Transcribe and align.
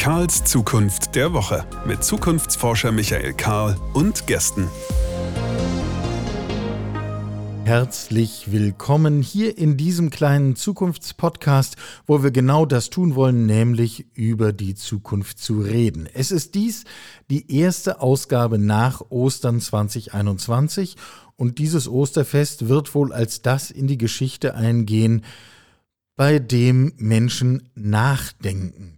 Karls 0.00 0.44
Zukunft 0.44 1.14
der 1.14 1.34
Woche 1.34 1.66
mit 1.84 2.02
Zukunftsforscher 2.02 2.90
Michael 2.90 3.34
Karl 3.34 3.76
und 3.92 4.26
Gästen. 4.26 4.66
Herzlich 7.66 8.50
willkommen 8.50 9.20
hier 9.20 9.58
in 9.58 9.76
diesem 9.76 10.08
kleinen 10.08 10.56
Zukunftspodcast, 10.56 11.76
wo 12.06 12.22
wir 12.22 12.30
genau 12.30 12.64
das 12.64 12.88
tun 12.88 13.14
wollen, 13.14 13.44
nämlich 13.44 14.06
über 14.16 14.54
die 14.54 14.74
Zukunft 14.74 15.38
zu 15.38 15.60
reden. 15.60 16.08
Es 16.14 16.30
ist 16.30 16.54
dies 16.54 16.84
die 17.28 17.54
erste 17.54 18.00
Ausgabe 18.00 18.56
nach 18.58 19.02
Ostern 19.10 19.60
2021 19.60 20.96
und 21.36 21.58
dieses 21.58 21.86
Osterfest 21.86 22.70
wird 22.70 22.94
wohl 22.94 23.12
als 23.12 23.42
das 23.42 23.70
in 23.70 23.86
die 23.86 23.98
Geschichte 23.98 24.54
eingehen, 24.54 25.26
bei 26.16 26.38
dem 26.38 26.94
Menschen 26.96 27.68
nachdenken. 27.74 28.96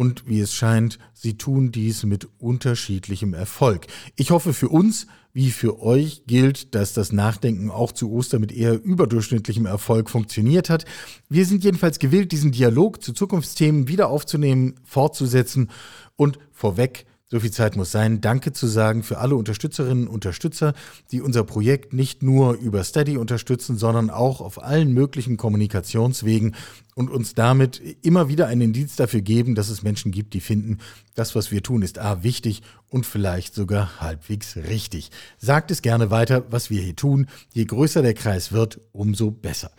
Und 0.00 0.26
wie 0.26 0.40
es 0.40 0.54
scheint, 0.54 0.98
sie 1.12 1.36
tun 1.36 1.72
dies 1.72 2.04
mit 2.04 2.26
unterschiedlichem 2.38 3.34
Erfolg. 3.34 3.86
Ich 4.16 4.30
hoffe 4.30 4.54
für 4.54 4.70
uns, 4.70 5.06
wie 5.34 5.50
für 5.50 5.82
euch 5.82 6.22
gilt, 6.26 6.74
dass 6.74 6.94
das 6.94 7.12
Nachdenken 7.12 7.70
auch 7.70 7.92
zu 7.92 8.10
Ostern 8.10 8.40
mit 8.40 8.50
eher 8.50 8.82
überdurchschnittlichem 8.82 9.66
Erfolg 9.66 10.08
funktioniert 10.08 10.70
hat. 10.70 10.86
Wir 11.28 11.44
sind 11.44 11.64
jedenfalls 11.64 11.98
gewillt, 11.98 12.32
diesen 12.32 12.50
Dialog 12.50 13.02
zu 13.02 13.12
Zukunftsthemen 13.12 13.88
wieder 13.88 14.08
aufzunehmen, 14.08 14.76
fortzusetzen 14.84 15.68
und 16.16 16.38
vorweg 16.50 17.04
so 17.30 17.38
viel 17.38 17.52
Zeit 17.52 17.76
muss 17.76 17.92
sein, 17.92 18.20
Danke 18.20 18.52
zu 18.52 18.66
sagen 18.66 19.04
für 19.04 19.18
alle 19.18 19.36
Unterstützerinnen 19.36 20.08
und 20.08 20.14
Unterstützer, 20.14 20.74
die 21.12 21.20
unser 21.20 21.44
Projekt 21.44 21.92
nicht 21.92 22.22
nur 22.22 22.54
über 22.54 22.82
Steady 22.82 23.16
unterstützen, 23.16 23.78
sondern 23.78 24.10
auch 24.10 24.40
auf 24.40 24.62
allen 24.62 24.92
möglichen 24.92 25.36
Kommunikationswegen 25.36 26.56
und 26.96 27.08
uns 27.08 27.34
damit 27.34 27.80
immer 28.02 28.28
wieder 28.28 28.48
einen 28.48 28.60
Indiz 28.60 28.96
dafür 28.96 29.20
geben, 29.20 29.54
dass 29.54 29.68
es 29.70 29.82
Menschen 29.82 30.10
gibt, 30.10 30.34
die 30.34 30.40
finden, 30.40 30.78
das, 31.14 31.34
was 31.34 31.50
wir 31.52 31.62
tun, 31.62 31.82
ist 31.82 31.98
A 31.98 32.22
wichtig 32.24 32.62
und 32.88 33.06
vielleicht 33.06 33.54
sogar 33.54 34.00
halbwegs 34.00 34.56
richtig. 34.56 35.10
Sagt 35.38 35.70
es 35.70 35.82
gerne 35.82 36.10
weiter, 36.10 36.44
was 36.50 36.68
wir 36.68 36.82
hier 36.82 36.96
tun. 36.96 37.28
Je 37.52 37.64
größer 37.64 38.02
der 38.02 38.14
Kreis 38.14 38.50
wird, 38.52 38.80
umso 38.92 39.30
besser. 39.30 39.70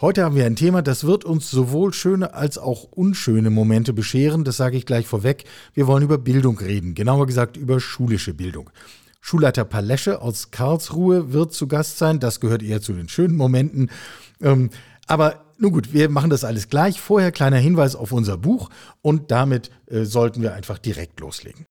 Heute 0.00 0.24
haben 0.24 0.34
wir 0.34 0.46
ein 0.46 0.56
Thema, 0.56 0.82
das 0.82 1.04
wird 1.04 1.24
uns 1.24 1.50
sowohl 1.50 1.92
schöne 1.92 2.34
als 2.34 2.58
auch 2.58 2.84
unschöne 2.84 3.50
Momente 3.50 3.92
bescheren. 3.92 4.44
Das 4.44 4.56
sage 4.56 4.76
ich 4.76 4.86
gleich 4.86 5.06
vorweg. 5.06 5.44
Wir 5.74 5.86
wollen 5.86 6.02
über 6.02 6.18
Bildung 6.18 6.58
reden, 6.58 6.94
genauer 6.94 7.26
gesagt 7.26 7.56
über 7.56 7.78
schulische 7.78 8.34
Bildung. 8.34 8.70
Schulleiter 9.20 9.64
Palesche 9.64 10.20
aus 10.20 10.50
Karlsruhe 10.50 11.32
wird 11.32 11.52
zu 11.52 11.68
Gast 11.68 11.98
sein. 11.98 12.18
Das 12.18 12.40
gehört 12.40 12.62
eher 12.62 12.80
zu 12.80 12.92
den 12.92 13.08
schönen 13.08 13.36
Momenten. 13.36 13.90
Ähm, 14.40 14.70
aber 15.06 15.44
nun 15.58 15.70
gut, 15.70 15.92
wir 15.92 16.08
machen 16.08 16.30
das 16.30 16.42
alles 16.42 16.68
gleich. 16.68 17.00
Vorher 17.00 17.30
kleiner 17.30 17.58
Hinweis 17.58 17.94
auf 17.94 18.10
unser 18.10 18.36
Buch 18.36 18.68
und 19.00 19.30
damit 19.30 19.70
äh, 19.86 20.02
sollten 20.04 20.42
wir 20.42 20.54
einfach 20.54 20.78
direkt 20.78 21.20
loslegen. 21.20 21.66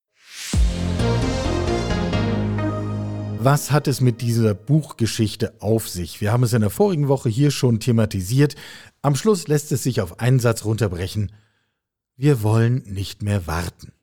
Was 3.43 3.71
hat 3.71 3.87
es 3.87 4.01
mit 4.01 4.21
dieser 4.21 4.53
Buchgeschichte 4.53 5.55
auf 5.61 5.89
sich? 5.89 6.21
Wir 6.21 6.31
haben 6.31 6.43
es 6.43 6.53
in 6.53 6.61
der 6.61 6.69
vorigen 6.69 7.07
Woche 7.07 7.27
hier 7.27 7.49
schon 7.49 7.79
thematisiert. 7.79 8.53
Am 9.01 9.15
Schluss 9.15 9.47
lässt 9.47 9.71
es 9.71 9.81
sich 9.81 9.99
auf 9.99 10.19
einen 10.19 10.37
Satz 10.37 10.63
runterbrechen. 10.63 11.31
Wir 12.15 12.43
wollen 12.43 12.83
nicht 12.85 13.23
mehr 13.23 13.47
warten. 13.47 13.93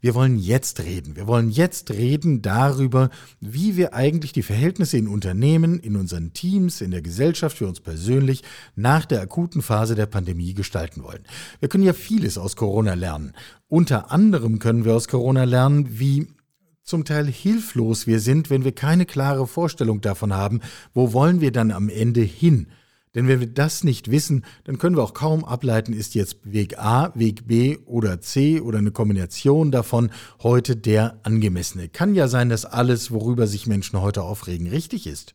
Wir 0.00 0.16
wollen 0.16 0.36
jetzt 0.36 0.80
reden. 0.80 1.14
Wir 1.14 1.28
wollen 1.28 1.48
jetzt 1.48 1.92
reden 1.92 2.42
darüber, 2.42 3.10
wie 3.38 3.76
wir 3.76 3.94
eigentlich 3.94 4.32
die 4.32 4.42
Verhältnisse 4.42 4.98
in 4.98 5.06
Unternehmen, 5.06 5.78
in 5.78 5.94
unseren 5.94 6.32
Teams, 6.32 6.80
in 6.80 6.90
der 6.90 7.02
Gesellschaft, 7.02 7.58
für 7.58 7.68
uns 7.68 7.78
persönlich 7.78 8.42
nach 8.74 9.04
der 9.04 9.20
akuten 9.20 9.62
Phase 9.62 9.94
der 9.94 10.06
Pandemie 10.06 10.54
gestalten 10.54 11.04
wollen. 11.04 11.22
Wir 11.60 11.68
können 11.68 11.84
ja 11.84 11.92
vieles 11.92 12.36
aus 12.36 12.56
Corona 12.56 12.94
lernen. 12.94 13.32
Unter 13.68 14.10
anderem 14.10 14.58
können 14.58 14.84
wir 14.84 14.96
aus 14.96 15.06
Corona 15.06 15.44
lernen, 15.44 16.00
wie 16.00 16.26
zum 16.82 17.04
Teil 17.04 17.26
hilflos 17.26 18.06
wir 18.06 18.20
sind, 18.20 18.50
wenn 18.50 18.64
wir 18.64 18.72
keine 18.72 19.06
klare 19.06 19.46
Vorstellung 19.46 20.00
davon 20.00 20.32
haben, 20.32 20.60
wo 20.94 21.12
wollen 21.12 21.40
wir 21.40 21.52
dann 21.52 21.70
am 21.70 21.88
Ende 21.88 22.22
hin. 22.22 22.68
Denn 23.14 23.26
wenn 23.26 23.40
wir 23.40 23.48
das 23.48 23.82
nicht 23.82 24.10
wissen, 24.10 24.44
dann 24.64 24.78
können 24.78 24.96
wir 24.96 25.02
auch 25.02 25.14
kaum 25.14 25.44
ableiten, 25.44 25.92
ist 25.92 26.14
jetzt 26.14 26.38
Weg 26.44 26.78
A, 26.78 27.12
Weg 27.16 27.46
B 27.48 27.78
oder 27.84 28.20
C 28.20 28.60
oder 28.60 28.78
eine 28.78 28.92
Kombination 28.92 29.72
davon 29.72 30.10
heute 30.42 30.76
der 30.76 31.18
angemessene. 31.24 31.88
Kann 31.88 32.14
ja 32.14 32.28
sein, 32.28 32.48
dass 32.48 32.64
alles, 32.64 33.10
worüber 33.10 33.48
sich 33.48 33.66
Menschen 33.66 34.00
heute 34.00 34.22
aufregen, 34.22 34.68
richtig 34.68 35.08
ist. 35.08 35.34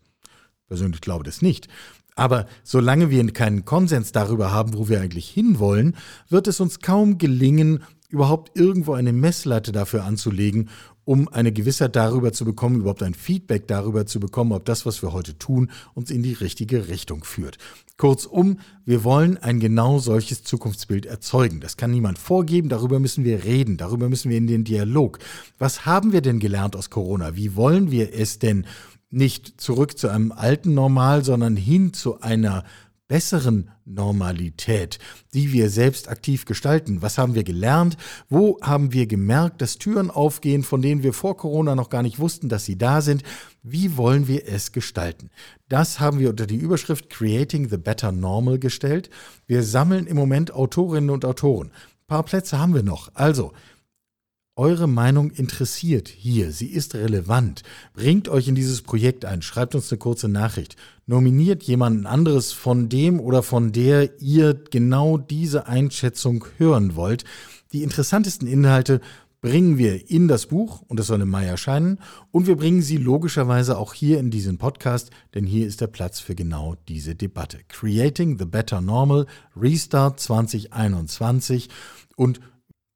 Persönlich 0.67 1.01
glaube 1.01 1.25
das 1.25 1.41
nicht. 1.41 1.67
Aber 2.15 2.45
solange 2.63 3.09
wir 3.09 3.25
keinen 3.33 3.65
Konsens 3.65 4.13
darüber 4.13 4.51
haben, 4.51 4.73
wo 4.73 4.87
wir 4.87 5.01
eigentlich 5.01 5.29
hinwollen, 5.29 5.97
wird 6.29 6.47
es 6.47 6.61
uns 6.61 6.79
kaum 6.79 7.17
gelingen, 7.17 7.83
überhaupt 8.09 8.57
irgendwo 8.57 8.93
eine 8.93 9.13
Messlatte 9.13 9.71
dafür 9.71 10.03
anzulegen 10.03 10.69
um 11.05 11.27
eine 11.29 11.51
Gewissheit 11.51 11.95
darüber 11.95 12.33
zu 12.33 12.45
bekommen, 12.45 12.77
überhaupt 12.77 13.03
ein 13.03 13.13
Feedback 13.13 13.67
darüber 13.67 14.07
zu 14.07 14.19
bekommen, 14.19 14.51
ob 14.51 14.65
das, 14.65 14.85
was 14.85 15.01
wir 15.03 15.13
heute 15.13 15.37
tun, 15.37 15.69
uns 15.93 16.09
in 16.09 16.23
die 16.23 16.33
richtige 16.33 16.87
Richtung 16.87 17.23
führt. 17.23 17.57
Kurzum, 17.97 18.59
wir 18.85 19.03
wollen 19.03 19.37
ein 19.37 19.59
genau 19.59 19.99
solches 19.99 20.43
Zukunftsbild 20.43 21.05
erzeugen. 21.05 21.61
Das 21.61 21.77
kann 21.77 21.91
niemand 21.91 22.17
vorgeben, 22.17 22.69
darüber 22.69 22.99
müssen 22.99 23.23
wir 23.23 23.45
reden, 23.45 23.77
darüber 23.77 24.09
müssen 24.09 24.31
wir 24.31 24.37
in 24.37 24.47
den 24.47 24.63
Dialog. 24.63 25.19
Was 25.59 25.85
haben 25.85 26.11
wir 26.11 26.21
denn 26.21 26.39
gelernt 26.39 26.75
aus 26.75 26.89
Corona? 26.89 27.35
Wie 27.35 27.55
wollen 27.55 27.91
wir 27.91 28.13
es 28.13 28.39
denn 28.39 28.65
nicht 29.11 29.61
zurück 29.61 29.97
zu 29.97 30.09
einem 30.09 30.31
alten 30.31 30.73
Normal, 30.73 31.23
sondern 31.23 31.55
hin 31.55 31.93
zu 31.93 32.19
einer 32.19 32.65
besseren 33.07 33.69
Normalität, 33.85 34.97
die 35.33 35.53
wir 35.53 35.69
selbst 35.69 36.09
aktiv 36.09 36.45
gestalten. 36.45 37.01
Was 37.01 37.17
haben 37.17 37.35
wir 37.35 37.43
gelernt? 37.43 37.97
Wo 38.29 38.57
haben 38.61 38.93
wir 38.93 39.05
gemerkt, 39.05 39.61
dass 39.61 39.77
Türen 39.77 40.09
aufgehen, 40.09 40.63
von 40.63 40.81
denen 40.81 41.03
wir 41.03 41.13
vor 41.13 41.37
Corona 41.37 41.75
noch 41.75 41.89
gar 41.89 42.01
nicht 42.01 42.19
wussten, 42.19 42.49
dass 42.49 42.65
sie 42.65 42.77
da 42.77 43.01
sind? 43.01 43.23
Wie 43.61 43.95
wollen 43.97 44.27
wir 44.27 44.47
es 44.47 44.71
gestalten? 44.71 45.29
Das 45.69 45.99
haben 45.99 46.19
wir 46.19 46.29
unter 46.29 46.47
die 46.47 46.57
Überschrift 46.57 47.09
Creating 47.09 47.69
the 47.69 47.77
Better 47.77 48.11
Normal 48.11 48.57
gestellt. 48.57 49.09
Wir 49.45 49.63
sammeln 49.63 50.07
im 50.07 50.17
Moment 50.17 50.51
Autorinnen 50.51 51.11
und 51.11 51.25
Autoren. 51.25 51.67
Ein 51.67 52.07
paar 52.07 52.23
Plätze 52.23 52.59
haben 52.59 52.73
wir 52.73 52.83
noch. 52.83 53.11
Also, 53.13 53.53
eure 54.55 54.87
Meinung 54.87 55.31
interessiert 55.31 56.07
hier, 56.07 56.51
sie 56.51 56.67
ist 56.67 56.95
relevant. 56.95 57.63
Bringt 57.93 58.29
euch 58.29 58.47
in 58.47 58.55
dieses 58.55 58.81
Projekt 58.81 59.25
ein, 59.25 59.41
schreibt 59.41 59.75
uns 59.75 59.91
eine 59.91 59.99
kurze 59.99 60.29
Nachricht. 60.29 60.77
Nominiert 61.05 61.63
jemanden 61.63 62.05
anderes, 62.05 62.53
von 62.53 62.87
dem 62.87 63.19
oder 63.19 63.43
von 63.43 63.73
der 63.73 64.21
ihr 64.21 64.53
genau 64.53 65.17
diese 65.17 65.67
Einschätzung 65.67 66.45
hören 66.57 66.95
wollt. 66.95 67.25
Die 67.73 67.83
interessantesten 67.83 68.47
Inhalte 68.47 69.01
bringen 69.41 69.77
wir 69.77 70.09
in 70.09 70.27
das 70.27 70.47
Buch 70.47 70.81
und 70.87 70.99
das 70.99 71.07
soll 71.07 71.21
im 71.21 71.29
Mai 71.29 71.45
erscheinen 71.45 71.99
und 72.31 72.47
wir 72.47 72.55
bringen 72.55 72.81
sie 72.81 72.97
logischerweise 72.97 73.77
auch 73.77 73.93
hier 73.93 74.19
in 74.19 74.31
diesen 74.31 74.57
Podcast, 74.57 75.11
denn 75.35 75.45
hier 75.45 75.67
ist 75.67 75.81
der 75.81 75.87
Platz 75.87 76.19
für 76.19 76.33
genau 76.33 76.75
diese 76.87 77.13
Debatte. 77.13 77.59
Creating 77.67 78.39
the 78.39 78.45
Better 78.45 78.81
Normal, 78.81 79.27
Restart 79.55 80.19
2021 80.19 81.69
und 82.15 82.39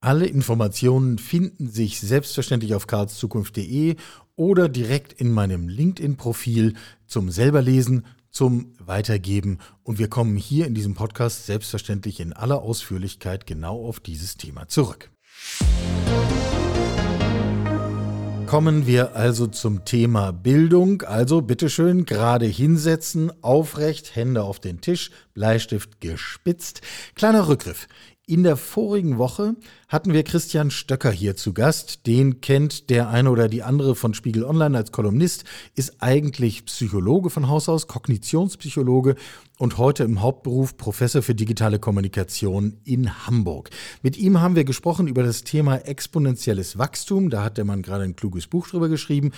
alle 0.02 0.28
Informationen 0.28 1.18
finden 1.18 1.70
sich 1.70 2.00
selbstverständlich 2.00 2.74
auf 2.74 2.88
karlszukunft.de 2.88 3.96
oder 4.36 4.70
direkt 4.70 5.14
in 5.14 5.32
meinem 5.32 5.68
LinkedIn-Profil 5.68 6.76
zum 7.06 7.30
selberlesen, 7.30 8.06
zum 8.32 8.74
Weitergeben. 8.80 9.60
Und 9.84 10.00
wir 10.00 10.08
kommen 10.08 10.38
hier 10.38 10.68
in 10.68 10.74
diesem 10.74 10.94
Podcast 10.94 11.46
selbstverständlich 11.46 12.22
in 12.22 12.32
aller 12.32 12.62
Ausführlichkeit 12.62 13.46
genau 13.46 13.86
auf 13.86 14.00
dieses 14.00 14.38
Thema 14.38 14.68
zurück. 14.70 15.10
Kommen 18.50 18.88
wir 18.88 19.16
also 19.16 19.46
zum 19.46 19.86
Thema 19.86 20.32
Bildung. 20.32 21.04
Also 21.04 21.42
bitteschön, 21.42 22.06
gerade 22.06 22.48
hinsetzen, 22.48 23.32
aufrecht, 23.44 24.16
Hände 24.16 24.42
auf 24.42 24.60
den 24.60 24.82
Tisch, 24.82 25.12
Bleistift 25.36 26.02
gespitzt. 26.02 26.82
Kleiner 27.14 27.48
Rückgriff. 27.48 27.88
In 28.30 28.44
der 28.44 28.58
vorigen 28.58 29.18
Woche 29.18 29.56
hatten 29.88 30.14
wir 30.14 30.22
Christian 30.24 30.70
Stöcker 30.70 31.10
hier 31.10 31.36
zu 31.36 31.52
Gast. 31.52 32.06
Den 32.06 32.42
kennt 32.42 32.92
der 32.92 33.10
eine 33.10 33.32
oder 33.32 33.50
die 33.50 33.64
andere 33.64 33.96
von 33.96 34.14
Spiegel 34.14 34.44
Online 34.44 34.78
als 34.78 34.92
Kolumnist, 34.92 35.46
ist 35.74 36.04
eigentlich 36.04 36.64
Psychologe 36.66 37.32
von 37.32 37.48
Haus 37.48 37.68
aus, 37.68 37.88
Kognitionspsychologe 37.88 39.16
und 39.58 39.80
heute 39.80 40.04
im 40.04 40.22
Hauptberuf 40.22 40.78
Professor 40.78 41.24
für 41.24 41.34
digitale 41.34 41.80
Kommunikation 41.80 42.78
in 42.84 43.26
Hamburg. 43.26 43.72
Mit 44.04 44.16
ihm 44.16 44.40
haben 44.40 44.56
wir 44.56 44.64
gesprochen 44.64 45.08
über 45.08 45.24
das 45.24 45.44
Thema 45.44 45.78
exponentielles 45.78 46.78
Wachstum. 46.78 47.32
Da 47.32 47.44
hat 47.44 47.58
der 47.58 47.66
Mann 47.66 47.82
gerade 47.82 48.04
ein 48.04 48.16
kluges 48.16 48.46
Buch 48.46 48.68
drüber 48.68 48.90
geschrieben 48.90 49.32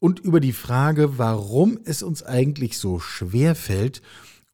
und 0.00 0.20
über 0.20 0.40
die 0.40 0.52
Frage, 0.52 1.16
warum 1.16 1.78
es 1.86 2.02
uns 2.02 2.22
eigentlich 2.22 2.76
so 2.76 3.00
schwer 3.00 3.54
fällt, 3.54 4.02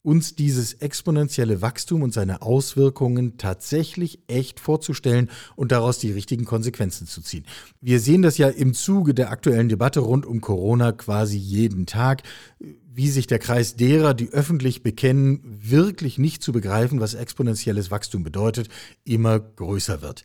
uns 0.03 0.35
dieses 0.35 0.75
exponentielle 0.75 1.61
Wachstum 1.61 2.03
und 2.03 2.15
seine 2.15 2.43
Auswirkungen 2.43 3.37
tatsächlich 3.37 4.21
echt 4.29 4.59
vorzustellen 4.59 5.31
und 5.57 5.73
daraus 5.73 5.99
die 5.99 6.13
richtigen 6.13 6.45
Konsequenzen 6.45 7.07
zu 7.07 7.21
ziehen. 7.21 7.45
Wir 7.81 8.01
sehen 8.01 8.23
das 8.23 8.39
ja 8.39 8.49
im 8.49 8.73
Zuge 8.73 9.13
der 9.13 9.31
aktuellen 9.31 9.69
Debatte 9.69 10.01
rund 10.01 10.25
um 10.25 10.41
Corona 10.41 10.93
quasi 10.93 11.37
jeden 11.37 11.87
Tag, 11.87 12.23
wie 12.93 13.09
sich 13.09 13.27
der 13.27 13.39
Kreis 13.39 13.77
derer, 13.77 14.15
die 14.15 14.31
öffentlich 14.31 14.83
bekennen, 14.83 15.41
wirklich 15.45 16.19
nicht 16.19 16.43
zu 16.43 16.53
begreifen, 16.53 17.01
was 17.01 17.15
exponentielles 17.15 17.91
Wachstum 17.91 18.25
bedeutet, 18.25 18.69
immer 19.05 19.39
größer 19.39 20.03
wird. 20.03 20.25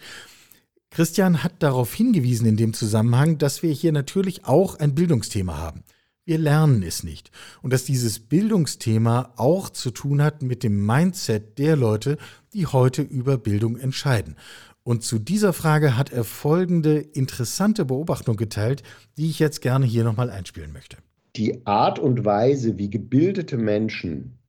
Christian 0.90 1.44
hat 1.44 1.62
darauf 1.62 1.94
hingewiesen 1.94 2.48
in 2.48 2.56
dem 2.56 2.74
Zusammenhang, 2.74 3.38
dass 3.38 3.62
wir 3.62 3.72
hier 3.72 3.92
natürlich 3.92 4.46
auch 4.46 4.80
ein 4.80 4.96
Bildungsthema 4.96 5.58
haben. 5.58 5.84
Wir 6.26 6.40
lernen 6.40 6.82
es 6.82 7.04
nicht. 7.04 7.30
Und 7.62 7.72
dass 7.72 7.86
dieses 7.86 8.20
Bildungsthema 8.20 9.34
auch 9.36 9.70
zu 9.70 9.92
tun 9.92 10.24
hat 10.24 10.42
mit 10.42 10.64
dem 10.64 10.84
Mindset 10.84 11.60
der 11.60 11.76
Leute, 11.76 12.18
die 12.54 12.66
heute 12.66 13.04
über 13.04 13.38
Bildung 13.38 13.78
entscheiden. 13.78 14.36
Und 14.84 15.04
zu 15.04 15.20
dieser 15.20 15.54
Frage 15.54 15.98
hat 15.98 16.12
er 16.12 16.24
folgende 16.24 16.98
interessante 16.98 17.86
Beobachtung 17.86 18.38
geteilt, 18.38 18.82
die 19.18 19.30
ich 19.30 19.38
jetzt 19.38 19.62
gerne 19.62 19.86
hier 19.86 20.04
nochmal 20.04 20.32
einspielen 20.32 20.74
möchte. 20.74 20.98
Die 21.36 21.66
Art 21.66 22.00
und 22.00 22.26
Weise, 22.26 22.78
wie 22.78 22.90
gebildete 22.90 23.58
Menschen, 23.58 24.40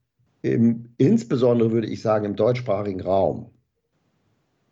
im, 0.41 0.91
insbesondere 0.97 1.73
würde 1.73 1.89
ich 1.89 2.01
sagen 2.01 2.25
im 2.25 2.37
deutschsprachigen 2.37 3.01
Raum, 3.03 3.51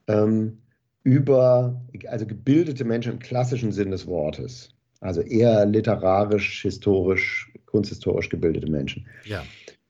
ähm, 0.07 0.59
über, 1.03 1.83
also 2.09 2.27
gebildete 2.27 2.85
Menschen 2.85 3.13
im 3.13 3.19
klassischen 3.19 3.73
Sinn 3.73 3.91
des 3.91 4.07
Wortes, 4.07 4.74
also 5.05 5.21
eher 5.21 5.67
literarisch, 5.67 6.63
historisch, 6.63 7.53
kunsthistorisch 7.67 8.31
gebildete 8.31 8.71
Menschen, 8.71 9.07
ja. 9.27 9.43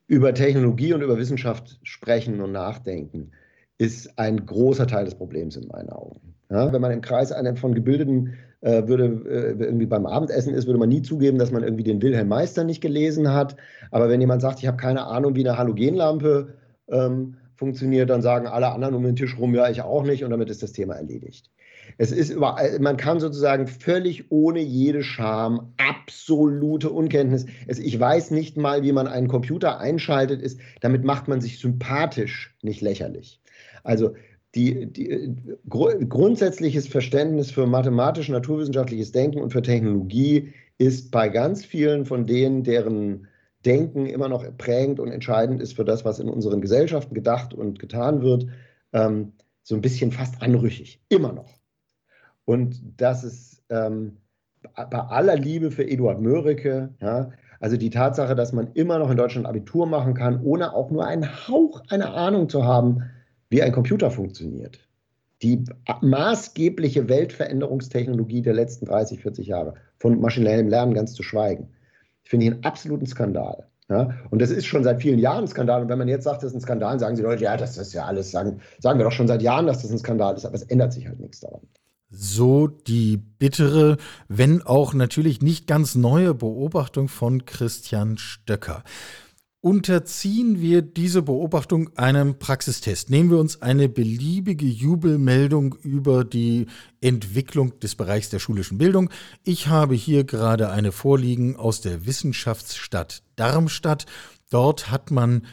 über 0.08 0.34
Technologie 0.34 0.92
und 0.92 1.02
über 1.02 1.16
Wissenschaft 1.16 1.78
sprechen 1.84 2.40
und 2.40 2.52
nachdenken, 2.52 3.30
ist 3.78 4.18
ein 4.18 4.44
großer 4.44 4.86
Teil 4.86 5.04
des 5.04 5.14
Problems 5.14 5.56
in 5.56 5.68
meinen 5.68 5.90
Augen. 5.90 6.34
Ja, 6.50 6.72
wenn 6.72 6.80
man 6.80 6.90
im 6.90 7.00
Kreis 7.00 7.32
einer 7.32 7.56
von 7.56 7.74
gebildeten 7.74 8.34
äh, 8.60 8.86
würde 8.86 9.04
äh, 9.28 9.64
irgendwie 9.64 9.86
beim 9.86 10.06
Abendessen 10.06 10.54
ist, 10.54 10.66
würde 10.66 10.78
man 10.78 10.88
nie 10.88 11.02
zugeben, 11.02 11.38
dass 11.38 11.52
man 11.52 11.62
irgendwie 11.62 11.84
den 11.84 12.02
Wilhelm 12.02 12.28
Meister 12.28 12.64
nicht 12.64 12.80
gelesen 12.80 13.32
hat. 13.32 13.56
Aber 13.90 14.08
wenn 14.08 14.20
jemand 14.20 14.42
sagt, 14.42 14.60
ich 14.60 14.66
habe 14.66 14.76
keine 14.76 15.06
Ahnung, 15.06 15.36
wie 15.36 15.46
eine 15.46 15.58
Halogenlampe 15.58 16.54
ähm, 16.88 17.36
funktioniert, 17.54 18.10
dann 18.10 18.22
sagen 18.22 18.46
alle 18.46 18.72
anderen 18.72 18.94
um 18.94 19.04
den 19.04 19.16
Tisch 19.16 19.38
rum, 19.38 19.54
ja, 19.54 19.68
ich 19.70 19.82
auch 19.82 20.02
nicht, 20.02 20.24
und 20.24 20.30
damit 20.30 20.50
ist 20.50 20.62
das 20.62 20.72
Thema 20.72 20.94
erledigt. 20.94 21.50
Es 21.98 22.12
ist 22.12 22.30
überall, 22.30 22.78
man 22.80 22.96
kann 22.96 23.20
sozusagen 23.20 23.66
völlig 23.66 24.30
ohne 24.30 24.60
jede 24.60 25.02
Scham, 25.02 25.72
absolute 25.76 26.90
Unkenntnis. 26.90 27.46
Es, 27.66 27.78
ich 27.78 27.98
weiß 27.98 28.30
nicht 28.30 28.56
mal, 28.56 28.82
wie 28.82 28.92
man 28.92 29.06
einen 29.06 29.28
Computer 29.28 29.78
einschaltet, 29.78 30.42
ist, 30.42 30.58
damit 30.80 31.04
macht 31.04 31.28
man 31.28 31.40
sich 31.40 31.58
sympathisch, 31.58 32.56
nicht 32.62 32.80
lächerlich. 32.80 33.40
Also 33.82 34.14
die, 34.54 34.86
die 34.86 35.34
gru 35.68 35.88
grundsätzliches 36.08 36.86
Verständnis 36.88 37.50
für 37.50 37.66
mathematisch-naturwissenschaftliches 37.66 39.12
Denken 39.12 39.40
und 39.40 39.50
für 39.50 39.62
Technologie 39.62 40.52
ist 40.78 41.10
bei 41.10 41.28
ganz 41.28 41.64
vielen 41.64 42.04
von 42.04 42.26
denen, 42.26 42.62
deren 42.62 43.28
Denken 43.64 44.06
immer 44.06 44.28
noch 44.28 44.44
prägend 44.58 45.00
und 45.00 45.10
entscheidend 45.10 45.60
ist 45.60 45.74
für 45.74 45.84
das, 45.84 46.04
was 46.04 46.18
in 46.18 46.28
unseren 46.28 46.60
Gesellschaften 46.60 47.14
gedacht 47.14 47.54
und 47.54 47.78
getan 47.78 48.22
wird, 48.22 48.46
ähm, 48.92 49.32
so 49.62 49.74
ein 49.74 49.80
bisschen 49.80 50.12
fast 50.12 50.42
anrüchig. 50.42 51.00
Immer 51.08 51.32
noch. 51.32 51.50
Und 52.44 52.80
das 52.96 53.24
ist 53.24 53.62
ähm, 53.70 54.18
bei 54.74 54.98
aller 54.98 55.36
Liebe 55.36 55.70
für 55.70 55.88
Eduard 55.88 56.20
Mörike, 56.20 56.90
ja, 57.00 57.30
also 57.60 57.76
die 57.76 57.90
Tatsache, 57.90 58.34
dass 58.34 58.52
man 58.52 58.72
immer 58.74 58.98
noch 58.98 59.10
in 59.10 59.16
Deutschland 59.16 59.46
Abitur 59.46 59.86
machen 59.86 60.14
kann, 60.14 60.42
ohne 60.42 60.74
auch 60.74 60.90
nur 60.90 61.06
einen 61.06 61.48
Hauch 61.48 61.82
einer 61.88 62.14
Ahnung 62.14 62.48
zu 62.48 62.64
haben, 62.64 63.04
wie 63.48 63.62
ein 63.62 63.72
Computer 63.72 64.10
funktioniert. 64.10 64.78
Die 65.42 65.64
maßgebliche 66.00 67.08
Weltveränderungstechnologie 67.08 68.42
der 68.42 68.54
letzten 68.54 68.86
30, 68.86 69.20
40 69.20 69.46
Jahre, 69.46 69.74
von 69.96 70.20
maschinellem 70.20 70.68
Lernen 70.68 70.94
ganz 70.94 71.14
zu 71.14 71.22
schweigen, 71.22 71.68
finde 72.22 72.46
ich 72.46 72.52
einen 72.52 72.64
absoluten 72.64 73.06
Skandal. 73.06 73.66
Ja, 73.88 74.14
und 74.30 74.40
das 74.40 74.50
ist 74.50 74.64
schon 74.64 74.82
seit 74.82 75.02
vielen 75.02 75.18
Jahren 75.18 75.44
ein 75.44 75.48
Skandal. 75.48 75.82
Und 75.82 75.88
wenn 75.90 75.98
man 75.98 76.08
jetzt 76.08 76.24
sagt, 76.24 76.42
das 76.42 76.50
ist 76.50 76.56
ein 76.56 76.60
Skandal, 76.62 76.98
sagen 76.98 77.16
sie 77.16 77.22
Leute, 77.22 77.44
ja, 77.44 77.56
das 77.56 77.76
ist 77.76 77.92
ja 77.92 78.06
alles, 78.06 78.30
sagen, 78.30 78.60
sagen 78.78 78.98
wir 78.98 79.04
doch 79.04 79.12
schon 79.12 79.28
seit 79.28 79.42
Jahren, 79.42 79.66
dass 79.66 79.82
das 79.82 79.90
ein 79.90 79.98
Skandal 79.98 80.34
ist, 80.34 80.46
aber 80.46 80.54
es 80.54 80.62
ändert 80.62 80.94
sich 80.94 81.06
halt 81.06 81.20
nichts 81.20 81.40
daran. 81.40 81.60
So 82.16 82.68
die 82.68 83.16
bittere, 83.16 83.96
wenn 84.28 84.62
auch 84.62 84.94
natürlich 84.94 85.42
nicht 85.42 85.66
ganz 85.66 85.94
neue 85.94 86.34
Beobachtung 86.34 87.08
von 87.08 87.44
Christian 87.44 88.18
Stöcker 88.18 88.84
unterziehen 89.64 90.60
wir 90.60 90.82
diese 90.82 91.22
Beobachtung 91.22 91.96
einem 91.96 92.38
Praxistest. 92.38 93.08
Nehmen 93.08 93.30
wir 93.30 93.38
uns 93.38 93.62
eine 93.62 93.88
beliebige 93.88 94.66
Jubelmeldung 94.66 95.74
über 95.76 96.22
die 96.22 96.66
Entwicklung 97.00 97.80
des 97.80 97.94
Bereichs 97.94 98.28
der 98.28 98.40
schulischen 98.40 98.76
Bildung. 98.76 99.08
Ich 99.42 99.68
habe 99.68 99.94
hier 99.94 100.24
gerade 100.24 100.68
eine 100.68 100.92
vorliegen 100.92 101.56
aus 101.56 101.80
der 101.80 102.04
Wissenschaftsstadt 102.04 103.22
Darmstadt. 103.36 104.04
Dort 104.50 104.90
hat 104.90 105.10
man 105.10 105.46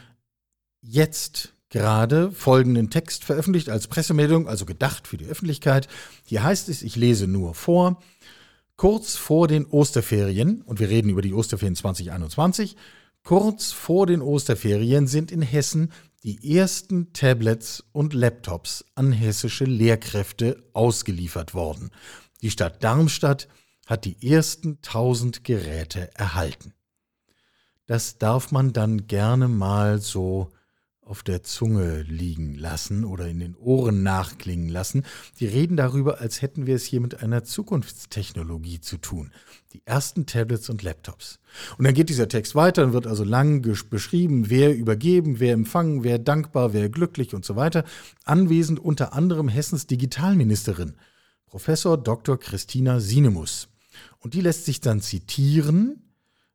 jetzt 0.82 1.54
gerade 1.72 2.30
folgenden 2.30 2.90
Text 2.90 3.24
veröffentlicht 3.24 3.68
als 3.68 3.88
Pressemeldung, 3.88 4.46
also 4.46 4.64
gedacht 4.64 5.08
für 5.08 5.16
die 5.16 5.26
Öffentlichkeit. 5.26 5.88
Hier 6.24 6.44
heißt 6.44 6.68
es, 6.68 6.82
ich 6.82 6.94
lese 6.94 7.26
nur 7.26 7.54
vor. 7.54 8.00
Kurz 8.76 9.16
vor 9.16 9.48
den 9.48 9.66
Osterferien, 9.66 10.62
und 10.62 10.78
wir 10.78 10.88
reden 10.88 11.08
über 11.08 11.22
die 11.22 11.34
Osterferien 11.34 11.74
2021, 11.74 12.76
Kurz 13.24 13.70
vor 13.70 14.06
den 14.06 14.20
Osterferien 14.20 15.06
sind 15.06 15.30
in 15.30 15.42
Hessen 15.42 15.92
die 16.24 16.56
ersten 16.56 17.12
Tablets 17.12 17.84
und 17.92 18.14
Laptops 18.14 18.84
an 18.96 19.12
hessische 19.12 19.64
Lehrkräfte 19.64 20.62
ausgeliefert 20.72 21.54
worden. 21.54 21.90
Die 22.42 22.50
Stadt 22.50 22.82
Darmstadt 22.82 23.48
hat 23.86 24.04
die 24.04 24.28
ersten 24.28 24.78
1000 24.84 25.44
Geräte 25.44 26.10
erhalten. 26.14 26.74
Das 27.86 28.18
darf 28.18 28.50
man 28.50 28.72
dann 28.72 29.06
gerne 29.06 29.46
mal 29.48 30.00
so 30.00 30.50
auf 31.12 31.22
der 31.22 31.42
Zunge 31.42 32.04
liegen 32.04 32.54
lassen 32.54 33.04
oder 33.04 33.28
in 33.28 33.38
den 33.38 33.54
Ohren 33.56 34.02
nachklingen 34.02 34.70
lassen. 34.70 35.02
Die 35.40 35.46
reden 35.46 35.76
darüber, 35.76 36.22
als 36.22 36.40
hätten 36.40 36.66
wir 36.66 36.74
es 36.74 36.84
hier 36.84 37.02
mit 37.02 37.22
einer 37.22 37.44
Zukunftstechnologie 37.44 38.80
zu 38.80 38.96
tun. 38.96 39.30
Die 39.74 39.82
ersten 39.84 40.24
Tablets 40.24 40.70
und 40.70 40.82
Laptops. 40.82 41.38
Und 41.76 41.84
dann 41.84 41.92
geht 41.92 42.08
dieser 42.08 42.28
Text 42.28 42.54
weiter 42.54 42.82
und 42.82 42.94
wird 42.94 43.06
also 43.06 43.24
lang 43.24 43.60
beschrieben, 43.90 44.48
wer 44.48 44.74
übergeben, 44.74 45.38
wer 45.38 45.52
empfangen, 45.52 46.02
wer 46.02 46.18
dankbar, 46.18 46.72
wer 46.72 46.88
glücklich 46.88 47.34
und 47.34 47.44
so 47.44 47.56
weiter. 47.56 47.84
Anwesend 48.24 48.80
unter 48.80 49.12
anderem 49.12 49.48
Hessens 49.48 49.86
Digitalministerin, 49.86 50.94
Professor 51.44 51.98
Dr. 51.98 52.40
Christina 52.40 53.00
Sinemus. 53.00 53.68
Und 54.18 54.32
die 54.32 54.40
lässt 54.40 54.64
sich 54.64 54.80
dann 54.80 55.02
zitieren, 55.02 56.10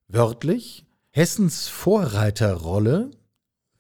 wörtlich, 0.08 0.88
Hessens 1.12 1.68
Vorreiterrolle 1.68 3.12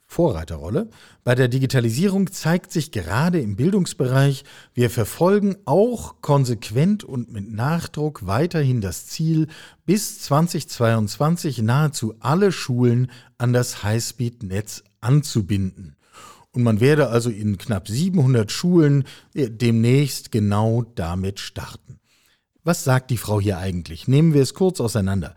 Vorreiterrolle. 0.09 0.89
Bei 1.25 1.35
der 1.35 1.49
Digitalisierung 1.49 2.31
zeigt 2.31 2.71
sich 2.71 2.91
gerade 2.91 3.41
im 3.41 3.57
Bildungsbereich, 3.57 4.45
wir 4.73 4.89
verfolgen 4.89 5.57
auch 5.65 6.21
konsequent 6.21 7.03
und 7.03 7.31
mit 7.31 7.51
Nachdruck 7.51 8.25
weiterhin 8.25 8.79
das 8.79 9.07
Ziel, 9.07 9.47
bis 9.85 10.21
2022 10.21 11.61
nahezu 11.61 12.15
alle 12.21 12.53
Schulen 12.53 13.11
an 13.37 13.51
das 13.51 13.83
Highspeed-Netz 13.83 14.83
anzubinden. 15.01 15.97
Und 16.51 16.63
man 16.63 16.79
werde 16.79 17.09
also 17.09 17.29
in 17.29 17.57
knapp 17.57 17.87
700 17.87 18.51
Schulen 18.51 19.03
äh, 19.35 19.49
demnächst 19.49 20.31
genau 20.31 20.83
damit 20.95 21.39
starten. 21.39 21.99
Was 22.63 22.83
sagt 22.83 23.11
die 23.11 23.17
Frau 23.17 23.39
hier 23.39 23.59
eigentlich? 23.59 24.07
Nehmen 24.07 24.33
wir 24.33 24.41
es 24.41 24.53
kurz 24.53 24.79
auseinander. 24.79 25.35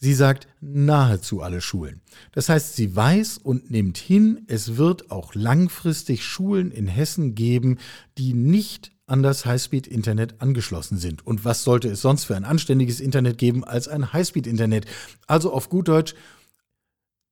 Sie 0.00 0.14
sagt 0.14 0.46
nahezu 0.60 1.42
alle 1.42 1.60
Schulen. 1.60 2.00
Das 2.30 2.48
heißt, 2.48 2.76
sie 2.76 2.94
weiß 2.94 3.38
und 3.38 3.70
nimmt 3.72 3.98
hin, 3.98 4.44
es 4.46 4.76
wird 4.76 5.10
auch 5.10 5.34
langfristig 5.34 6.24
Schulen 6.24 6.70
in 6.70 6.86
Hessen 6.86 7.34
geben, 7.34 7.78
die 8.16 8.32
nicht 8.32 8.92
an 9.06 9.24
das 9.24 9.44
Highspeed-Internet 9.44 10.40
angeschlossen 10.40 10.98
sind. 10.98 11.26
Und 11.26 11.44
was 11.44 11.64
sollte 11.64 11.88
es 11.88 12.00
sonst 12.00 12.24
für 12.24 12.36
ein 12.36 12.44
anständiges 12.44 13.00
Internet 13.00 13.38
geben 13.38 13.64
als 13.64 13.88
ein 13.88 14.12
Highspeed-Internet? 14.12 14.86
Also 15.26 15.52
auf 15.52 15.68
gut 15.68 15.88
Deutsch, 15.88 16.14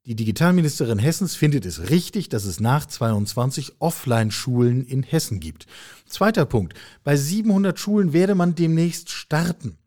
die 0.06 0.16
Digitalministerin 0.16 0.98
Hessens 0.98 1.36
findet 1.36 1.66
es 1.66 1.90
richtig, 1.90 2.28
dass 2.28 2.46
es 2.46 2.58
nach 2.58 2.86
22 2.86 3.80
Offline-Schulen 3.80 4.84
in 4.84 5.02
Hessen 5.02 5.38
gibt. 5.38 5.66
Zweiter 6.06 6.46
Punkt. 6.46 6.74
Bei 7.04 7.16
700 7.16 7.78
Schulen 7.78 8.12
werde 8.12 8.34
man 8.34 8.54
demnächst 8.54 9.10
starten. 9.10 9.78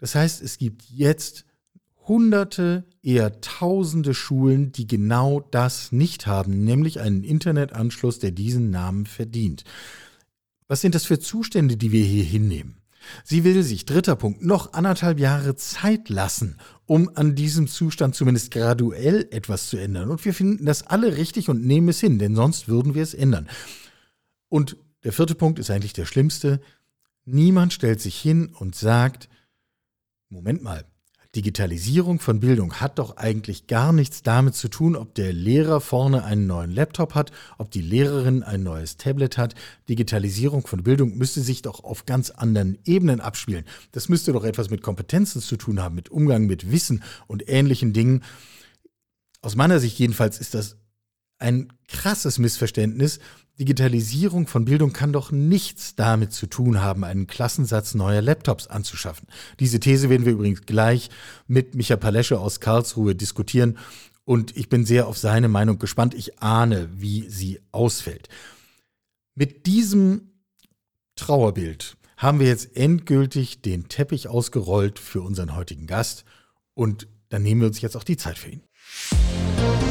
Das 0.00 0.14
heißt, 0.14 0.42
es 0.42 0.58
gibt 0.58 0.82
jetzt 0.90 1.44
Hunderte, 2.08 2.84
eher 3.02 3.40
Tausende 3.40 4.14
Schulen, 4.14 4.72
die 4.72 4.86
genau 4.86 5.40
das 5.40 5.92
nicht 5.92 6.26
haben, 6.26 6.64
nämlich 6.64 6.98
einen 6.98 7.22
Internetanschluss, 7.22 8.18
der 8.18 8.32
diesen 8.32 8.70
Namen 8.70 9.06
verdient. 9.06 9.64
Was 10.66 10.80
sind 10.80 10.94
das 10.94 11.04
für 11.04 11.20
Zustände, 11.20 11.76
die 11.76 11.92
wir 11.92 12.04
hier 12.04 12.24
hinnehmen? 12.24 12.76
Sie 13.24 13.44
will 13.44 13.62
sich, 13.62 13.86
dritter 13.86 14.16
Punkt, 14.16 14.44
noch 14.44 14.72
anderthalb 14.72 15.18
Jahre 15.18 15.54
Zeit 15.56 16.08
lassen, 16.08 16.56
um 16.86 17.10
an 17.14 17.34
diesem 17.34 17.66
Zustand 17.66 18.14
zumindest 18.14 18.50
graduell 18.50 19.28
etwas 19.30 19.68
zu 19.68 19.76
ändern. 19.78 20.10
Und 20.10 20.24
wir 20.24 20.34
finden 20.34 20.66
das 20.66 20.86
alle 20.86 21.16
richtig 21.16 21.48
und 21.48 21.64
nehmen 21.64 21.88
es 21.88 22.00
hin, 22.00 22.18
denn 22.18 22.34
sonst 22.34 22.68
würden 22.68 22.94
wir 22.94 23.02
es 23.02 23.14
ändern. 23.14 23.48
Und 24.48 24.76
der 25.04 25.12
vierte 25.12 25.34
Punkt 25.34 25.58
ist 25.58 25.70
eigentlich 25.70 25.92
der 25.92 26.06
schlimmste. 26.06 26.60
Niemand 27.24 27.72
stellt 27.72 28.00
sich 28.00 28.16
hin 28.20 28.50
und 28.52 28.74
sagt, 28.74 29.29
Moment 30.32 30.62
mal, 30.62 30.84
Digitalisierung 31.34 32.20
von 32.20 32.38
Bildung 32.38 32.74
hat 32.74 33.00
doch 33.00 33.16
eigentlich 33.16 33.66
gar 33.66 33.92
nichts 33.92 34.22
damit 34.22 34.54
zu 34.54 34.68
tun, 34.68 34.94
ob 34.94 35.12
der 35.16 35.32
Lehrer 35.32 35.80
vorne 35.80 36.24
einen 36.24 36.46
neuen 36.46 36.70
Laptop 36.70 37.16
hat, 37.16 37.32
ob 37.58 37.72
die 37.72 37.82
Lehrerin 37.82 38.44
ein 38.44 38.62
neues 38.62 38.96
Tablet 38.96 39.38
hat. 39.38 39.56
Digitalisierung 39.88 40.66
von 40.66 40.84
Bildung 40.84 41.18
müsste 41.18 41.40
sich 41.40 41.62
doch 41.62 41.82
auf 41.82 42.06
ganz 42.06 42.30
anderen 42.30 42.78
Ebenen 42.84 43.20
abspielen. 43.20 43.64
Das 43.90 44.08
müsste 44.08 44.32
doch 44.32 44.44
etwas 44.44 44.70
mit 44.70 44.82
Kompetenzen 44.82 45.40
zu 45.40 45.56
tun 45.56 45.80
haben, 45.80 45.96
mit 45.96 46.10
Umgang 46.10 46.46
mit 46.46 46.70
Wissen 46.70 47.02
und 47.26 47.48
ähnlichen 47.48 47.92
Dingen. 47.92 48.22
Aus 49.40 49.56
meiner 49.56 49.80
Sicht 49.80 49.98
jedenfalls 49.98 50.38
ist 50.38 50.54
das 50.54 50.76
ein 51.38 51.72
krasses 51.88 52.38
Missverständnis. 52.38 53.18
Digitalisierung 53.60 54.46
von 54.46 54.64
Bildung 54.64 54.94
kann 54.94 55.12
doch 55.12 55.30
nichts 55.32 55.94
damit 55.94 56.32
zu 56.32 56.46
tun 56.46 56.80
haben, 56.80 57.04
einen 57.04 57.26
Klassensatz 57.26 57.94
neuer 57.94 58.22
Laptops 58.22 58.66
anzuschaffen. 58.66 59.28
Diese 59.60 59.78
These 59.78 60.08
werden 60.08 60.24
wir 60.24 60.32
übrigens 60.32 60.62
gleich 60.62 61.10
mit 61.46 61.74
Micha 61.74 61.96
Palesche 61.96 62.40
aus 62.40 62.60
Karlsruhe 62.60 63.14
diskutieren 63.14 63.76
und 64.24 64.56
ich 64.56 64.70
bin 64.70 64.86
sehr 64.86 65.06
auf 65.06 65.18
seine 65.18 65.48
Meinung 65.48 65.78
gespannt. 65.78 66.14
Ich 66.14 66.40
ahne, 66.42 66.88
wie 66.96 67.28
sie 67.28 67.60
ausfällt. 67.70 68.30
Mit 69.34 69.66
diesem 69.66 70.30
Trauerbild 71.16 71.98
haben 72.16 72.40
wir 72.40 72.46
jetzt 72.46 72.76
endgültig 72.76 73.60
den 73.60 73.88
Teppich 73.88 74.26
ausgerollt 74.26 74.98
für 74.98 75.20
unseren 75.20 75.54
heutigen 75.54 75.86
Gast 75.86 76.24
und 76.72 77.08
dann 77.28 77.42
nehmen 77.42 77.60
wir 77.60 77.68
uns 77.68 77.82
jetzt 77.82 77.96
auch 77.96 78.04
die 78.04 78.16
Zeit 78.16 78.38
für 78.38 78.48
ihn. 78.52 78.62
Die 79.12 79.89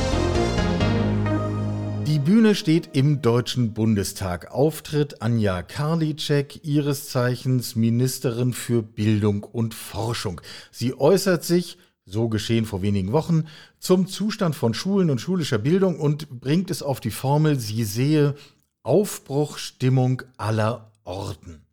Bühne 2.29 2.53
steht 2.53 2.91
im 2.93 3.24
Deutschen 3.24 3.74
Bundestag. 3.74 4.51
Auftritt 4.51 5.24
Anja 5.24 5.63
Karliczek, 5.63 6.63
ihres 6.63 7.09
Zeichens 7.09 7.75
Ministerin 7.75 8.53
für 8.53 8.83
Bildung 8.83 9.43
und 9.43 9.74
Forschung. 9.74 10.39
Sie 10.69 10.93
äußert 10.93 11.43
sich, 11.43 11.79
so 12.05 12.29
geschehen 12.29 12.67
vor 12.67 12.83
wenigen 12.83 13.13
Wochen, 13.13 13.45
zum 13.79 14.05
Zustand 14.05 14.55
von 14.55 14.75
Schulen 14.75 15.09
und 15.09 15.19
schulischer 15.19 15.57
Bildung 15.57 16.00
und 16.00 16.29
bringt 16.39 16.69
es 16.69 16.83
auf 16.83 17.00
die 17.00 17.09
Formel, 17.09 17.57
sie 17.59 17.83
sehe 17.83 18.36
Aufbruchstimmung 18.83 20.21
aller 20.38 20.91
Orten. 21.05 21.65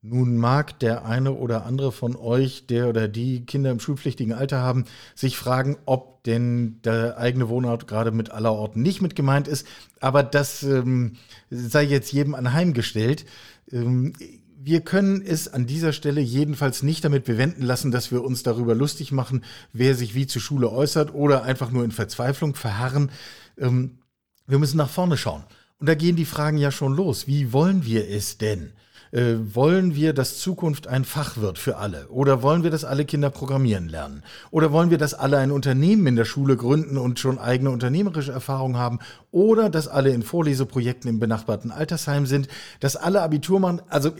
Nun 0.00 0.36
mag 0.36 0.78
der 0.78 1.04
eine 1.04 1.32
oder 1.32 1.66
andere 1.66 1.90
von 1.90 2.14
euch, 2.14 2.66
der 2.66 2.88
oder 2.88 3.08
die 3.08 3.44
Kinder 3.44 3.72
im 3.72 3.80
schulpflichtigen 3.80 4.32
Alter 4.32 4.58
haben, 4.58 4.84
sich 5.16 5.36
fragen, 5.36 5.76
ob 5.86 6.22
denn 6.22 6.80
der 6.82 7.18
eigene 7.18 7.48
Wohnort 7.48 7.88
gerade 7.88 8.12
mit 8.12 8.30
aller 8.30 8.52
Orten 8.52 8.80
nicht 8.80 9.02
mit 9.02 9.16
gemeint 9.16 9.48
ist. 9.48 9.66
Aber 9.98 10.22
das 10.22 10.62
ähm, 10.62 11.16
sei 11.50 11.82
jetzt 11.82 12.12
jedem 12.12 12.36
anheimgestellt. 12.36 13.24
Ähm, 13.72 14.12
wir 14.60 14.82
können 14.82 15.20
es 15.20 15.48
an 15.48 15.66
dieser 15.66 15.92
Stelle 15.92 16.20
jedenfalls 16.20 16.82
nicht 16.82 17.04
damit 17.04 17.24
bewenden 17.24 17.62
lassen, 17.62 17.90
dass 17.90 18.12
wir 18.12 18.22
uns 18.22 18.44
darüber 18.44 18.76
lustig 18.76 19.10
machen, 19.10 19.42
wer 19.72 19.96
sich 19.96 20.14
wie 20.14 20.26
zur 20.26 20.42
Schule 20.42 20.70
äußert 20.70 21.12
oder 21.12 21.42
einfach 21.42 21.70
nur 21.70 21.84
in 21.84 21.90
Verzweiflung 21.90 22.54
verharren. 22.54 23.10
Ähm, 23.56 23.98
wir 24.46 24.60
müssen 24.60 24.76
nach 24.76 24.90
vorne 24.90 25.16
schauen. 25.16 25.44
Und 25.78 25.88
da 25.88 25.94
gehen 25.96 26.16
die 26.16 26.24
Fragen 26.24 26.58
ja 26.58 26.70
schon 26.70 26.94
los. 26.94 27.26
Wie 27.26 27.52
wollen 27.52 27.84
wir 27.84 28.08
es 28.08 28.38
denn? 28.38 28.72
Äh, 29.10 29.36
wollen 29.54 29.94
wir, 29.94 30.12
dass 30.12 30.38
Zukunft 30.38 30.86
ein 30.86 31.04
Fach 31.04 31.36
wird 31.38 31.58
für 31.58 31.76
alle? 31.76 32.08
Oder 32.08 32.42
wollen 32.42 32.62
wir, 32.62 32.70
dass 32.70 32.84
alle 32.84 33.04
Kinder 33.04 33.30
programmieren 33.30 33.88
lernen? 33.88 34.22
Oder 34.50 34.72
wollen 34.72 34.90
wir, 34.90 34.98
dass 34.98 35.14
alle 35.14 35.38
ein 35.38 35.50
Unternehmen 35.50 36.06
in 36.06 36.16
der 36.16 36.24
Schule 36.24 36.56
gründen 36.56 36.98
und 36.98 37.18
schon 37.18 37.38
eigene 37.38 37.70
unternehmerische 37.70 38.32
Erfahrungen 38.32 38.76
haben? 38.76 38.98
Oder 39.30 39.70
dass 39.70 39.88
alle 39.88 40.10
in 40.10 40.22
Vorleseprojekten 40.22 41.08
im 41.08 41.20
benachbarten 41.20 41.70
Altersheim 41.70 42.26
sind? 42.26 42.48
Dass 42.80 42.96
alle 42.96 43.22
Abitur 43.22 43.60
machen? 43.60 43.80
Also, 43.88 44.12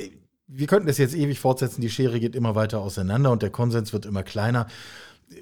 wir 0.47 0.67
könnten 0.67 0.87
das 0.87 0.97
jetzt 0.97 1.15
ewig 1.15 1.39
fortsetzen. 1.39 1.83
Die 1.83 1.91
Schere 1.91 2.19
geht 2.19 2.35
immer 2.35 2.55
weiter 2.55 2.81
auseinander 2.81 3.31
und 3.31 3.43
der 3.43 3.51
Konsens 3.51 3.93
wird 3.93 4.07
immer 4.07 4.23
kleiner 4.23 4.67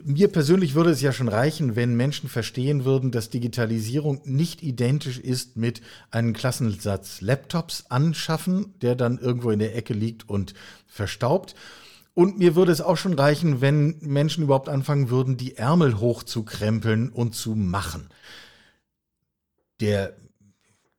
mir 0.04 0.28
persönlich 0.28 0.74
würde 0.74 0.90
es 0.90 1.00
ja 1.00 1.12
schon 1.12 1.28
reichen, 1.28 1.76
wenn 1.76 1.96
Menschen 1.96 2.28
verstehen 2.28 2.84
würden, 2.84 3.10
dass 3.10 3.30
Digitalisierung 3.30 4.20
nicht 4.24 4.62
identisch 4.62 5.18
ist 5.18 5.56
mit 5.56 5.80
einem 6.10 6.32
Klassensatz 6.32 7.20
Laptops 7.20 7.86
anschaffen, 7.88 8.74
der 8.80 8.94
dann 8.94 9.18
irgendwo 9.18 9.50
in 9.50 9.58
der 9.58 9.76
Ecke 9.76 9.94
liegt 9.94 10.28
und 10.28 10.54
verstaubt. 10.86 11.54
Und 12.14 12.38
mir 12.38 12.56
würde 12.56 12.72
es 12.72 12.80
auch 12.80 12.96
schon 12.96 13.14
reichen, 13.14 13.60
wenn 13.60 13.98
Menschen 14.00 14.44
überhaupt 14.44 14.68
anfangen 14.68 15.10
würden, 15.10 15.36
die 15.36 15.56
Ärmel 15.56 15.98
hochzukrempeln 15.98 17.10
und 17.10 17.34
zu 17.34 17.54
machen. 17.54 18.08
Der 19.80 20.16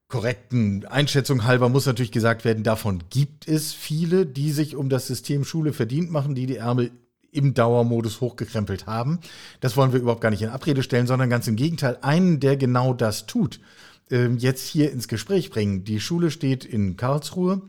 korrekten 0.08 0.86
Einschätzung 0.86 1.44
halber 1.44 1.70
muss 1.70 1.86
natürlich 1.86 2.12
gesagt 2.12 2.46
werden, 2.46 2.64
davon 2.64 3.04
gibt 3.10 3.48
es 3.48 3.74
viele, 3.74 4.26
die 4.26 4.52
sich 4.52 4.76
um 4.76 4.90
das 4.90 5.08
System 5.08 5.44
Schule 5.44 5.74
verdient 5.74 6.12
machen, 6.12 6.36
die 6.36 6.46
die 6.46 6.58
Ärmel 6.58 6.92
im 7.38 7.54
Dauermodus 7.54 8.20
hochgekrempelt 8.20 8.88
haben. 8.88 9.20
Das 9.60 9.78
wollen 9.78 9.94
wir 9.94 10.00
überhaupt 10.00 10.22
gar 10.22 10.32
nicht 10.32 10.42
in 10.42 10.50
Abrede 10.50 10.84
stellen, 10.84 11.08
sondern 11.08 11.30
ganz 11.30 11.48
im 11.48 11.56
Gegenteil, 11.56 11.98
einen, 12.02 12.40
der 12.40 12.58
genau 12.58 12.94
das 12.94 13.28
tut, 13.28 13.60
ähm, 14.10 14.38
jetzt 14.38 14.68
hier 14.68 14.92
ins 14.92 15.08
Gespräch 15.08 15.52
bringen. 15.52 15.84
Die 15.84 16.00
Schule 16.00 16.32
steht 16.32 16.66
in 16.66 16.98
Karlsruhe 16.98 17.62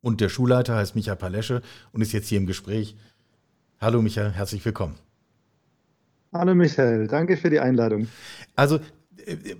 und 0.00 0.20
der 0.20 0.28
Schulleiter 0.28 0.76
heißt 0.76 0.96
Michael 0.96 1.16
Palesche 1.16 1.62
und 1.92 2.02
ist 2.02 2.12
jetzt 2.12 2.28
hier 2.28 2.38
im 2.38 2.46
Gespräch. 2.46 2.96
Hallo 3.80 4.02
Michael, 4.02 4.32
herzlich 4.32 4.64
willkommen. 4.64 4.96
Hallo 6.32 6.54
Michael, 6.54 7.06
danke 7.06 7.36
für 7.36 7.50
die 7.50 7.60
Einladung. 7.60 8.08
Also 8.56 8.80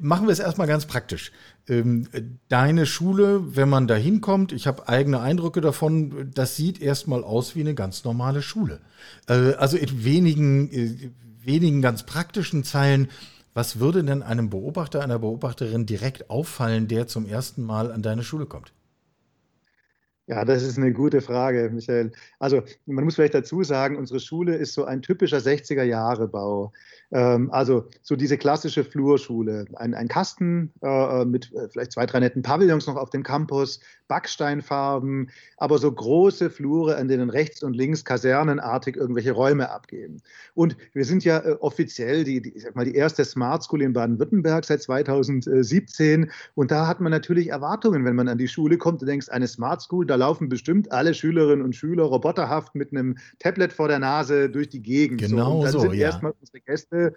machen 0.01 0.27
wir 0.27 0.33
es 0.33 0.39
erstmal 0.39 0.67
ganz 0.67 0.87
praktisch. 0.87 1.33
Ähm, 1.69 2.09
deine 2.49 2.87
Schule, 2.87 3.57
wenn 3.57 3.69
man 3.69 3.87
da 3.87 3.95
hinkommt, 3.95 4.53
ich 4.53 4.67
habe 4.67 4.89
eigene 4.89 5.21
Eindrücke 5.21 5.61
davon, 5.61 6.31
das 6.35 6.57
sieht 6.57 6.81
erstmal 6.81 7.25
aus 7.25 7.55
wie 7.55 7.61
eine 7.61 7.75
ganz 7.75 8.05
normale 8.05 8.43
Schule. 8.43 8.81
Äh, 9.29 9.55
also 9.55 9.77
in 9.77 10.05
wenigen, 10.05 10.73
äh, 10.73 11.11
wenigen 11.45 11.83
ganz 11.83 12.05
praktischen 12.05 12.65
Zeilen, 12.65 13.09
was 13.55 13.81
würde 13.81 14.05
denn 14.05 14.23
einem 14.23 14.51
Beobachter, 14.51 15.03
einer 15.03 15.19
Beobachterin 15.19 15.87
direkt 15.87 16.31
auffallen, 16.31 16.87
der 16.89 17.07
zum 17.07 17.27
ersten 17.27 17.63
Mal 17.63 17.91
an 17.91 18.03
deine 18.03 18.23
Schule 18.23 18.47
kommt? 18.47 18.73
Ja, 20.29 20.45
das 20.45 20.63
ist 20.63 20.77
eine 20.77 20.93
gute 20.93 21.23
Frage, 21.23 21.71
Michael. 21.73 22.13
Also 22.39 22.63
man 22.85 23.05
muss 23.05 23.15
vielleicht 23.15 23.33
dazu 23.33 23.63
sagen, 23.63 23.97
unsere 23.97 24.21
Schule 24.21 24.57
ist 24.57 24.75
so 24.75 24.85
ein 24.85 25.01
typischer 25.01 25.39
60er-Jahre-Bau. 25.39 26.71
Ähm, 27.13 27.51
also 27.51 27.89
so 28.03 28.15
diese 28.15 28.37
klassische 28.37 28.85
Flurschule. 28.85 29.65
Ein, 29.77 29.95
ein 29.95 30.09
Kasten 30.09 30.71
äh, 30.83 31.25
mit 31.25 31.51
äh, 31.55 31.71
vielleicht 31.71 31.93
zwei, 31.93 32.05
drei 32.05 32.21
netten 32.21 32.43
Pavillons 32.43 32.87
noch 32.87 32.97
auf 32.97 33.09
dem 33.09 33.23
Campus, 33.23 33.81
Backsteinfarben, 34.09 35.31
aber 35.57 35.79
so 35.79 35.93
große 35.93 36.51
Flure, 36.51 36.97
an 36.97 37.09
denen 37.09 37.31
rechts 37.31 37.63
und 37.63 37.75
links 37.75 38.05
kasernenartig 38.05 38.97
irgendwelche 38.97 39.33
Räume 39.33 39.71
abgehen. 39.71 40.23
Und 40.55 40.77
wir 40.93 41.05
sind 41.05 41.25
ja 41.25 41.39
äh, 41.39 41.53
offiziell 41.61 42.25
die, 42.25 42.43
die, 42.43 42.57
ich 42.57 42.63
sag 42.63 42.75
mal, 42.75 42.85
die 42.85 42.95
erste 42.95 43.25
Smart 43.25 43.63
School 43.63 43.83
in 43.83 43.93
Baden-Württemberg 43.93 44.65
seit 44.65 44.83
2017. 44.83 46.31
Und 46.55 46.71
da 46.71 46.87
hat 46.87 47.01
man 47.01 47.13
natürlich 47.13 47.49
Erwartungen, 47.49 48.05
wenn 48.05 48.17
man 48.17 48.29
an 48.29 48.39
die 48.39 48.49
Schule 48.49 48.79
kommt. 48.79 49.03
Du 49.03 49.07
denkst, 49.07 49.29
eine 49.29 49.47
Smart 49.47 49.83
School, 49.83 50.07
da 50.07 50.17
laufen 50.17 50.49
bestimmt 50.49 50.91
alle 50.91 51.15
Schülerinnen 51.15 51.65
und 51.65 51.77
Schüler 51.77 52.05
roboterhaft 52.05 52.75
mit 52.75 52.93
einem 52.93 53.19
Tablet 53.39 53.73
vor 53.73 53.89
der 53.89 53.99
Nase 53.99 54.49
durch 54.49 54.69
die 54.69 54.83
Gegend. 54.83 55.21
Genau 55.21 55.45
so, 55.45 55.59
und 55.59 55.65
dann 55.65 55.73
so, 55.73 55.81
sind 55.81 55.95
ja. 55.95 56.07
erstmal 56.07 56.35
unsere 56.41 56.61
Gäste 56.61 57.15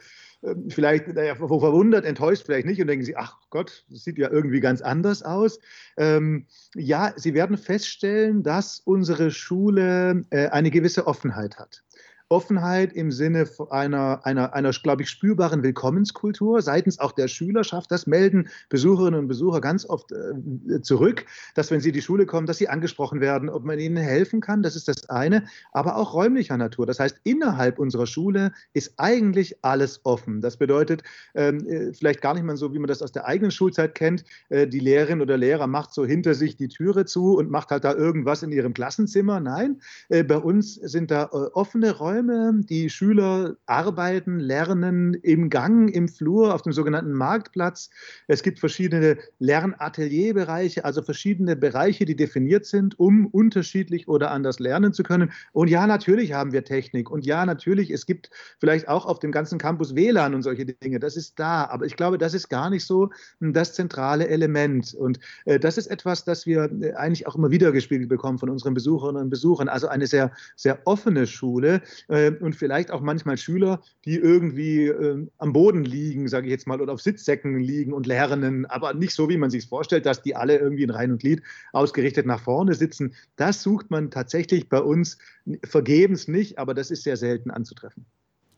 vielleicht 0.70 1.08
naja, 1.08 1.36
verwundert, 1.36 2.06
enttäuscht 2.06 2.46
vielleicht 2.46 2.66
nicht 2.66 2.82
und 2.82 2.88
denken 2.88 3.06
sie, 3.06 3.16
ach 3.16 3.38
Gott, 3.50 3.86
das 3.90 4.04
sieht 4.04 4.18
ja 4.18 4.30
irgendwie 4.30 4.60
ganz 4.60 4.82
anders 4.82 5.24
aus. 5.24 5.60
Ähm, 5.98 6.48
ja, 6.76 7.14
sie 7.16 7.34
werden 7.34 7.58
feststellen, 7.58 8.44
dass 8.44 8.80
unsere 8.80 9.32
Schule 9.32 10.26
äh, 10.32 10.48
eine 10.48 10.72
gewisse 10.72 11.06
Offenheit 11.06 11.58
hat. 11.60 11.84
Offenheit 12.32 12.94
im 12.94 13.12
Sinne 13.12 13.46
einer, 13.70 14.26
einer, 14.26 14.54
einer 14.54 14.72
glaube 14.72 15.04
ich, 15.04 15.10
spürbaren 15.10 15.64
Willkommenskultur 15.64 16.62
seitens 16.62 16.98
auch 16.98 17.12
der 17.12 17.28
Schülerschaft. 17.28 17.92
Das 17.92 18.08
melden 18.08 18.48
Besucherinnen 18.70 19.20
und 19.20 19.28
Besucher 19.28 19.60
ganz 19.60 19.86
oft 19.86 20.14
äh, 20.14 20.82
zurück, 20.82 21.26
dass 21.56 21.72
wenn 21.72 21.82
sie 21.82 21.90
in 21.90 21.94
die 21.94 22.02
Schule 22.02 22.26
kommen, 22.26 22.48
dass 22.48 22.58
sie 22.58 22.70
angesprochen 22.70 23.20
werden, 23.20 23.50
ob 23.50 23.66
man 23.66 23.80
ihnen 23.80 23.98
helfen 23.98 24.40
kann. 24.40 24.64
Das 24.64 24.78
ist 24.78 24.88
das 24.88 25.10
eine. 25.10 25.44
Aber 25.74 25.98
auch 25.98 26.14
räumlicher 26.14 26.56
Natur. 26.56 26.86
Das 26.86 27.02
heißt, 27.02 27.20
innerhalb 27.26 27.80
unserer 27.80 28.08
Schule 28.08 28.54
ist 28.72 28.94
eigentlich 28.96 29.64
alles 29.64 30.00
offen. 30.06 30.40
Das 30.40 30.56
bedeutet, 30.56 31.04
ähm, 31.36 31.68
äh, 31.68 31.94
vielleicht 31.94 32.22
gar 32.22 32.34
nicht 32.34 32.44
mal 32.44 32.56
so, 32.56 32.74
wie 32.74 32.80
man 32.80 32.88
das 32.88 33.02
aus 33.02 33.12
der 33.12 33.26
eigenen 33.26 33.52
Schulzeit 33.52 33.94
kennt. 33.94 34.24
Äh, 34.48 34.68
die 34.68 34.80
Lehrerin 34.80 35.22
oder 35.22 35.36
Lehrer 35.36 35.68
macht 35.68 35.94
so 35.94 36.06
hinter 36.06 36.34
sich 36.34 36.56
die 36.56 36.70
Türe 36.70 37.04
zu 37.04 37.36
und 37.36 37.52
macht 37.52 37.72
halt 37.72 37.84
da 37.84 37.94
irgendwas 37.94 38.42
in 38.42 38.54
ihrem 38.54 38.74
Klassenzimmer. 38.74 39.42
Nein, 39.42 39.82
äh, 40.08 40.24
bei 40.24 40.38
uns 40.38 40.76
sind 40.76 41.12
da 41.12 41.26
äh, 41.26 41.28
offene 41.54 41.92
Räume 41.98 42.21
Räume. 42.22 42.62
Die 42.64 42.90
Schüler 42.90 43.56
arbeiten, 43.66 44.40
lernen 44.40 45.16
im 45.16 45.50
Gang, 45.50 45.90
im 45.90 46.08
Flur, 46.08 46.54
auf 46.54 46.62
dem 46.62 46.72
sogenannten 46.72 47.14
Marktplatz. 47.14 47.90
Es 48.28 48.44
gibt 48.44 48.60
verschiedene 48.60 49.18
Lernatelierbereiche, 49.40 50.86
also 50.86 51.02
verschiedene 51.02 51.56
Bereiche, 51.56 52.06
die 52.06 52.16
definiert 52.16 52.66
sind, 52.66 53.00
um 53.00 53.26
unterschiedlich 53.26 54.08
oder 54.08 54.32
anders 54.32 54.60
lernen 54.60 54.94
zu 54.94 55.04
können. 55.04 55.32
Und 55.52 55.70
ja, 55.70 55.88
natürlich 55.88 56.34
haben 56.34 56.52
wir 56.52 56.64
Technik. 56.64 57.10
Und 57.10 57.26
ja, 57.26 57.46
natürlich, 57.46 57.90
es 57.90 58.06
gibt 58.06 58.30
vielleicht 58.60 58.88
auch 58.88 59.06
auf 59.06 59.20
dem 59.20 59.32
ganzen 59.32 59.58
Campus 59.58 59.96
WLAN 59.96 60.36
und 60.36 60.44
solche 60.44 60.66
Dinge. 60.66 61.00
Das 61.00 61.18
ist 61.18 61.40
da. 61.40 61.66
Aber 61.66 61.86
ich 61.86 61.96
glaube, 61.96 62.18
das 62.18 62.34
ist 62.34 62.50
gar 62.50 62.70
nicht 62.70 62.86
so 62.86 63.10
das 63.40 63.74
zentrale 63.74 64.28
Element. 64.28 64.94
Und 64.94 65.20
äh, 65.46 65.60
das 65.60 65.78
ist 65.78 65.88
etwas, 65.88 66.24
das 66.24 66.46
wir 66.46 66.72
äh, 66.82 66.94
eigentlich 66.94 67.26
auch 67.26 67.36
immer 67.36 67.50
wieder 67.50 67.72
gespiegelt 67.72 68.10
bekommen 68.10 68.38
von 68.38 68.50
unseren 68.50 68.74
Besucherinnen 68.74 69.24
und 69.24 69.30
Besuchern. 69.30 69.70
Also 69.70 69.88
eine 69.88 70.06
sehr, 70.06 70.32
sehr 70.56 70.80
offene 70.86 71.26
Schule, 71.26 71.82
und 72.12 72.56
vielleicht 72.56 72.92
auch 72.92 73.02
manchmal 73.02 73.38
Schüler, 73.38 73.82
die 74.06 74.16
irgendwie 74.16 74.88
äh, 74.88 75.28
am 75.38 75.54
Boden 75.54 75.86
liegen, 75.86 76.28
sage 76.28 76.48
ich 76.48 76.52
jetzt 76.52 76.68
mal, 76.68 76.82
oder 76.82 76.94
auf 76.94 77.02
Sitzsäcken 77.02 77.60
liegen 77.60 77.94
und 77.94 78.06
lernen, 78.06 78.66
aber 78.66 78.94
nicht 78.94 79.14
so, 79.14 79.30
wie 79.30 79.38
man 79.38 79.50
sich 79.50 79.68
vorstellt, 79.68 80.06
dass 80.06 80.22
die 80.22 80.36
alle 80.36 80.58
irgendwie 80.58 80.84
in 80.84 80.90
Reihen 80.90 81.14
und 81.14 81.22
Glied 81.22 81.42
ausgerichtet 81.72 82.26
nach 82.26 82.42
vorne 82.42 82.74
sitzen. 82.74 83.16
Das 83.38 83.64
sucht 83.64 83.92
man 83.92 84.12
tatsächlich 84.12 84.68
bei 84.68 84.82
uns 84.82 85.18
vergebens 85.64 86.28
nicht, 86.28 86.60
aber 86.60 86.74
das 86.74 86.92
ist 86.92 87.04
sehr 87.04 87.18
selten 87.18 87.50
anzutreffen. 87.50 88.06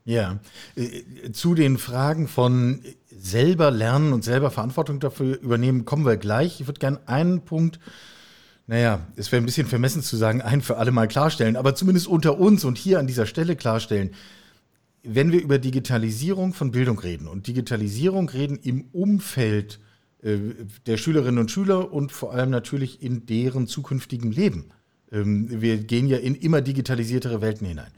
Ja, 0.06 0.40
äh, 0.76 1.32
zu 1.32 1.56
den 1.56 1.78
Fragen 1.78 2.28
von 2.28 2.84
selber 3.10 3.72
lernen 3.72 4.12
und 4.12 4.24
selber 4.24 4.52
Verantwortung 4.52 5.00
dafür 5.00 5.40
übernehmen 5.40 5.86
kommen 5.86 6.06
wir 6.06 6.18
gleich. 6.18 6.60
Ich 6.60 6.68
würde 6.68 6.80
gerne 6.80 7.08
einen 7.08 7.46
Punkt, 7.46 7.80
naja, 8.68 9.06
es 9.16 9.32
wäre 9.32 9.42
ein 9.42 9.46
bisschen 9.46 9.68
vermessen 9.68 10.02
zu 10.02 10.16
sagen, 10.16 10.42
ein 10.42 10.62
für 10.62 10.78
alle 10.78 10.92
Mal 10.92 11.08
klarstellen, 11.08 11.56
aber 11.56 11.76
zumindest 11.76 12.08
unter 12.08 12.40
uns 12.40 12.64
und 12.64 12.78
hier 12.78 13.00
an 13.00 13.08
dieser 13.08 13.26
Stelle 13.26 13.56
klarstellen. 13.56 14.12
Wenn 15.04 15.32
wir 15.32 15.42
über 15.42 15.60
Digitalisierung 15.60 16.54
von 16.54 16.72
Bildung 16.72 16.98
reden 17.00 17.28
und 17.28 17.48
Digitalisierung 17.48 18.30
reden 18.30 18.58
im 18.64 18.86
Umfeld 18.94 19.80
äh, 20.22 20.38
der 20.86 20.98
Schülerinnen 20.98 21.40
und 21.40 21.52
Schüler 21.52 21.92
und 21.92 22.12
vor 22.14 22.34
allem 22.34 22.50
natürlich 22.50 23.02
in 23.02 23.26
deren 23.26 23.68
zukünftigem 23.68 24.32
Leben. 24.32 24.72
Ähm, 25.12 25.62
wir 25.62 25.78
gehen 25.80 26.08
ja 26.08 26.18
in 26.18 26.36
immer 26.36 26.62
digitalisiertere 26.62 27.42
Welten 27.42 27.68
hinein. 27.68 27.92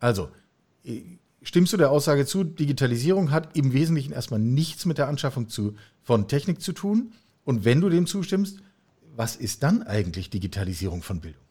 Also, 0.00 0.30
äh, 0.84 1.02
Stimmst 1.42 1.72
du 1.72 1.76
der 1.76 1.90
Aussage 1.90 2.26
zu, 2.26 2.42
Digitalisierung 2.44 3.30
hat 3.30 3.56
im 3.56 3.72
Wesentlichen 3.72 4.12
erstmal 4.12 4.40
nichts 4.40 4.86
mit 4.86 4.98
der 4.98 5.08
Anschaffung 5.08 5.48
zu, 5.48 5.76
von 6.02 6.26
Technik 6.26 6.60
zu 6.60 6.72
tun? 6.72 7.12
Und 7.44 7.64
wenn 7.64 7.80
du 7.80 7.88
dem 7.88 8.06
zustimmst, 8.06 8.58
was 9.18 9.34
ist 9.34 9.64
dann 9.64 9.82
eigentlich 9.82 10.30
Digitalisierung 10.30 11.02
von 11.02 11.20
Bildung? 11.20 11.42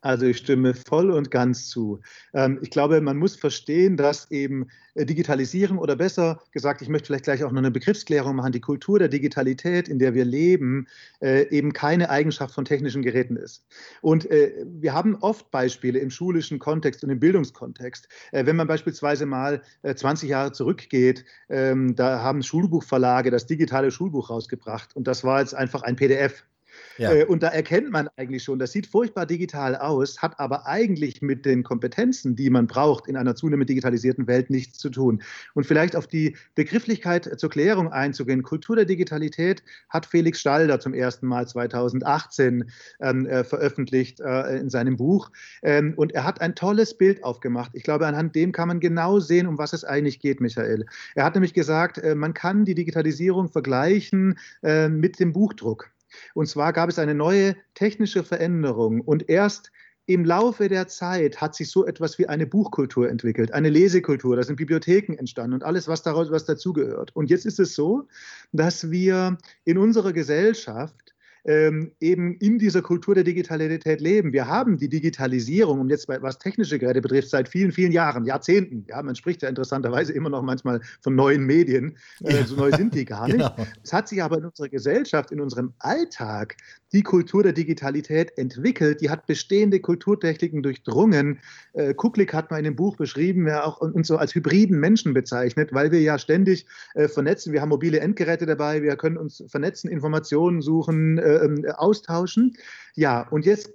Also 0.00 0.26
ich 0.26 0.38
stimme 0.38 0.74
voll 0.74 1.10
und 1.10 1.30
ganz 1.30 1.68
zu. 1.68 2.00
Ähm, 2.34 2.58
ich 2.62 2.70
glaube, 2.70 3.00
man 3.00 3.16
muss 3.16 3.34
verstehen, 3.34 3.96
dass 3.96 4.30
eben 4.30 4.68
äh, 4.94 5.04
Digitalisierung 5.04 5.78
oder 5.78 5.96
besser 5.96 6.40
gesagt, 6.52 6.82
ich 6.82 6.88
möchte 6.88 7.06
vielleicht 7.06 7.24
gleich 7.24 7.44
auch 7.44 7.50
noch 7.50 7.58
eine 7.58 7.70
Begriffsklärung 7.70 8.36
machen, 8.36 8.52
die 8.52 8.60
Kultur 8.60 8.98
der 8.98 9.08
Digitalität, 9.08 9.88
in 9.88 9.98
der 9.98 10.14
wir 10.14 10.24
leben, 10.24 10.86
äh, 11.20 11.48
eben 11.50 11.72
keine 11.72 12.10
Eigenschaft 12.10 12.54
von 12.54 12.64
technischen 12.64 13.02
Geräten 13.02 13.36
ist. 13.36 13.64
Und 14.00 14.30
äh, 14.30 14.64
wir 14.64 14.92
haben 14.92 15.16
oft 15.16 15.50
Beispiele 15.50 15.98
im 15.98 16.10
schulischen 16.10 16.58
Kontext 16.58 17.02
und 17.02 17.10
im 17.10 17.20
Bildungskontext. 17.20 18.08
Wenn 18.32 18.56
man 18.56 18.66
beispielsweise 18.66 19.26
mal 19.26 19.62
20 19.82 20.28
Jahre 20.28 20.52
zurückgeht, 20.52 21.24
ähm, 21.48 21.94
da 21.94 22.22
haben 22.22 22.42
Schulbuchverlage 22.42 23.30
das 23.30 23.46
digitale 23.46 23.90
Schulbuch 23.90 24.30
rausgebracht 24.30 24.94
und 24.94 25.06
das 25.06 25.24
war 25.24 25.40
jetzt 25.40 25.54
einfach 25.54 25.82
ein 25.82 25.96
PDF. 25.96 26.44
Ja. 26.98 27.12
Äh, 27.12 27.24
und 27.24 27.42
da 27.42 27.48
erkennt 27.48 27.90
man 27.90 28.08
eigentlich 28.16 28.42
schon, 28.42 28.58
das 28.58 28.72
sieht 28.72 28.86
furchtbar 28.86 29.26
digital 29.26 29.76
aus, 29.76 30.22
hat 30.22 30.38
aber 30.38 30.66
eigentlich 30.66 31.22
mit 31.22 31.44
den 31.44 31.62
Kompetenzen, 31.62 32.36
die 32.36 32.50
man 32.50 32.66
braucht 32.66 33.06
in 33.06 33.16
einer 33.16 33.34
zunehmend 33.34 33.68
digitalisierten 33.68 34.26
Welt, 34.26 34.50
nichts 34.50 34.78
zu 34.78 34.90
tun. 34.90 35.22
Und 35.54 35.66
vielleicht 35.66 35.96
auf 35.96 36.06
die 36.06 36.36
Begrifflichkeit 36.54 37.38
zur 37.38 37.50
Klärung 37.50 37.92
einzugehen. 37.92 38.42
Kultur 38.42 38.76
der 38.76 38.84
Digitalität 38.84 39.62
hat 39.88 40.06
Felix 40.06 40.40
Stalder 40.40 40.80
zum 40.80 40.94
ersten 40.94 41.26
Mal 41.26 41.46
2018 41.46 42.70
ähm, 43.00 43.26
äh, 43.26 43.44
veröffentlicht 43.44 44.20
äh, 44.20 44.58
in 44.58 44.70
seinem 44.70 44.96
Buch. 44.96 45.30
Ähm, 45.62 45.94
und 45.96 46.12
er 46.12 46.24
hat 46.24 46.40
ein 46.40 46.54
tolles 46.54 46.96
Bild 46.96 47.24
aufgemacht. 47.24 47.72
Ich 47.74 47.82
glaube, 47.82 48.06
anhand 48.06 48.34
dem 48.34 48.52
kann 48.52 48.68
man 48.68 48.80
genau 48.80 49.20
sehen, 49.20 49.46
um 49.46 49.58
was 49.58 49.72
es 49.72 49.84
eigentlich 49.84 50.20
geht, 50.20 50.40
Michael. 50.40 50.86
Er 51.14 51.24
hat 51.24 51.34
nämlich 51.34 51.54
gesagt, 51.54 51.98
äh, 51.98 52.14
man 52.14 52.34
kann 52.34 52.64
die 52.64 52.74
Digitalisierung 52.74 53.48
vergleichen 53.48 54.38
äh, 54.62 54.88
mit 54.88 55.20
dem 55.20 55.32
Buchdruck. 55.32 55.90
Und 56.34 56.46
zwar 56.46 56.72
gab 56.72 56.88
es 56.88 56.98
eine 56.98 57.14
neue 57.14 57.56
technische 57.74 58.24
Veränderung 58.24 59.00
und 59.00 59.28
erst 59.28 59.72
im 60.06 60.24
Laufe 60.24 60.68
der 60.68 60.86
Zeit 60.86 61.40
hat 61.40 61.56
sich 61.56 61.68
so 61.68 61.84
etwas 61.84 62.16
wie 62.18 62.28
eine 62.28 62.46
Buchkultur 62.46 63.10
entwickelt, 63.10 63.52
eine 63.52 63.70
Lesekultur, 63.70 64.36
da 64.36 64.42
sind 64.44 64.54
Bibliotheken 64.54 65.16
entstanden 65.18 65.54
und 65.54 65.64
alles, 65.64 65.88
was 65.88 66.02
daraus 66.02 66.30
was 66.30 66.44
dazugehört. 66.44 67.14
Und 67.14 67.28
jetzt 67.28 67.44
ist 67.44 67.58
es 67.58 67.74
so, 67.74 68.06
dass 68.52 68.90
wir 68.90 69.36
in 69.64 69.78
unserer 69.78 70.12
Gesellschaft 70.12 71.15
ähm, 71.46 71.92
eben 72.00 72.34
in 72.38 72.58
dieser 72.58 72.82
Kultur 72.82 73.14
der 73.14 73.24
Digitalität 73.24 74.00
leben. 74.00 74.32
Wir 74.32 74.48
haben 74.48 74.76
die 74.76 74.88
Digitalisierung, 74.88 75.80
um 75.80 75.88
jetzt 75.88 76.08
was 76.08 76.38
technische 76.38 76.78
Geräte 76.78 77.00
betrifft, 77.00 77.30
seit 77.30 77.48
vielen, 77.48 77.70
vielen 77.70 77.92
Jahren, 77.92 78.24
Jahrzehnten. 78.24 78.84
Ja, 78.88 79.00
man 79.02 79.14
spricht 79.14 79.42
ja 79.42 79.48
interessanterweise 79.48 80.12
immer 80.12 80.28
noch 80.28 80.42
manchmal 80.42 80.80
von 81.00 81.14
neuen 81.14 81.44
Medien. 81.44 81.96
Äh, 82.24 82.44
so 82.44 82.56
neu 82.56 82.72
sind 82.72 82.94
die 82.94 83.04
gar 83.04 83.26
nicht. 83.26 83.36
genau. 83.36 83.54
Es 83.84 83.92
hat 83.92 84.08
sich 84.08 84.22
aber 84.22 84.38
in 84.38 84.44
unserer 84.44 84.68
Gesellschaft, 84.68 85.30
in 85.30 85.40
unserem 85.40 85.72
Alltag 85.78 86.56
die 86.92 87.02
Kultur 87.02 87.42
der 87.42 87.52
Digitalität 87.52 88.36
entwickelt. 88.38 89.00
Die 89.00 89.10
hat 89.10 89.26
bestehende 89.26 89.80
Kulturtechniken 89.80 90.62
durchdrungen. 90.62 91.38
Äh, 91.74 91.94
Kuklik 91.94 92.32
hat 92.32 92.50
mal 92.50 92.58
in 92.58 92.64
dem 92.64 92.76
Buch 92.76 92.96
beschrieben, 92.96 93.46
ja 93.46 93.64
auch 93.64 93.80
uns 93.80 94.08
so 94.08 94.16
als 94.16 94.34
hybriden 94.34 94.78
Menschen 94.80 95.14
bezeichnet, 95.14 95.72
weil 95.72 95.92
wir 95.92 96.00
ja 96.00 96.18
ständig 96.18 96.66
äh, 96.94 97.08
vernetzen. 97.08 97.52
Wir 97.52 97.60
haben 97.60 97.68
mobile 97.68 98.00
Endgeräte 98.00 98.46
dabei, 98.46 98.82
wir 98.82 98.96
können 98.96 99.16
uns 99.16 99.44
vernetzen, 99.48 99.90
Informationen 99.90 100.60
suchen, 100.60 101.18
äh, 101.18 101.35
ähm, 101.42 101.64
austauschen. 101.76 102.56
Ja, 102.94 103.28
und 103.28 103.46
jetzt 103.46 103.72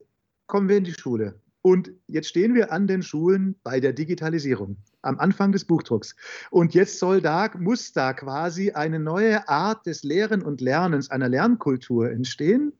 kommen 0.48 0.70
wir 0.70 0.78
in 0.78 0.84
die 0.84 0.94
Schule. 0.94 1.40
Und 1.64 1.92
jetzt 2.08 2.28
stehen 2.28 2.56
wir 2.56 2.72
an 2.72 2.88
den 2.88 3.04
Schulen 3.04 3.56
bei 3.64 3.80
der 3.80 3.94
Digitalisierung 3.94 4.78
am 5.04 5.20
Anfang 5.20 5.52
des 5.52 5.66
Buchdrucks. 5.66 6.16
Und 6.50 6.74
jetzt 6.74 6.98
soll 6.98 7.22
da, 7.22 7.52
muss 7.58 7.94
da 7.94 8.14
quasi 8.14 8.72
eine 8.72 9.00
neue 9.00 9.48
Art 9.48 9.86
des 9.86 10.04
Lehren 10.04 10.42
und 10.42 10.62
Lernens, 10.62 11.12
einer 11.12 11.30
Lernkultur 11.30 12.12
entstehen. 12.12 12.74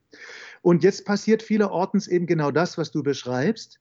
Und 0.64 0.84
jetzt 0.84 1.06
passiert 1.06 1.44
vielerorts 1.44 2.08
eben 2.08 2.26
genau 2.26 2.52
das, 2.52 2.78
was 2.78 2.92
du 2.92 3.04
beschreibst 3.04 3.80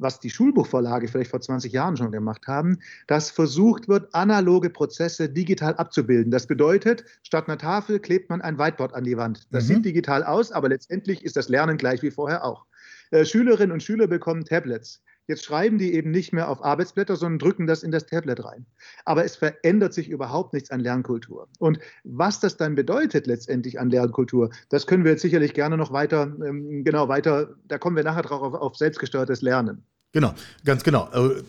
was 0.00 0.20
die 0.20 0.30
Schulbuchverlage 0.30 1.08
vielleicht 1.08 1.30
vor 1.30 1.40
20 1.40 1.72
Jahren 1.72 1.96
schon 1.96 2.12
gemacht 2.12 2.46
haben, 2.46 2.78
dass 3.06 3.30
versucht 3.30 3.88
wird, 3.88 4.14
analoge 4.14 4.70
Prozesse 4.70 5.28
digital 5.28 5.74
abzubilden. 5.76 6.30
Das 6.30 6.46
bedeutet, 6.46 7.04
statt 7.22 7.48
einer 7.48 7.58
Tafel 7.58 8.00
klebt 8.00 8.30
man 8.30 8.40
ein 8.40 8.58
Whiteboard 8.58 8.94
an 8.94 9.04
die 9.04 9.16
Wand. 9.16 9.46
Das 9.50 9.64
mhm. 9.64 9.74
sieht 9.74 9.84
digital 9.84 10.24
aus, 10.24 10.52
aber 10.52 10.68
letztendlich 10.68 11.24
ist 11.24 11.36
das 11.36 11.48
Lernen 11.48 11.76
gleich 11.76 12.02
wie 12.02 12.10
vorher 12.10 12.44
auch. 12.44 12.66
Äh, 13.10 13.24
Schülerinnen 13.24 13.72
und 13.72 13.82
Schüler 13.82 14.06
bekommen 14.06 14.44
Tablets. 14.44 15.02
Jetzt 15.30 15.44
schreiben 15.44 15.78
die 15.78 15.94
eben 15.94 16.10
nicht 16.10 16.32
mehr 16.32 16.48
auf 16.48 16.64
Arbeitsblätter, 16.64 17.14
sondern 17.14 17.38
drücken 17.38 17.68
das 17.68 17.84
in 17.84 17.92
das 17.92 18.04
Tablet 18.04 18.44
rein. 18.44 18.66
Aber 19.04 19.24
es 19.24 19.36
verändert 19.36 19.94
sich 19.94 20.08
überhaupt 20.08 20.52
nichts 20.52 20.72
an 20.72 20.80
Lernkultur. 20.80 21.46
Und 21.60 21.78
was 22.02 22.40
das 22.40 22.56
dann 22.56 22.74
bedeutet 22.74 23.28
letztendlich 23.28 23.78
an 23.78 23.90
Lernkultur, 23.90 24.50
das 24.70 24.88
können 24.88 25.04
wir 25.04 25.12
jetzt 25.12 25.22
sicherlich 25.22 25.54
gerne 25.54 25.76
noch 25.76 25.92
weiter, 25.92 26.32
ähm, 26.44 26.82
genau 26.82 27.06
weiter, 27.06 27.54
da 27.68 27.78
kommen 27.78 27.94
wir 27.94 28.02
nachher 28.02 28.22
drauf 28.22 28.42
auf, 28.42 28.54
auf 28.54 28.76
selbstgesteuertes 28.76 29.40
Lernen. 29.40 29.84
Genau, 30.10 30.34
ganz 30.64 30.82
genau. 30.82 31.08
Äh, 31.12 31.44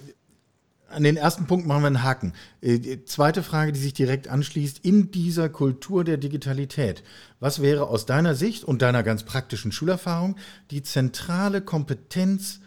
an 0.92 1.04
den 1.04 1.18
ersten 1.18 1.48
Punkt 1.48 1.66
machen 1.66 1.82
wir 1.82 1.88
einen 1.88 2.04
Haken. 2.04 2.34
Äh, 2.62 2.78
die 2.78 3.04
zweite 3.06 3.42
Frage, 3.42 3.72
die 3.72 3.80
sich 3.80 3.94
direkt 3.94 4.28
anschließt, 4.28 4.86
in 4.86 5.10
dieser 5.10 5.50
Kultur 5.50 6.04
der 6.04 6.18
Digitalität, 6.18 7.02
was 7.40 7.64
wäre 7.64 7.88
aus 7.88 8.06
deiner 8.06 8.36
Sicht 8.36 8.64
und 8.64 8.84
deiner 8.84 9.02
ganz 9.02 9.24
praktischen 9.24 9.72
Schulerfahrung 9.72 10.36
die 10.70 10.84
zentrale 10.84 11.62
Kompetenz, 11.62 12.60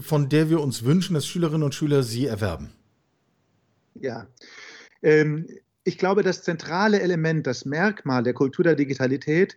von 0.00 0.28
der 0.28 0.50
wir 0.50 0.60
uns 0.60 0.84
wünschen, 0.84 1.14
dass 1.14 1.26
Schülerinnen 1.26 1.62
und 1.62 1.74
Schüler 1.74 2.02
sie 2.02 2.26
erwerben? 2.26 2.72
Ja, 3.94 4.26
ähm, 5.02 5.46
ich 5.84 5.98
glaube, 5.98 6.22
das 6.24 6.42
zentrale 6.42 7.00
Element, 7.00 7.46
das 7.46 7.64
Merkmal 7.64 8.24
der 8.24 8.34
Kultur 8.34 8.64
der 8.64 8.74
Digitalität 8.74 9.56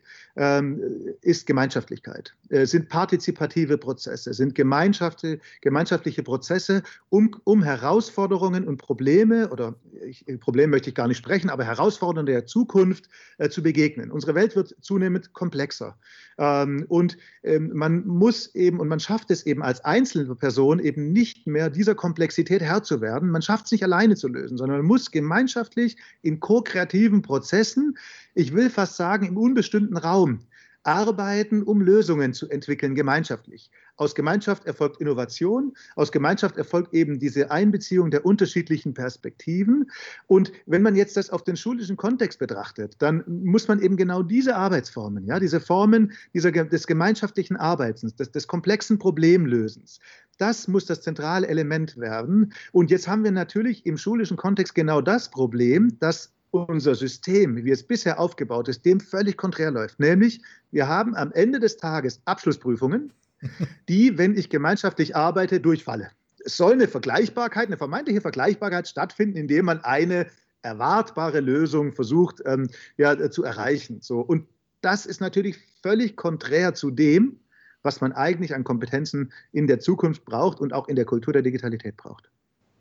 ist 1.22 1.48
Gemeinschaftlichkeit, 1.48 2.34
äh, 2.50 2.66
sind 2.66 2.88
partizipative 2.88 3.78
Prozesse, 3.78 4.34
sind 4.34 4.56
gemeinschaftliche 4.56 6.24
Prozesse, 6.24 6.82
um, 7.10 7.36
um 7.44 7.62
Herausforderungen 7.62 8.66
und 8.66 8.78
Probleme, 8.78 9.50
oder 9.50 9.76
ich, 10.06 10.26
Problem 10.40 10.70
möchte 10.70 10.90
ich 10.90 10.96
gar 10.96 11.10
nicht 11.10 11.18
sprechen, 11.18 11.50
aber 11.50 11.66
Herausforderungen 11.66 12.26
der 12.26 12.46
Zukunft 12.46 13.10
äh, 13.38 13.50
zu 13.50 13.62
begegnen. 13.62 14.12
Unsere 14.12 14.34
Welt 14.34 14.56
wird 14.56 14.76
zunehmend 14.80 15.34
komplexer. 15.34 15.98
Ähm, 16.38 16.86
und 16.88 17.18
ähm, 17.44 17.72
man 17.74 18.08
muss 18.08 18.56
eben, 18.56 18.80
und 18.80 18.88
man 18.88 19.02
schafft 19.02 19.32
es 19.32 19.46
eben 19.46 19.62
als 19.62 19.84
einzelne 19.84 20.34
Person 20.36 20.80
eben 20.80 21.12
nicht 21.12 21.48
mehr 21.48 21.70
dieser 21.70 21.96
Komplexität 21.96 22.62
Herr 22.62 22.82
zu 22.82 23.02
werden. 23.02 23.30
Man 23.30 23.42
schafft 23.42 23.66
es 23.66 23.74
nicht 23.74 23.84
alleine 23.84 24.16
zu 24.16 24.30
lösen, 24.30 24.58
sondern 24.58 24.78
man 24.78 24.88
muss 24.88 25.12
gemeinschaftlich 25.12 25.98
in 26.22 26.40
ko-kreativen 26.40 27.22
Prozessen, 27.22 27.98
ich 28.34 28.54
will 28.54 28.70
fast 28.70 28.96
sagen 28.96 29.28
im 29.28 29.38
unbestimmten 29.38 29.98
Raum, 29.98 30.40
arbeiten, 30.84 31.62
um 31.64 31.82
Lösungen 31.82 32.34
zu 32.34 32.50
entwickeln, 32.50 32.96
gemeinschaftlich. 32.96 33.70
Aus 33.98 34.16
Gemeinschaft 34.16 34.66
erfolgt 34.66 35.02
Innovation, 35.02 35.74
aus 35.96 36.12
Gemeinschaft 36.12 36.56
erfolgt 36.58 36.94
eben 36.94 37.20
diese 37.20 37.52
Einbeziehung 37.52 38.12
der 38.12 38.26
unterschiedlichen 38.26 38.94
Perspektiven. 38.94 39.92
Und 40.28 40.54
wenn 40.66 40.82
man 40.82 40.96
jetzt 40.96 41.18
das 41.18 41.30
auf 41.30 41.44
den 41.44 41.58
schulischen 41.58 41.98
Kontext 41.98 42.40
betrachtet, 42.40 42.96
dann 43.00 43.24
muss 43.28 43.68
man 43.68 43.82
eben 43.82 43.98
genau 43.98 44.24
diese 44.24 44.56
Arbeitsformen, 44.56 45.26
ja, 45.26 45.40
diese 45.40 45.60
Formen 45.60 46.14
dieser, 46.34 46.52
des 46.52 46.88
gemeinschaftlichen 46.88 47.58
Arbeitens, 47.58 48.16
des, 48.16 48.32
des 48.32 48.48
komplexen 48.48 49.00
Problemlösens, 49.00 50.00
das 50.38 50.70
muss 50.70 50.86
das 50.86 51.02
zentrale 51.02 51.48
Element 51.48 51.98
werden. 51.98 52.54
Und 52.72 52.90
jetzt 52.90 53.10
haben 53.10 53.26
wir 53.26 53.32
natürlich 53.32 53.86
im 53.86 53.98
schulischen 53.98 54.38
Kontext 54.38 54.74
genau 54.74 55.02
das 55.02 55.30
Problem, 55.30 56.00
dass 56.00 56.32
unser 56.52 56.96
System, 56.96 57.64
wie 57.64 57.72
es 57.72 57.84
bisher 57.84 58.20
aufgebaut 58.20 58.68
ist, 58.68 58.86
dem 58.86 59.00
völlig 59.00 59.38
konträr 59.38 59.72
läuft. 59.72 60.00
Nämlich, 60.00 60.42
wir 60.72 60.88
haben 60.88 61.16
am 61.16 61.32
Ende 61.32 61.60
des 61.60 61.78
Tages 61.78 62.22
Abschlussprüfungen, 62.26 63.14
die, 63.90 64.18
wenn 64.18 64.38
ich 64.38 64.50
gemeinschaftlich 64.50 65.16
arbeite, 65.16 65.60
durchfalle. 65.60 66.10
es 66.44 66.58
soll 66.58 66.74
eine 66.74 66.88
Vergleichbarkeit, 66.88 67.68
eine 67.68 67.78
vermeintliche 67.78 68.22
Vergleichbarkeit 68.22 68.88
stattfinden, 68.88 69.38
indem 69.38 69.66
man 69.66 69.80
eine 69.84 70.28
erwartbare 70.62 71.40
Lösung 71.40 71.94
versucht 71.94 72.42
ähm, 72.46 72.70
ja, 72.98 73.30
zu 73.30 73.44
erreichen. 73.44 74.02
So. 74.02 74.20
Und 74.20 74.48
das 74.82 75.06
ist 75.06 75.22
natürlich 75.22 75.58
völlig 75.82 76.16
konträr 76.16 76.74
zu 76.74 76.92
dem, 76.92 77.40
was 77.82 78.02
man 78.02 78.12
eigentlich 78.12 78.54
an 78.54 78.64
Kompetenzen 78.64 79.32
in 79.52 79.68
der 79.68 79.80
Zukunft 79.80 80.26
braucht 80.26 80.60
und 80.60 80.74
auch 80.74 80.88
in 80.88 80.96
der 80.96 81.06
Kultur 81.06 81.32
der 81.32 81.42
Digitalität 81.42 81.96
braucht. 81.96 82.30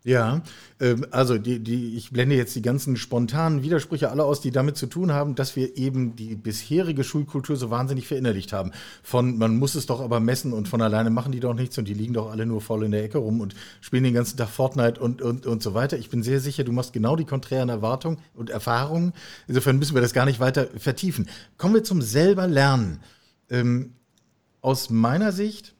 Ja, 0.08 0.40
ähm, 0.80 1.04
also 1.10 1.36
die, 1.36 1.58
die, 1.58 1.94
ich 1.94 2.10
blende 2.12 2.34
jetzt 2.34 2.56
die 2.56 2.62
ganzen 2.62 2.96
spontanen 2.96 3.62
Widersprüche 3.62 4.10
alle 4.10 4.24
aus, 4.24 4.40
die 4.40 4.50
damit 4.50 4.78
zu 4.78 4.86
tun 4.86 5.12
haben, 5.12 5.34
dass 5.34 5.54
wir 5.54 5.76
eben 5.76 6.16
die 6.16 6.34
bisherige 6.34 7.04
Schulkultur 7.04 7.56
so 7.56 7.68
wahnsinnig 7.68 8.08
verinnerlicht 8.08 8.54
haben. 8.54 8.72
Von 9.02 9.36
man 9.36 9.58
muss 9.58 9.74
es 9.74 9.84
doch 9.84 10.00
aber 10.00 10.18
messen 10.18 10.54
und 10.54 10.66
von 10.66 10.80
alleine 10.80 11.10
machen 11.10 11.30
die 11.30 11.40
doch 11.40 11.52
nichts 11.52 11.76
und 11.76 11.86
die 11.88 11.92
liegen 11.92 12.14
doch 12.14 12.30
alle 12.30 12.46
nur 12.46 12.62
voll 12.62 12.84
in 12.84 12.92
der 12.92 13.04
Ecke 13.04 13.18
rum 13.18 13.42
und 13.42 13.54
spielen 13.82 14.02
den 14.02 14.14
ganzen 14.14 14.38
Tag 14.38 14.48
Fortnite 14.48 14.98
und, 14.98 15.20
und, 15.20 15.44
und 15.44 15.62
so 15.62 15.74
weiter. 15.74 15.98
Ich 15.98 16.08
bin 16.08 16.22
sehr 16.22 16.40
sicher, 16.40 16.64
du 16.64 16.72
machst 16.72 16.94
genau 16.94 17.14
die 17.14 17.26
konträren 17.26 17.68
Erwartungen 17.68 18.16
und 18.34 18.48
Erfahrungen. 18.48 19.12
Insofern 19.46 19.78
müssen 19.78 19.94
wir 19.94 20.00
das 20.00 20.14
gar 20.14 20.24
nicht 20.24 20.40
weiter 20.40 20.68
vertiefen. 20.78 21.28
Kommen 21.58 21.74
wir 21.74 21.84
zum 21.84 22.00
selber 22.00 22.46
Lernen. 22.46 23.00
Ähm, 23.50 23.92
aus 24.62 24.88
meiner 24.88 25.32
Sicht 25.32 25.74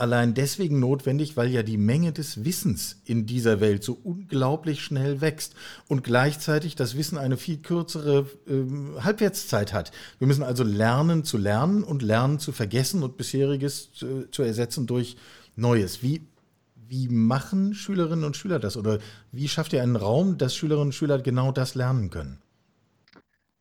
allein 0.00 0.34
deswegen 0.34 0.80
notwendig, 0.80 1.36
weil 1.36 1.48
ja 1.48 1.62
die 1.62 1.76
Menge 1.76 2.12
des 2.12 2.44
Wissens 2.44 3.00
in 3.04 3.26
dieser 3.26 3.60
Welt 3.60 3.84
so 3.84 3.98
unglaublich 4.02 4.82
schnell 4.82 5.20
wächst 5.20 5.54
und 5.88 6.02
gleichzeitig 6.02 6.76
das 6.76 6.96
Wissen 6.96 7.18
eine 7.18 7.36
viel 7.36 7.58
kürzere 7.58 8.26
äh, 8.46 9.00
Halbwertszeit 9.02 9.72
hat. 9.72 9.92
Wir 10.18 10.26
müssen 10.26 10.42
also 10.42 10.64
lernen 10.64 11.24
zu 11.24 11.38
lernen 11.38 11.84
und 11.84 12.02
lernen 12.02 12.38
zu 12.38 12.52
vergessen 12.52 13.02
und 13.02 13.16
bisheriges 13.16 13.92
zu, 13.92 14.30
zu 14.30 14.42
ersetzen 14.42 14.86
durch 14.86 15.16
Neues. 15.56 16.02
Wie, 16.02 16.26
wie 16.88 17.08
machen 17.08 17.74
Schülerinnen 17.74 18.24
und 18.24 18.36
Schüler 18.36 18.58
das 18.58 18.76
oder 18.76 18.98
wie 19.32 19.48
schafft 19.48 19.72
ihr 19.72 19.82
einen 19.82 19.96
Raum, 19.96 20.38
dass 20.38 20.56
Schülerinnen 20.56 20.88
und 20.88 20.94
Schüler 20.94 21.20
genau 21.20 21.52
das 21.52 21.74
lernen 21.74 22.10
können? 22.10 22.38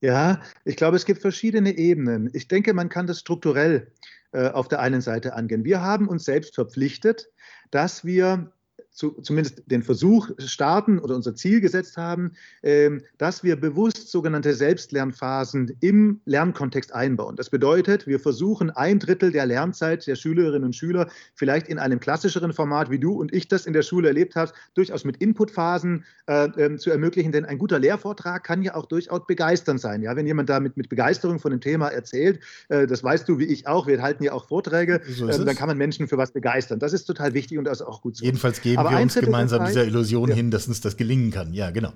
Ja, 0.01 0.41
ich 0.63 0.77
glaube, 0.77 0.95
es 0.95 1.05
gibt 1.05 1.21
verschiedene 1.21 1.77
Ebenen. 1.77 2.29
Ich 2.33 2.47
denke, 2.47 2.73
man 2.73 2.87
kann 2.87 3.05
das 3.05 3.19
strukturell 3.19 3.91
auf 4.31 4.67
der 4.67 4.79
einen 4.79 5.01
Seite 5.01 5.33
angehen. 5.33 5.63
Wir 5.63 5.81
haben 5.81 6.07
uns 6.07 6.25
selbst 6.25 6.55
verpflichtet, 6.55 7.27
dass 7.71 8.05
wir 8.05 8.51
zu, 8.99 9.11
zumindest 9.21 9.63
den 9.67 9.81
Versuch 9.81 10.29
starten 10.39 10.99
oder 10.99 11.15
unser 11.15 11.33
Ziel 11.33 11.61
gesetzt 11.61 11.95
haben, 11.95 12.33
ähm, 12.63 13.01
dass 13.17 13.45
wir 13.45 13.55
bewusst 13.55 14.11
sogenannte 14.11 14.53
Selbstlernphasen 14.53 15.77
im 15.79 16.19
Lernkontext 16.25 16.93
einbauen. 16.93 17.37
Das 17.37 17.49
bedeutet, 17.49 18.07
wir 18.07 18.19
versuchen 18.19 18.69
ein 18.69 18.99
Drittel 18.99 19.31
der 19.31 19.45
Lernzeit 19.45 20.05
der 20.05 20.15
Schülerinnen 20.15 20.65
und 20.65 20.75
Schüler 20.75 21.07
vielleicht 21.33 21.69
in 21.69 21.79
einem 21.79 22.01
klassischeren 22.01 22.51
Format, 22.51 22.91
wie 22.91 22.99
du 22.99 23.13
und 23.13 23.33
ich 23.33 23.47
das 23.47 23.65
in 23.65 23.71
der 23.71 23.83
Schule 23.83 24.09
erlebt 24.09 24.35
hast, 24.35 24.53
durchaus 24.73 25.05
mit 25.05 25.15
Inputphasen 25.17 26.03
äh, 26.27 26.47
äh, 26.47 26.75
zu 26.75 26.89
ermöglichen. 26.89 27.31
Denn 27.31 27.45
ein 27.45 27.57
guter 27.57 27.79
Lehrvortrag 27.79 28.43
kann 28.43 28.61
ja 28.63 28.75
auch 28.75 28.85
durchaus 28.85 29.25
begeisternd 29.25 29.79
sein. 29.79 30.01
Ja, 30.01 30.17
wenn 30.17 30.27
jemand 30.27 30.49
damit 30.49 30.75
mit 30.75 30.89
Begeisterung 30.89 31.39
von 31.39 31.51
dem 31.51 31.61
Thema 31.61 31.87
erzählt, 31.87 32.41
äh, 32.67 32.85
das 32.85 33.01
weißt 33.01 33.29
du 33.29 33.39
wie 33.39 33.45
ich 33.45 33.65
auch, 33.65 33.87
wir 33.87 34.01
halten 34.01 34.25
ja 34.25 34.33
auch 34.33 34.49
Vorträge, 34.49 34.99
so 35.07 35.29
ähm, 35.29 35.45
dann 35.45 35.55
kann 35.55 35.69
man 35.69 35.77
Menschen 35.77 36.09
für 36.09 36.17
was 36.17 36.33
begeistern. 36.33 36.79
Das 36.79 36.91
ist 36.91 37.05
total 37.05 37.33
wichtig 37.33 37.57
und 37.57 37.63
das 37.63 37.79
ist 37.79 37.87
auch 37.87 38.01
gut 38.01 38.17
so. 38.17 38.25
Jedenfalls 38.25 38.59
geben 38.59 38.88
Aber 38.89 38.97
wir 38.97 39.03
uns 39.03 39.15
gemeinsam 39.15 39.65
dieser 39.65 39.85
Illusion 39.85 40.29
ja. 40.29 40.35
hin, 40.35 40.51
dass 40.51 40.67
uns 40.67 40.81
das 40.81 40.97
gelingen 40.97 41.31
kann. 41.31 41.53
Ja, 41.53 41.71
genau. 41.71 41.93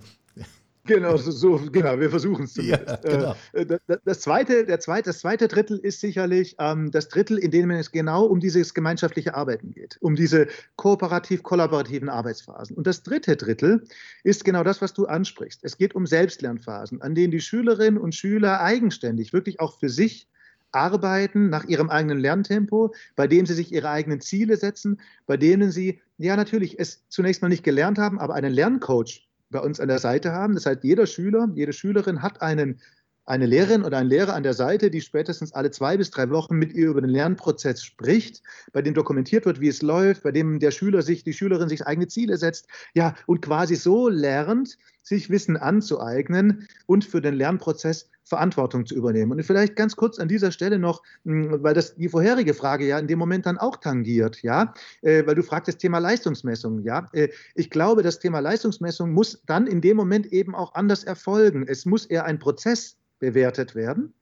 Genau, 0.85 1.15
so, 1.15 1.61
genau, 1.71 1.97
wir 1.97 2.09
versuchen 2.09 2.43
es 2.43 2.53
zumindest. 2.53 2.87
Ja, 2.87 2.95
genau. 2.97 3.35
Äh, 3.53 3.65
das, 3.65 3.99
das, 4.03 4.19
zweite, 4.19 4.65
der 4.65 4.79
zweite, 4.81 5.09
das 5.09 5.19
zweite 5.19 5.47
Drittel 5.47 5.77
ist 5.77 6.01
sicherlich 6.01 6.55
ähm, 6.59 6.91
das 6.91 7.07
Drittel, 7.07 7.37
in 7.37 7.51
dem 7.51 7.71
es 7.71 7.91
genau 7.91 8.25
um 8.25 8.41
dieses 8.41 8.73
gemeinschaftliche 8.73 9.33
Arbeiten 9.33 9.71
geht, 9.71 9.97
um 10.01 10.15
diese 10.15 10.47
kooperativ-kollaborativen 10.75 12.09
Arbeitsphasen. 12.09 12.75
Und 12.75 12.85
das 12.85 13.03
dritte 13.03 13.37
Drittel 13.37 13.85
ist 14.23 14.43
genau 14.43 14.63
das, 14.63 14.81
was 14.81 14.93
du 14.93 15.05
ansprichst. 15.05 15.63
Es 15.63 15.77
geht 15.77 15.95
um 15.95 16.05
Selbstlernphasen, 16.05 17.01
an 17.01 17.15
denen 17.15 17.31
die 17.31 17.41
Schülerinnen 17.41 17.99
und 17.99 18.13
Schüler 18.13 18.59
eigenständig, 18.59 19.31
wirklich 19.31 19.61
auch 19.61 19.79
für 19.79 19.89
sich 19.89 20.27
arbeiten 20.73 21.49
nach 21.49 21.65
ihrem 21.65 21.89
eigenen 21.89 22.19
Lerntempo, 22.19 22.93
bei 23.15 23.27
dem 23.27 23.45
sie 23.45 23.53
sich 23.53 23.71
ihre 23.71 23.89
eigenen 23.89 24.21
Ziele 24.21 24.57
setzen, 24.57 24.99
bei 25.25 25.37
denen 25.37 25.71
sie, 25.71 26.01
ja 26.17 26.35
natürlich, 26.35 26.79
es 26.79 27.07
zunächst 27.09 27.41
mal 27.41 27.49
nicht 27.49 27.63
gelernt 27.63 27.97
haben, 27.97 28.19
aber 28.19 28.33
einen 28.33 28.53
Lerncoach 28.53 29.27
bei 29.49 29.59
uns 29.59 29.79
an 29.79 29.87
der 29.87 29.99
Seite 29.99 30.31
haben. 30.31 30.55
Das 30.55 30.65
heißt, 30.65 30.83
jeder 30.83 31.05
Schüler, 31.07 31.49
jede 31.55 31.73
Schülerin 31.73 32.21
hat 32.21 32.41
einen 32.41 32.81
eine 33.25 33.45
Lehrerin 33.45 33.83
oder 33.83 33.97
ein 33.97 34.07
Lehrer 34.07 34.33
an 34.33 34.43
der 34.43 34.53
Seite, 34.53 34.89
die 34.89 35.01
spätestens 35.01 35.53
alle 35.53 35.71
zwei 35.71 35.97
bis 35.97 36.11
drei 36.11 36.29
Wochen 36.29 36.55
mit 36.55 36.73
ihr 36.73 36.89
über 36.89 37.01
den 37.01 37.09
Lernprozess 37.09 37.83
spricht, 37.83 38.41
bei 38.73 38.81
dem 38.81 38.93
dokumentiert 38.93 39.45
wird, 39.45 39.61
wie 39.61 39.69
es 39.69 39.81
läuft, 39.81 40.23
bei 40.23 40.31
dem 40.31 40.59
der 40.59 40.71
Schüler 40.71 41.01
sich, 41.01 41.23
die 41.23 41.33
Schülerin 41.33 41.69
sich 41.69 41.87
eigene 41.87 42.07
Ziele 42.07 42.37
setzt, 42.37 42.67
ja, 42.93 43.15
und 43.25 43.41
quasi 43.41 43.75
so 43.75 44.09
lernt, 44.09 44.77
sich 45.03 45.29
Wissen 45.29 45.57
anzueignen 45.57 46.67
und 46.85 47.05
für 47.05 47.21
den 47.21 47.35
Lernprozess 47.35 48.09
Verantwortung 48.23 48.85
zu 48.85 48.95
übernehmen. 48.95 49.31
Und 49.33 49.43
vielleicht 49.43 49.75
ganz 49.75 49.95
kurz 49.95 50.17
an 50.17 50.27
dieser 50.29 50.51
Stelle 50.51 50.79
noch, 50.79 51.03
hm, 51.25 51.61
weil 51.61 51.73
das 51.73 51.95
die 51.95 52.07
vorherige 52.07 52.53
Frage 52.53 52.87
ja 52.87 52.97
in 52.97 53.07
dem 53.07 53.19
Moment 53.19 53.45
dann 53.45 53.57
auch 53.57 53.77
tangiert, 53.77 54.41
ja, 54.43 54.73
äh, 55.01 55.25
weil 55.25 55.35
du 55.35 55.43
fragtest 55.43 55.79
Thema 55.79 55.99
Leistungsmessung, 55.99 56.83
ja. 56.83 57.07
Äh, 57.11 57.29
ich 57.53 57.69
glaube, 57.69 58.01
das 58.01 58.19
Thema 58.19 58.39
Leistungsmessung 58.39 59.11
muss 59.11 59.41
dann 59.45 59.67
in 59.67 59.81
dem 59.81 59.97
Moment 59.97 60.27
eben 60.27 60.55
auch 60.55 60.73
anders 60.73 61.03
erfolgen. 61.03 61.65
Es 61.67 61.85
muss 61.85 62.05
eher 62.05 62.23
ein 62.25 62.39
Prozess 62.39 62.97
bewertet 63.23 63.73
werden, 63.73 64.13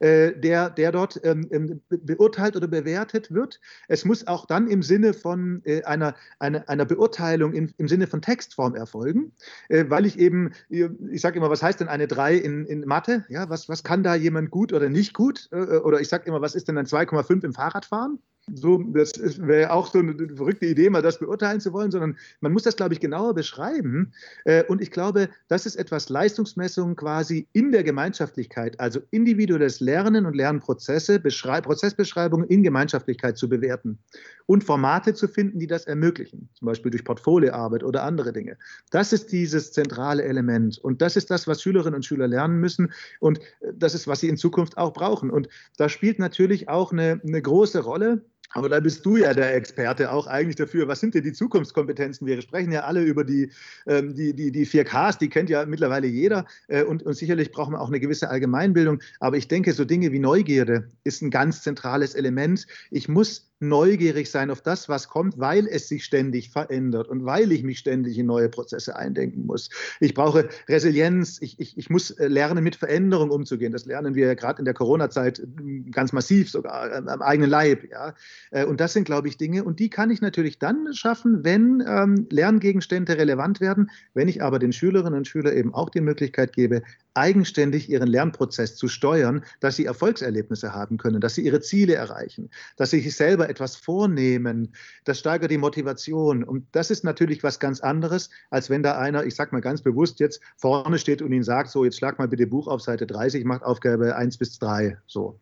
äh, 0.00 0.32
der, 0.32 0.68
der 0.68 0.90
dort 0.90 1.20
ähm, 1.22 1.46
ähm 1.52 1.80
beurteilt 1.88 2.56
oder 2.56 2.66
bewertet 2.66 3.32
wird. 3.32 3.60
Es 3.86 4.04
muss 4.04 4.26
auch 4.26 4.46
dann 4.46 4.66
im 4.66 4.82
Sinne 4.82 5.14
von 5.14 5.62
äh, 5.64 5.84
einer, 5.84 6.16
einer, 6.40 6.68
einer 6.68 6.84
Beurteilung 6.84 7.52
in, 7.52 7.72
im 7.78 7.86
Sinne 7.86 8.08
von 8.08 8.20
Textform 8.20 8.74
erfolgen, 8.74 9.30
äh, 9.68 9.84
weil 9.88 10.06
ich 10.06 10.18
eben, 10.18 10.54
ich 10.68 11.20
sage 11.20 11.38
immer, 11.38 11.50
was 11.50 11.62
heißt 11.62 11.78
denn 11.78 11.86
eine 11.86 12.08
3 12.08 12.34
in, 12.34 12.66
in 12.66 12.80
Mathe? 12.80 13.24
Ja, 13.28 13.48
was, 13.48 13.68
was 13.68 13.84
kann 13.84 14.02
da 14.02 14.16
jemand 14.16 14.50
gut 14.50 14.72
oder 14.72 14.88
nicht 14.88 15.14
gut? 15.14 15.48
Oder 15.52 16.00
ich 16.00 16.08
sage 16.08 16.24
immer, 16.26 16.40
was 16.40 16.56
ist 16.56 16.66
denn 16.66 16.78
ein 16.78 16.86
2,5 16.86 17.44
im 17.44 17.52
Fahrradfahren? 17.52 18.18
So, 18.54 18.82
das 18.92 19.12
wäre 19.46 19.72
auch 19.72 19.90
so 19.90 19.98
eine 19.98 20.14
verrückte 20.34 20.66
Idee, 20.66 20.90
mal 20.90 21.02
das 21.02 21.18
beurteilen 21.18 21.60
zu 21.60 21.72
wollen, 21.72 21.90
sondern 21.90 22.16
man 22.40 22.52
muss 22.52 22.62
das, 22.62 22.76
glaube 22.76 22.94
ich, 22.94 23.00
genauer 23.00 23.34
beschreiben. 23.34 24.12
Äh, 24.44 24.64
und 24.64 24.80
ich 24.80 24.90
glaube, 24.90 25.28
das 25.48 25.66
ist 25.66 25.76
etwas 25.76 26.08
Leistungsmessung 26.08 26.96
quasi 26.96 27.46
in 27.52 27.72
der 27.72 27.84
Gemeinschaftlichkeit, 27.84 28.78
also 28.80 29.00
individuelles 29.10 29.80
Lernen 29.80 30.26
und 30.26 30.34
Lernprozesse, 30.34 31.20
Prozessbeschreibungen 31.20 32.48
in 32.48 32.62
Gemeinschaftlichkeit 32.62 33.36
zu 33.36 33.48
bewerten 33.48 33.98
und 34.46 34.64
Formate 34.64 35.12
zu 35.12 35.28
finden, 35.28 35.58
die 35.58 35.66
das 35.66 35.84
ermöglichen, 35.84 36.48
zum 36.54 36.66
Beispiel 36.66 36.90
durch 36.90 37.04
Portfolioarbeit 37.04 37.84
oder 37.84 38.02
andere 38.04 38.32
Dinge. 38.32 38.56
Das 38.90 39.12
ist 39.12 39.30
dieses 39.30 39.72
zentrale 39.72 40.24
Element 40.24 40.78
und 40.78 41.02
das 41.02 41.16
ist 41.16 41.30
das, 41.30 41.46
was 41.46 41.62
Schülerinnen 41.62 41.96
und 41.96 42.04
Schüler 42.04 42.26
lernen 42.26 42.58
müssen 42.58 42.92
und 43.20 43.40
das 43.74 43.94
ist, 43.94 44.08
was 44.08 44.20
sie 44.20 44.28
in 44.28 44.38
Zukunft 44.38 44.78
auch 44.78 44.94
brauchen. 44.94 45.30
Und 45.30 45.48
da 45.76 45.90
spielt 45.90 46.18
natürlich 46.18 46.68
auch 46.68 46.92
eine, 46.92 47.20
eine 47.22 47.42
große 47.42 47.80
Rolle, 47.80 48.22
aber 48.50 48.68
da 48.68 48.80
bist 48.80 49.04
du 49.04 49.16
ja 49.16 49.34
der 49.34 49.54
Experte 49.54 50.10
auch 50.10 50.26
eigentlich 50.26 50.56
dafür. 50.56 50.88
Was 50.88 51.00
sind 51.00 51.14
denn 51.14 51.22
die 51.22 51.32
Zukunftskompetenzen? 51.32 52.26
Wir 52.26 52.40
sprechen 52.40 52.72
ja 52.72 52.84
alle 52.84 53.02
über 53.02 53.24
die, 53.24 53.50
ähm, 53.86 54.14
die, 54.14 54.32
die, 54.32 54.50
die 54.50 54.66
4Ks, 54.66 55.18
die 55.18 55.28
kennt 55.28 55.50
ja 55.50 55.66
mittlerweile 55.66 56.06
jeder. 56.06 56.46
Äh, 56.68 56.84
und, 56.84 57.02
und 57.02 57.14
sicherlich 57.14 57.52
brauchen 57.52 57.74
wir 57.74 57.80
auch 57.80 57.88
eine 57.88 58.00
gewisse 58.00 58.30
Allgemeinbildung. 58.30 59.00
Aber 59.20 59.36
ich 59.36 59.48
denke, 59.48 59.72
so 59.72 59.84
Dinge 59.84 60.12
wie 60.12 60.18
Neugierde 60.18 60.88
ist 61.04 61.22
ein 61.22 61.30
ganz 61.30 61.62
zentrales 61.62 62.14
Element. 62.14 62.66
Ich 62.90 63.08
muss 63.08 63.48
neugierig 63.60 64.30
sein 64.30 64.50
auf 64.50 64.60
das, 64.60 64.88
was 64.88 65.08
kommt, 65.08 65.38
weil 65.38 65.66
es 65.66 65.88
sich 65.88 66.04
ständig 66.04 66.50
verändert 66.50 67.08
und 67.08 67.24
weil 67.24 67.50
ich 67.52 67.62
mich 67.62 67.78
ständig 67.78 68.16
in 68.18 68.26
neue 68.26 68.48
Prozesse 68.48 68.96
eindenken 68.96 69.46
muss. 69.46 69.68
Ich 70.00 70.14
brauche 70.14 70.48
Resilienz, 70.68 71.38
ich, 71.40 71.58
ich, 71.58 71.76
ich 71.76 71.90
muss 71.90 72.10
äh, 72.12 72.28
lernen, 72.28 72.62
mit 72.62 72.76
Veränderung 72.76 73.30
umzugehen. 73.30 73.72
Das 73.72 73.84
lernen 73.84 74.14
wir 74.14 74.34
gerade 74.36 74.60
in 74.60 74.64
der 74.64 74.74
Corona-Zeit 74.74 75.42
ganz 75.90 76.12
massiv, 76.12 76.50
sogar 76.50 76.90
äh, 76.90 77.10
am 77.10 77.22
eigenen 77.22 77.50
Leib. 77.50 77.90
Ja? 77.90 78.14
Und 78.50 78.80
das 78.80 78.92
sind, 78.92 79.04
glaube 79.04 79.28
ich, 79.28 79.36
Dinge, 79.36 79.64
und 79.64 79.78
die 79.78 79.90
kann 79.90 80.10
ich 80.10 80.20
natürlich 80.20 80.58
dann 80.58 80.92
schaffen, 80.92 81.44
wenn 81.44 81.82
ähm, 81.86 82.26
Lerngegenstände 82.30 83.18
relevant 83.18 83.60
werden, 83.60 83.90
wenn 84.14 84.28
ich 84.28 84.42
aber 84.42 84.58
den 84.58 84.72
Schülerinnen 84.72 85.18
und 85.18 85.28
Schülern 85.28 85.56
eben 85.56 85.74
auch 85.74 85.90
die 85.90 86.00
Möglichkeit 86.00 86.52
gebe, 86.52 86.82
eigenständig 87.14 87.90
ihren 87.90 88.08
Lernprozess 88.08 88.76
zu 88.76 88.88
steuern, 88.88 89.44
dass 89.60 89.76
sie 89.76 89.84
Erfolgserlebnisse 89.84 90.72
haben 90.72 90.98
können, 90.98 91.20
dass 91.20 91.34
sie 91.34 91.44
ihre 91.44 91.60
Ziele 91.60 91.94
erreichen, 91.94 92.50
dass 92.76 92.90
sie 92.90 93.00
sich 93.00 93.16
selber 93.16 93.48
etwas 93.48 93.76
vornehmen. 93.76 94.72
Das 95.04 95.18
steigert 95.18 95.50
die 95.50 95.58
Motivation. 95.58 96.44
Und 96.44 96.66
das 96.72 96.90
ist 96.90 97.04
natürlich 97.04 97.42
was 97.42 97.58
ganz 97.58 97.80
anderes, 97.80 98.30
als 98.50 98.70
wenn 98.70 98.82
da 98.82 98.98
einer, 98.98 99.24
ich 99.24 99.34
sage 99.34 99.50
mal 99.52 99.60
ganz 99.60 99.82
bewusst, 99.82 100.20
jetzt 100.20 100.40
vorne 100.56 100.98
steht 100.98 101.20
und 101.20 101.32
ihnen 101.32 101.44
sagt, 101.44 101.70
so, 101.70 101.84
jetzt 101.84 101.98
schlag 101.98 102.18
mal 102.18 102.28
bitte 102.28 102.46
Buch 102.46 102.68
auf 102.68 102.80
Seite 102.80 103.06
30, 103.06 103.44
macht 103.44 103.62
Aufgabe 103.62 104.16
1 104.16 104.38
bis 104.38 104.58
3. 104.58 104.98
So. 105.06 105.40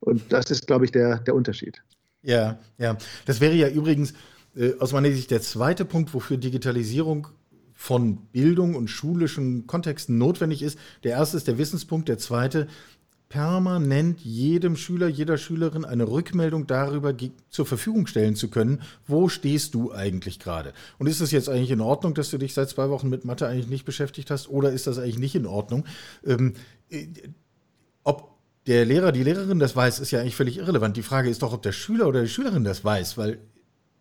Und 0.00 0.32
das 0.32 0.50
ist, 0.50 0.66
glaube 0.66 0.84
ich, 0.84 0.90
der, 0.90 1.18
der 1.18 1.34
Unterschied. 1.34 1.82
Ja, 2.22 2.58
ja. 2.78 2.96
Das 3.26 3.40
wäre 3.40 3.54
ja 3.54 3.68
übrigens 3.68 4.14
äh, 4.56 4.74
aus 4.78 4.92
meiner 4.92 5.10
Sicht 5.10 5.30
der 5.30 5.42
zweite 5.42 5.84
Punkt, 5.84 6.14
wofür 6.14 6.36
Digitalisierung 6.36 7.28
von 7.74 8.16
Bildung 8.32 8.76
und 8.76 8.88
schulischen 8.88 9.66
Kontexten 9.66 10.16
notwendig 10.18 10.62
ist. 10.62 10.78
Der 11.02 11.12
erste 11.12 11.36
ist 11.36 11.48
der 11.48 11.58
Wissenspunkt, 11.58 12.08
der 12.08 12.18
zweite 12.18 12.68
permanent 13.28 14.20
jedem 14.20 14.76
Schüler, 14.76 15.08
jeder 15.08 15.38
Schülerin 15.38 15.86
eine 15.86 16.06
Rückmeldung 16.06 16.66
darüber 16.66 17.14
zur 17.48 17.64
Verfügung 17.64 18.06
stellen 18.06 18.36
zu 18.36 18.48
können, 18.48 18.82
wo 19.06 19.30
stehst 19.30 19.72
du 19.72 19.90
eigentlich 19.90 20.38
gerade? 20.38 20.74
Und 20.98 21.06
ist 21.06 21.20
es 21.20 21.30
jetzt 21.30 21.48
eigentlich 21.48 21.70
in 21.70 21.80
Ordnung, 21.80 22.12
dass 22.12 22.28
du 22.28 22.36
dich 22.36 22.52
seit 22.52 22.68
zwei 22.68 22.90
Wochen 22.90 23.08
mit 23.08 23.24
Mathe 23.24 23.48
eigentlich 23.48 23.68
nicht 23.68 23.86
beschäftigt 23.86 24.30
hast 24.30 24.48
oder 24.48 24.70
ist 24.70 24.86
das 24.86 24.98
eigentlich 24.98 25.18
nicht 25.18 25.34
in 25.34 25.46
Ordnung? 25.46 25.86
Ähm, 26.26 26.52
äh, 26.90 27.06
ob 28.04 28.31
der 28.66 28.84
Lehrer, 28.84 29.12
die 29.12 29.22
Lehrerin 29.22 29.58
das 29.58 29.74
weiß, 29.74 30.00
ist 30.00 30.10
ja 30.10 30.20
eigentlich 30.20 30.36
völlig 30.36 30.58
irrelevant. 30.58 30.96
Die 30.96 31.02
Frage 31.02 31.28
ist 31.28 31.42
doch, 31.42 31.52
ob 31.52 31.62
der 31.62 31.72
Schüler 31.72 32.06
oder 32.06 32.22
die 32.22 32.28
Schülerin 32.28 32.64
das 32.64 32.84
weiß, 32.84 33.18
weil 33.18 33.38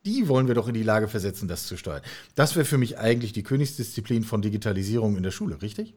die 0.05 0.27
wollen 0.27 0.47
wir 0.47 0.55
doch 0.55 0.67
in 0.67 0.73
die 0.73 0.83
Lage 0.83 1.07
versetzen, 1.07 1.47
das 1.47 1.67
zu 1.67 1.77
steuern. 1.77 2.01
Das 2.35 2.55
wäre 2.55 2.65
für 2.65 2.77
mich 2.77 2.97
eigentlich 2.97 3.33
die 3.33 3.43
Königsdisziplin 3.43 4.23
von 4.23 4.41
Digitalisierung 4.41 5.17
in 5.17 5.23
der 5.23 5.31
Schule, 5.31 5.61
richtig? 5.61 5.95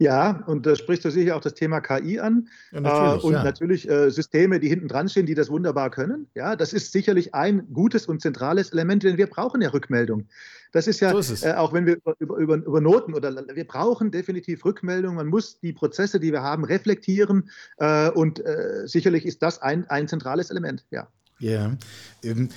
Ja, 0.00 0.44
und 0.46 0.64
da 0.64 0.76
sprichst 0.76 1.04
du 1.04 1.10
sicher 1.10 1.34
auch 1.36 1.40
das 1.40 1.54
Thema 1.54 1.80
KI 1.80 2.20
an. 2.20 2.48
Ja, 2.70 2.80
natürlich, 2.80 3.24
äh, 3.24 3.26
und 3.26 3.32
ja. 3.32 3.42
natürlich 3.42 3.88
äh, 3.88 4.10
Systeme, 4.10 4.60
die 4.60 4.68
hinten 4.68 4.86
dran 4.86 5.08
stehen, 5.08 5.26
die 5.26 5.34
das 5.34 5.50
wunderbar 5.50 5.90
können. 5.90 6.28
Ja, 6.36 6.54
das 6.54 6.72
ist 6.72 6.92
sicherlich 6.92 7.34
ein 7.34 7.72
gutes 7.72 8.06
und 8.06 8.22
zentrales 8.22 8.70
Element, 8.70 9.02
denn 9.02 9.16
wir 9.16 9.26
brauchen 9.26 9.60
ja 9.60 9.70
Rückmeldung. 9.70 10.28
Das 10.70 10.86
ist 10.86 11.00
ja, 11.00 11.10
so 11.10 11.18
ist 11.18 11.44
äh, 11.44 11.54
auch 11.54 11.72
wenn 11.72 11.86
wir 11.86 11.96
über, 11.96 12.36
über, 12.36 12.56
über, 12.56 12.80
Noten 12.80 13.14
oder 13.14 13.34
wir 13.52 13.66
brauchen 13.66 14.12
definitiv 14.12 14.64
Rückmeldung. 14.64 15.16
Man 15.16 15.26
muss 15.26 15.58
die 15.60 15.72
Prozesse, 15.72 16.20
die 16.20 16.30
wir 16.30 16.42
haben, 16.42 16.64
reflektieren. 16.64 17.50
Äh, 17.78 18.10
und 18.10 18.38
äh, 18.44 18.82
sicherlich 18.86 19.26
ist 19.26 19.42
das 19.42 19.60
ein, 19.60 19.88
ein 19.90 20.06
zentrales 20.06 20.50
Element, 20.50 20.84
ja. 20.90 21.08
Ja. 21.40 21.76
Ähm, 22.22 22.50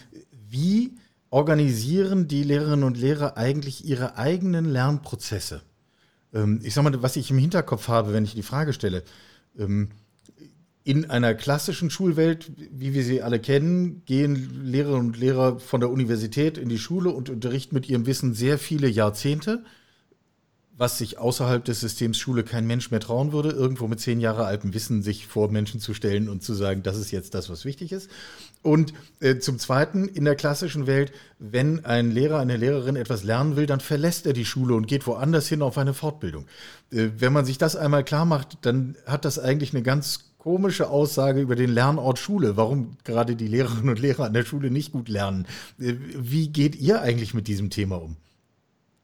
wie 0.47 0.95
organisieren 1.31 2.27
die 2.27 2.43
Lehrerinnen 2.43 2.83
und 2.83 2.97
Lehrer 2.97 3.37
eigentlich 3.37 3.85
ihre 3.85 4.17
eigenen 4.17 4.65
Lernprozesse? 4.65 5.61
Ähm, 6.33 6.59
ich 6.63 6.73
sag 6.73 6.83
mal, 6.83 7.01
was 7.01 7.15
ich 7.15 7.31
im 7.31 7.37
Hinterkopf 7.37 7.87
habe, 7.87 8.13
wenn 8.13 8.23
ich 8.23 8.35
die 8.35 8.43
Frage 8.43 8.73
stelle. 8.73 9.03
Ähm, 9.57 9.89
in 10.83 11.09
einer 11.09 11.35
klassischen 11.35 11.91
Schulwelt, 11.91 12.51
wie 12.71 12.93
wir 12.93 13.03
sie 13.03 13.21
alle 13.21 13.39
kennen, 13.39 14.03
gehen 14.05 14.63
Lehrerinnen 14.63 15.07
und 15.07 15.17
Lehrer 15.17 15.59
von 15.59 15.79
der 15.79 15.91
Universität 15.91 16.57
in 16.57 16.69
die 16.69 16.79
Schule 16.79 17.11
und 17.11 17.29
unterrichten 17.29 17.75
mit 17.75 17.87
ihrem 17.87 18.07
Wissen 18.07 18.33
sehr 18.33 18.57
viele 18.57 18.87
Jahrzehnte 18.87 19.63
was 20.81 20.97
sich 20.97 21.19
außerhalb 21.19 21.63
des 21.63 21.79
Systems 21.79 22.17
Schule 22.17 22.43
kein 22.43 22.65
Mensch 22.65 22.89
mehr 22.89 22.99
trauen 22.99 23.33
würde, 23.33 23.51
irgendwo 23.51 23.87
mit 23.87 23.99
zehn 23.99 24.19
Jahre 24.19 24.45
altem 24.45 24.73
Wissen 24.73 25.03
sich 25.03 25.27
vor 25.27 25.51
Menschen 25.51 25.79
zu 25.79 25.93
stellen 25.93 26.27
und 26.27 26.41
zu 26.41 26.55
sagen, 26.55 26.81
das 26.81 26.97
ist 26.97 27.11
jetzt 27.11 27.35
das, 27.35 27.51
was 27.51 27.65
wichtig 27.65 27.91
ist. 27.91 28.09
Und 28.63 28.91
äh, 29.19 29.37
zum 29.37 29.59
Zweiten, 29.59 30.07
in 30.07 30.25
der 30.25 30.35
klassischen 30.35 30.87
Welt, 30.87 31.11
wenn 31.37 31.85
ein 31.85 32.09
Lehrer, 32.09 32.39
eine 32.39 32.57
Lehrerin 32.57 32.95
etwas 32.95 33.23
lernen 33.23 33.57
will, 33.57 33.67
dann 33.67 33.79
verlässt 33.79 34.25
er 34.25 34.33
die 34.33 34.43
Schule 34.43 34.73
und 34.73 34.87
geht 34.87 35.05
woanders 35.05 35.47
hin 35.47 35.61
auf 35.61 35.77
eine 35.77 35.93
Fortbildung. 35.93 36.47
Äh, 36.91 37.09
wenn 37.15 37.31
man 37.31 37.45
sich 37.45 37.59
das 37.59 37.75
einmal 37.75 38.03
klar 38.03 38.25
macht, 38.25 38.57
dann 38.63 38.95
hat 39.05 39.23
das 39.23 39.37
eigentlich 39.37 39.75
eine 39.75 39.83
ganz 39.83 40.31
komische 40.39 40.89
Aussage 40.89 41.41
über 41.41 41.55
den 41.55 41.69
Lernort 41.69 42.17
Schule, 42.17 42.57
warum 42.57 42.97
gerade 43.03 43.35
die 43.35 43.47
Lehrerinnen 43.47 43.89
und 43.89 43.99
Lehrer 43.99 44.25
an 44.25 44.33
der 44.33 44.45
Schule 44.45 44.71
nicht 44.71 44.93
gut 44.93 45.09
lernen. 45.09 45.45
Äh, 45.79 45.93
wie 46.17 46.47
geht 46.47 46.75
ihr 46.75 47.03
eigentlich 47.03 47.35
mit 47.35 47.47
diesem 47.47 47.69
Thema 47.69 48.01
um? 48.01 48.17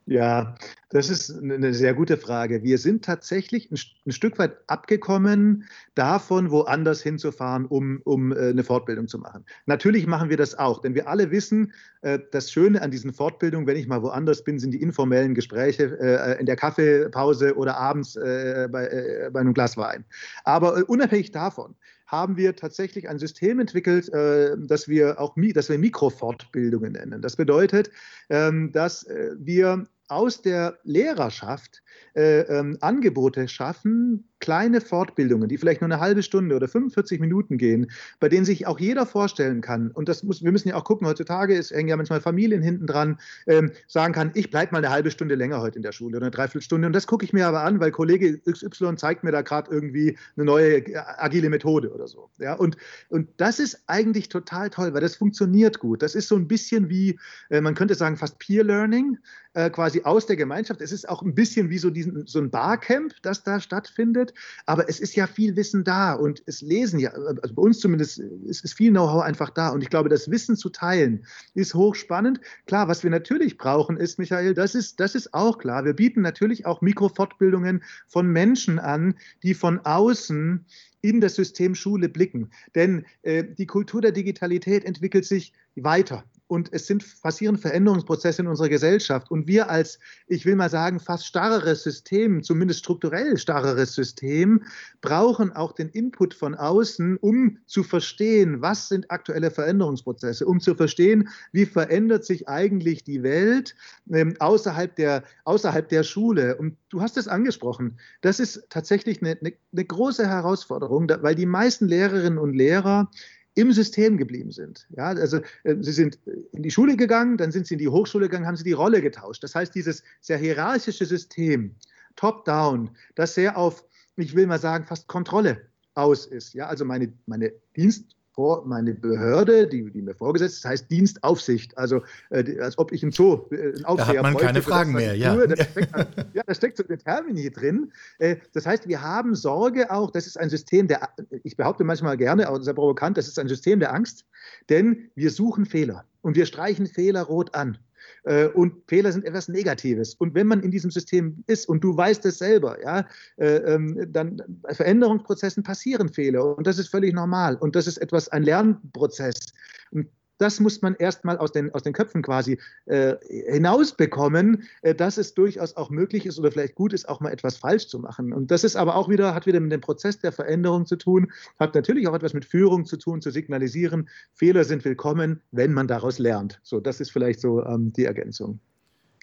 Ja, 0.07 0.55
das 0.89 1.09
ist 1.09 1.31
eine 1.31 1.73
sehr 1.73 1.93
gute 1.93 2.15
Frage. 2.15 2.63
Wir 2.63 2.77
sind 2.77 3.03
tatsächlich 3.03 3.69
ein, 3.71 4.11
Stück 4.11 4.39
weit 4.39 4.57
abgekommen 4.67 5.65
davon, 5.95 6.49
woanders 6.49 7.01
hinzufahren, 7.01 7.65
um, 7.65 7.99
um 8.05 8.31
äh, 8.31 8.49
eine 8.49 8.63
Fortbildung 8.63 9.09
zu 9.09 9.19
machen. 9.19 9.43
Natürlich 9.65 10.07
machen 10.07 10.29
wir 10.29 10.37
das 10.37 10.57
auch, 10.57 10.81
denn 10.81 10.95
wir 10.95 11.09
alle 11.09 11.29
wissen, 11.29 11.73
äh, 12.03 12.19
das 12.31 12.51
Schöne 12.51 12.81
an 12.81 12.91
diesen 12.91 13.11
Fortbildungen, 13.11 13.67
wenn 13.67 13.75
ich 13.75 13.87
mal 13.87 14.01
woanders 14.01 14.45
bin, 14.45 14.59
sind 14.59 14.71
die 14.71 14.81
informellen 14.81 15.35
Gespräche 15.35 15.97
äh, 15.99 16.39
in 16.39 16.45
der 16.45 16.55
Kaffeepause 16.55 17.55
oder 17.57 17.75
abends 17.75 18.13
bei, 18.13 19.29
bei 19.31 19.39
einem 19.39 19.53
Glas 19.53 19.77
Wein. 19.77 20.05
Aber 20.43 20.87
unabhängig 20.87 21.31
davon, 21.31 21.75
haben 22.05 22.37
wir 22.37 22.55
tatsächlich 22.55 23.09
ein 23.09 23.19
System 23.19 23.59
entwickelt, 23.59 24.09
das 24.09 24.87
wir 24.87 25.19
auch 25.19 25.35
das 25.53 25.69
wir 25.69 25.77
Mikrofortbildungen 25.77 26.93
nennen. 26.93 27.21
Das 27.21 27.35
bedeutet, 27.35 27.91
ähm, 28.29 28.71
dass 28.71 29.05
wir 29.37 29.85
aus 30.07 30.41
der 30.41 30.77
Lehrerschaft 30.83 31.81
äh, 32.15 32.41
ähm, 32.41 32.77
Angebote 32.81 33.47
schaffen, 33.47 34.27
kleine 34.39 34.81
Fortbildungen, 34.81 35.49
die 35.49 35.57
vielleicht 35.57 35.81
nur 35.81 35.91
eine 35.91 35.99
halbe 35.99 36.23
Stunde 36.23 36.55
oder 36.55 36.67
45 36.67 37.19
Minuten 37.19 37.57
gehen, 37.57 37.91
bei 38.19 38.29
denen 38.29 38.45
sich 38.45 38.67
auch 38.67 38.79
jeder 38.79 39.05
vorstellen 39.05 39.61
kann, 39.61 39.91
und 39.91 40.07
das 40.09 40.23
muss, 40.23 40.43
wir 40.43 40.51
müssen 40.51 40.69
ja 40.69 40.75
auch 40.75 40.83
gucken, 40.83 41.07
heutzutage 41.07 41.55
ist, 41.55 41.71
hängen 41.71 41.89
ja 41.89 41.97
manchmal 41.97 42.21
Familien 42.21 42.61
hinten 42.61 42.87
dran, 42.87 43.19
ähm, 43.47 43.71
sagen 43.87 44.13
kann, 44.13 44.31
ich 44.35 44.49
bleibe 44.49 44.73
mal 44.73 44.79
eine 44.79 44.89
halbe 44.89 45.11
Stunde 45.11 45.35
länger 45.35 45.61
heute 45.61 45.77
in 45.77 45.83
der 45.83 45.91
Schule 45.91 46.17
oder 46.17 46.27
eine 46.27 46.31
Dreiviertelstunde. 46.31 46.87
Und 46.87 46.93
das 46.93 47.07
gucke 47.07 47.25
ich 47.25 47.33
mir 47.33 47.47
aber 47.47 47.61
an, 47.61 47.79
weil 47.79 47.91
Kollege 47.91 48.39
XY 48.39 48.95
zeigt 48.95 49.23
mir 49.23 49.31
da 49.31 49.41
gerade 49.41 49.71
irgendwie 49.71 50.17
eine 50.35 50.45
neue 50.45 50.77
äh, 50.77 50.95
agile 50.95 51.49
Methode 51.49 51.93
oder 51.93 52.07
so. 52.07 52.29
Ja, 52.39 52.53
und, 52.53 52.77
und 53.09 53.29
das 53.37 53.59
ist 53.59 53.83
eigentlich 53.87 54.29
total 54.29 54.69
toll, 54.69 54.93
weil 54.93 55.01
das 55.01 55.15
funktioniert 55.15 55.79
gut. 55.79 56.01
Das 56.01 56.15
ist 56.15 56.27
so 56.27 56.35
ein 56.35 56.47
bisschen 56.47 56.89
wie, 56.89 57.19
äh, 57.49 57.61
man 57.61 57.75
könnte 57.75 57.95
sagen, 57.95 58.17
fast 58.17 58.39
Peer 58.39 58.63
Learning, 58.63 59.17
äh, 59.57 59.71
quasi 59.71 60.03
aus 60.03 60.27
der 60.27 60.35
Gemeinschaft. 60.35 60.81
Es 60.81 60.91
ist 60.91 61.09
auch 61.09 61.23
ein 61.23 61.33
bisschen 61.33 61.71
wie 61.71 61.79
so, 61.79 61.89
diesen, 61.89 62.27
so 62.27 62.37
ein 62.37 62.51
Barcamp, 62.51 63.15
das 63.23 63.41
da 63.41 63.59
stattfindet. 63.59 64.31
Aber 64.67 64.87
es 64.87 64.99
ist 64.99 65.15
ja 65.15 65.25
viel 65.25 65.55
Wissen 65.55 65.83
da 65.83 66.13
und 66.13 66.43
es 66.45 66.61
lesen 66.61 66.99
ja, 66.99 67.09
also 67.09 67.55
bei 67.55 67.61
uns 67.63 67.79
zumindest, 67.79 68.19
es 68.47 68.63
ist 68.63 68.75
viel 68.75 68.91
Know-how 68.91 69.23
einfach 69.23 69.49
da. 69.49 69.69
Und 69.69 69.81
ich 69.81 69.89
glaube, 69.89 70.09
das 70.09 70.29
Wissen 70.29 70.57
zu 70.57 70.69
teilen 70.69 71.25
ist 71.55 71.73
hochspannend. 71.73 72.39
Klar, 72.67 72.87
was 72.87 73.03
wir 73.03 73.09
natürlich 73.09 73.57
brauchen, 73.57 73.97
ist, 73.97 74.19
Michael, 74.19 74.53
das 74.53 74.75
ist, 74.75 74.99
das 74.99 75.15
ist 75.15 75.33
auch 75.33 75.57
klar. 75.57 75.85
Wir 75.85 75.93
bieten 75.93 76.21
natürlich 76.21 76.67
auch 76.67 76.81
Mikrofortbildungen 76.81 77.81
von 78.07 78.27
Menschen 78.27 78.77
an, 78.77 79.15
die 79.41 79.55
von 79.55 79.79
außen 79.79 80.65
in 81.01 81.19
das 81.19 81.33
System 81.33 81.73
Schule 81.73 82.09
blicken. 82.09 82.51
Denn 82.75 83.07
äh, 83.23 83.43
die 83.43 83.65
Kultur 83.65 84.01
der 84.01 84.11
Digitalität 84.11 84.85
entwickelt 84.85 85.25
sich 85.25 85.51
weiter 85.75 86.23
und 86.47 86.71
es 86.71 86.87
sind 86.87 87.05
passieren 87.21 87.57
Veränderungsprozesse 87.57 88.41
in 88.41 88.47
unserer 88.47 88.69
Gesellschaft. 88.69 89.29
Und 89.29 89.47
wir 89.47 89.69
als, 89.69 89.99
ich 90.27 90.45
will 90.45 90.55
mal 90.55 90.69
sagen, 90.69 90.99
fast 90.99 91.25
starreres 91.25 91.83
System, 91.83 92.41
zumindest 92.41 92.79
strukturell 92.79 93.37
starreres 93.37 93.93
System, 93.93 94.63
brauchen 95.01 95.51
auch 95.51 95.73
den 95.73 95.89
Input 95.89 96.33
von 96.33 96.55
außen, 96.55 97.17
um 97.17 97.57
zu 97.65 97.83
verstehen, 97.83 98.61
was 98.61 98.87
sind 98.87 99.11
aktuelle 99.11 99.51
Veränderungsprozesse, 99.51 100.45
um 100.45 100.59
zu 100.59 100.75
verstehen, 100.75 101.29
wie 101.51 101.65
verändert 101.65 102.25
sich 102.25 102.47
eigentlich 102.47 103.03
die 103.03 103.23
Welt 103.23 103.75
ähm, 104.11 104.35
außerhalb, 104.39 104.95
der, 104.95 105.23
außerhalb 105.43 105.89
der 105.89 106.03
Schule. 106.03 106.55
Und 106.55 106.77
du 106.89 107.01
hast 107.01 107.17
es 107.17 107.27
angesprochen, 107.27 107.99
das 108.21 108.39
ist 108.39 108.67
tatsächlich 108.69 109.21
eine, 109.21 109.37
eine, 109.39 109.53
eine 109.73 109.85
große 109.85 110.27
Herausforderung, 110.27 111.09
weil 111.21 111.35
die 111.35 111.45
meisten 111.45 111.87
Lehrerinnen 111.87 112.39
und 112.39 112.53
Lehrer 112.53 113.09
im 113.57 113.73
System 113.73 114.17
geblieben 114.17 114.51
sind. 114.51 114.87
Ja, 114.95 115.07
also 115.07 115.37
äh, 115.63 115.75
sie 115.81 115.91
sind 115.91 116.19
in 116.51 116.61
die 116.61 116.71
Schule 116.71 116.95
gegangen, 116.95 117.37
dann 117.37 117.51
sind 117.51 117.65
sie 117.65 117.73
in 117.73 117.79
die 117.79 117.87
Hochschule 117.87 118.27
gegangen, 118.27 118.45
haben 118.45 118.55
sie 118.55 118.63
die 118.63 118.73
Rolle 118.73 119.01
getauscht. 119.01 119.43
Das 119.43 119.55
heißt, 119.55 119.73
dieses 119.73 120.03
sehr 120.21 120.37
hierarchische 120.37 121.05
System, 121.05 121.75
top-down, 122.15 122.91
das 123.15 123.33
sehr 123.33 123.57
auf, 123.57 123.83
ich 124.15 124.35
will 124.35 124.45
mal 124.45 124.59
sagen, 124.59 124.85
fast 124.85 125.07
Kontrolle 125.07 125.61
aus 125.95 126.27
ist. 126.27 126.53
Ja, 126.53 126.67
also 126.67 126.85
meine, 126.85 127.11
meine 127.25 127.51
Dienst, 127.75 128.15
vor 128.37 128.67
meine 128.67 128.93
Behörde, 128.93 129.65
die, 129.65 129.89
die 129.89 130.03
mir 130.03 130.13
vorgesetzt 130.13 130.57
ist, 130.57 130.65
heißt 130.65 130.91
Dienstaufsicht. 130.91 131.75
Also 131.75 132.03
äh, 132.29 132.59
als 132.59 132.77
ob 132.77 132.91
ich 132.91 133.01
ein 133.01 133.11
Zoo, 133.11 133.47
äh, 133.49 133.75
ein 133.75 133.83
Aufseher 133.83 134.21
Da 134.21 134.27
hat 134.27 134.33
man 134.33 134.37
keine 134.37 134.61
Fragen 134.61 134.93
mehr, 134.93 135.15
ja. 135.15 135.33
Tue, 135.35 135.47
da 135.47 135.55
steckt, 135.63 135.95
ja, 136.35 136.43
da 136.45 136.53
steckt 136.53 136.77
so 136.77 136.83
der 136.83 136.99
Termini 136.99 137.49
drin. 137.49 137.91
Äh, 138.19 138.35
das 138.53 138.67
heißt, 138.67 138.87
wir 138.87 139.01
haben 139.01 139.33
Sorge 139.33 139.89
auch, 139.89 140.11
das 140.11 140.27
ist 140.27 140.39
ein 140.39 140.51
System 140.51 140.87
der, 140.87 141.09
ich 141.41 141.57
behaupte 141.57 141.83
manchmal 141.83 142.15
gerne, 142.15 142.47
auch 142.47 142.61
sehr 142.61 142.75
provokant, 142.75 143.17
das 143.17 143.27
ist 143.27 143.39
ein 143.39 143.47
System 143.47 143.79
der 143.79 143.91
Angst, 143.91 144.23
denn 144.69 145.09
wir 145.15 145.31
suchen 145.31 145.65
Fehler 145.65 146.05
und 146.21 146.35
wir 146.35 146.45
streichen 146.45 146.85
Fehler 146.85 147.23
rot 147.23 147.55
an. 147.55 147.79
Äh, 148.27 148.47
und 148.47 148.73
Fehler 148.87 149.11
sind 149.11 149.25
etwas 149.25 149.47
Negatives. 149.47 150.13
Und 150.15 150.35
wenn 150.35 150.47
man 150.47 150.61
in 150.61 150.69
diesem 150.69 150.91
System 150.91 151.43
ist 151.47 151.67
und 151.69 151.83
du 151.83 151.95
weißt 151.95 152.25
es 152.25 152.39
selber, 152.39 152.77
ja, 152.83 153.07
äh, 153.37 153.55
ähm, 153.73 154.05
dann 154.11 154.41
bei 154.61 154.73
Veränderungsprozessen 154.73 155.63
passieren 155.63 156.09
Fehler 156.09 156.57
und 156.57 156.67
das 156.67 156.77
ist 156.77 156.89
völlig 156.89 157.13
normal 157.13 157.55
und 157.55 157.75
das 157.75 157.87
ist 157.87 157.97
etwas, 157.97 158.27
ein 158.29 158.43
Lernprozess. 158.43 159.53
Und 159.91 160.07
das 160.37 160.59
muss 160.59 160.81
man 160.81 160.95
erstmal 160.95 161.37
aus 161.37 161.51
den, 161.51 161.73
aus 161.73 161.83
den 161.83 161.93
Köpfen 161.93 162.21
quasi 162.21 162.59
äh, 162.85 163.15
hinausbekommen, 163.51 164.63
äh, 164.81 164.93
dass 164.95 165.17
es 165.17 165.33
durchaus 165.33 165.75
auch 165.75 165.89
möglich 165.89 166.25
ist 166.25 166.39
oder 166.39 166.51
vielleicht 166.51 166.75
gut 166.75 166.93
ist, 166.93 167.07
auch 167.09 167.19
mal 167.19 167.31
etwas 167.31 167.57
falsch 167.57 167.87
zu 167.87 167.99
machen. 167.99 168.33
Und 168.33 168.51
das 168.51 168.63
ist 168.63 168.75
aber 168.75 168.95
auch 168.95 169.09
wieder, 169.09 169.33
hat 169.33 169.45
wieder 169.45 169.59
mit 169.59 169.71
dem 169.71 169.81
Prozess 169.81 170.19
der 170.19 170.31
Veränderung 170.31 170.85
zu 170.85 170.95
tun, 170.95 171.31
hat 171.59 171.75
natürlich 171.75 172.07
auch 172.07 172.13
etwas 172.13 172.33
mit 172.33 172.45
Führung 172.45 172.85
zu 172.85 172.97
tun, 172.97 173.21
zu 173.21 173.31
signalisieren, 173.31 174.09
Fehler 174.33 174.63
sind 174.63 174.85
willkommen, 174.85 175.41
wenn 175.51 175.73
man 175.73 175.87
daraus 175.87 176.19
lernt. 176.19 176.59
So, 176.63 176.79
das 176.79 176.99
ist 176.99 177.11
vielleicht 177.11 177.39
so 177.41 177.63
ähm, 177.65 177.93
die 177.93 178.05
Ergänzung. 178.05 178.59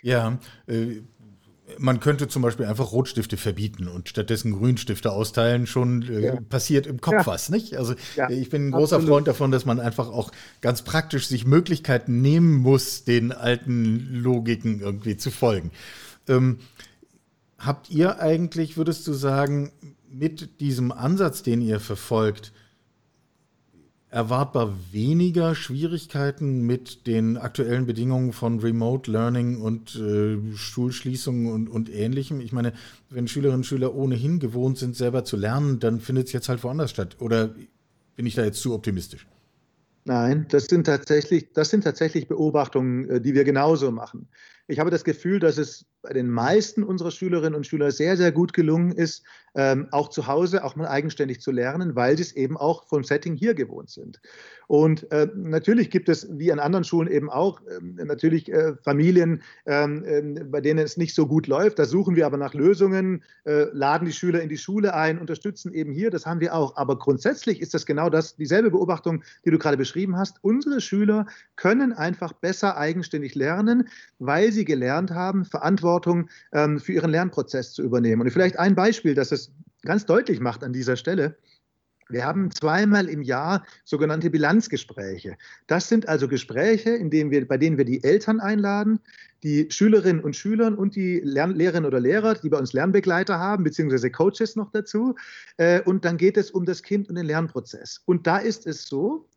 Ja, 0.03 0.39
äh, 0.67 1.01
man 1.79 2.01
könnte 2.01 2.29
zum 2.29 2.43
Beispiel 2.43 2.67
einfach 2.67 2.93
Rotstifte 2.93 3.37
verbieten 3.37 3.89
und 3.89 4.09
stattdessen 4.09 4.53
Grünstifte 4.53 5.13
austeilen. 5.13 5.67
Schon 5.67 6.03
äh, 6.03 6.21
ja. 6.21 6.41
passiert 6.41 6.87
im 6.87 7.01
Kopf 7.01 7.15
ja. 7.15 7.27
was, 7.27 7.49
nicht? 7.49 7.77
Also 7.77 7.95
ja, 8.17 8.29
ich 8.29 8.51
bin 8.51 8.69
ein 8.69 8.71
großer 8.73 8.97
absolut. 8.97 9.15
Freund 9.15 9.29
davon, 9.29 9.51
dass 9.51 9.65
man 9.65 9.81
einfach 9.81 10.09
auch 10.09 10.31
ganz 10.61 10.83
praktisch 10.83 11.27
sich 11.27 11.47
Möglichkeiten 11.47 12.21
nehmen 12.21 12.55
muss, 12.55 13.05
den 13.05 13.33
alten 13.33 14.15
Logiken 14.15 14.81
irgendwie 14.81 15.17
zu 15.17 15.31
folgen. 15.31 15.71
Ähm, 16.29 16.59
habt 17.59 17.91
ihr 17.91 18.21
eigentlich, 18.21 18.77
würdest 18.77 19.07
du 19.07 19.13
sagen, 19.13 19.73
mit 20.11 20.61
diesem 20.61 20.93
Ansatz, 20.93 21.43
den 21.43 21.61
ihr 21.61 21.81
verfolgt, 21.81 22.53
erwartbar 24.15 24.73
weniger 24.93 25.57
Schwierigkeiten 25.57 26.63
mit 26.63 27.09
den 27.09 27.37
aktuellen 27.37 27.85
Bedingungen 27.85 28.33
von 28.33 28.61
Remote 28.61 29.11
Learning 29.11 29.61
und 29.61 29.97
äh, 29.97 30.39
Schulschließungen 30.55 31.53
und, 31.53 31.69
und 31.69 31.93
ähnlichem? 31.93 32.41
Ich 32.41 32.53
meine, 32.53 32.75
wenn 33.11 33.27
Schülerinnen 33.27 33.61
und 33.61 33.65
Schüler 33.65 33.93
ohnehin 33.93 34.39
gewohnt 34.39 34.79
sind, 34.79 34.95
selber 34.95 35.25
zu 35.25 35.37
lernen, 35.37 35.81
dann 35.81 35.99
findet 35.99 36.29
es 36.29 36.33
jetzt 36.33 36.49
halt 36.49 36.63
woanders 36.63 36.93
statt. 36.93 37.17
Oder 37.19 37.57
bin 38.15 38.25
ich 38.25 38.37
da 38.37 38.45
jetzt 38.45 38.61
zu 38.61 38.73
optimistisch? 38.73 39.27
Nein, 40.05 40.47
das 40.49 40.67
sind 40.67 40.85
tatsächlich, 40.85 41.53
das 41.53 41.71
sind 41.71 41.83
tatsächlich 41.83 42.29
Beobachtungen, 42.29 43.11
äh, 43.11 43.21
die 43.21 43.35
wir 43.35 43.43
genauso 43.43 43.91
machen. 43.91 44.29
Ich 44.69 44.79
habe 44.79 44.91
das 44.91 45.03
Gefühl, 45.03 45.41
dass 45.41 45.59
es 45.59 45.87
bei 46.05 46.13
den 46.13 46.29
meisten 46.29 46.85
unserer 46.85 47.11
Schülerinnen 47.11 47.55
und 47.55 47.67
Schüler 47.67 47.91
sehr, 47.91 48.17
sehr 48.19 48.31
gut 48.31 48.53
gelungen 48.53 48.93
ist, 48.93 49.25
ähm, 49.55 49.89
auch 49.91 50.11
zu 50.11 50.27
Hause 50.27 50.63
auch 50.63 50.77
mal 50.77 50.87
eigenständig 50.87 51.41
zu 51.41 51.51
lernen, 51.51 51.97
weil 51.97 52.17
sie 52.17 52.23
es 52.23 52.33
eben 52.33 52.59
auch 52.59 52.87
vom 52.87 53.05
Setting 53.05 53.37
hier 53.37 53.55
gewohnt 53.55 53.89
sind. 53.89 54.21
Und 54.67 55.11
äh, 55.13 55.29
natürlich 55.35 55.91
gibt 55.91 56.09
es, 56.09 56.27
wie 56.31 56.53
an 56.53 56.59
anderen 56.59 56.85
Schulen 56.85 57.11
eben 57.11 57.31
auch, 57.31 57.61
äh, 57.63 58.05
natürlich 58.05 58.51
äh, 58.51 58.75
Familien, 58.83 59.43
ähm, 59.67 60.05
ähm, 60.07 60.51
bei 60.51 60.61
denen 60.61 60.85
es 60.85 60.97
nicht 60.97 61.15
so 61.15 61.27
gut 61.27 61.47
läuft. 61.47 61.79
Da 61.79 61.85
suchen 61.85 62.17
wir 62.17 62.27
aber 62.27 62.37
nach 62.37 62.55
Lösungen, 62.55 63.23
äh, 63.45 63.67
laden 63.73 64.07
die 64.07 64.13
Schüler 64.13 64.41
in 64.43 64.49
die 64.49 64.59
Schule 64.59 64.95
ein, 64.95 65.19
unterstützen 65.19 65.73
eben 65.73 65.93
hier. 65.93 66.11
Das 66.11 66.27
haben 66.27 66.41
wir 66.41 66.55
auch. 66.55 66.77
Aber 66.77 66.99
grundsätzlich 66.99 67.61
ist 67.61 67.75
das 67.75 67.87
genau 67.87 68.11
das, 68.11 68.37
dieselbe 68.37 68.71
Beobachtung, 68.71 69.23
die 69.45 69.51
du 69.51 69.59
gerade 69.59 69.77
beschrieben 69.77 70.17
hast. 70.17 70.39
Unsere 70.43 70.81
Schüler 70.81 71.27
können 71.57 71.93
einfach 71.93 72.33
besser 72.33 72.77
eigenständig 72.77 73.35
lernen, 73.35 73.89
weil 74.19 74.53
sie 74.53 74.65
gelernt 74.65 75.11
haben, 75.11 75.45
Verantwortung 75.45 76.29
ähm, 76.53 76.81
für 76.81 76.93
ihren 76.93 77.11
Lernprozess 77.11 77.73
zu 77.73 77.83
übernehmen. 77.83 78.23
Und 78.23 78.31
vielleicht 78.31 78.59
ein 78.59 78.75
Beispiel, 78.75 79.15
das 79.15 79.33
es 79.33 79.53
ganz 79.83 80.07
deutlich 80.07 80.41
macht 80.41 80.65
an 80.65 80.73
dieser 80.73 80.97
Stelle. 80.97 81.37
Wir 82.09 82.25
haben 82.25 82.51
zweimal 82.51 83.09
im 83.09 83.23
Jahr 83.23 83.65
sogenannte 83.85 84.31
Bilanzgespräche. 84.31 85.37
Das 85.67 85.89
sind 85.89 86.09
also 86.09 86.29
Gespräche, 86.29 86.91
in 86.91 87.11
denen 87.11 87.31
wir, 87.31 87.47
bei 87.47 87.57
denen 87.57 87.79
wir 87.79 87.85
die 87.85 88.05
Eltern 88.05 88.41
einladen, 88.41 89.01
die 89.43 89.71
Schülerinnen 89.71 90.23
und 90.23 90.37
Schüler 90.37 90.77
und 90.79 90.97
die 90.97 91.21
Lern 91.21 91.55
Lehrerinnen 91.55 91.87
oder 91.87 92.01
Lehrer, 92.01 92.35
die 92.35 92.49
bei 92.49 92.59
uns 92.59 92.73
Lernbegleiter 92.73 93.39
haben, 93.39 93.65
beziehungsweise 93.65 94.11
Coaches 94.11 94.57
noch 94.57 94.71
dazu. 94.71 95.15
Äh, 95.57 95.83
und 95.83 96.05
dann 96.05 96.17
geht 96.17 96.37
es 96.37 96.51
um 96.51 96.65
das 96.65 96.83
Kind 96.83 97.09
und 97.09 97.15
den 97.15 97.27
Lernprozess. 97.27 98.03
Und 98.07 98.27
da 98.27 98.39
ist 98.39 98.67
es 98.67 98.87
so, 98.87 99.29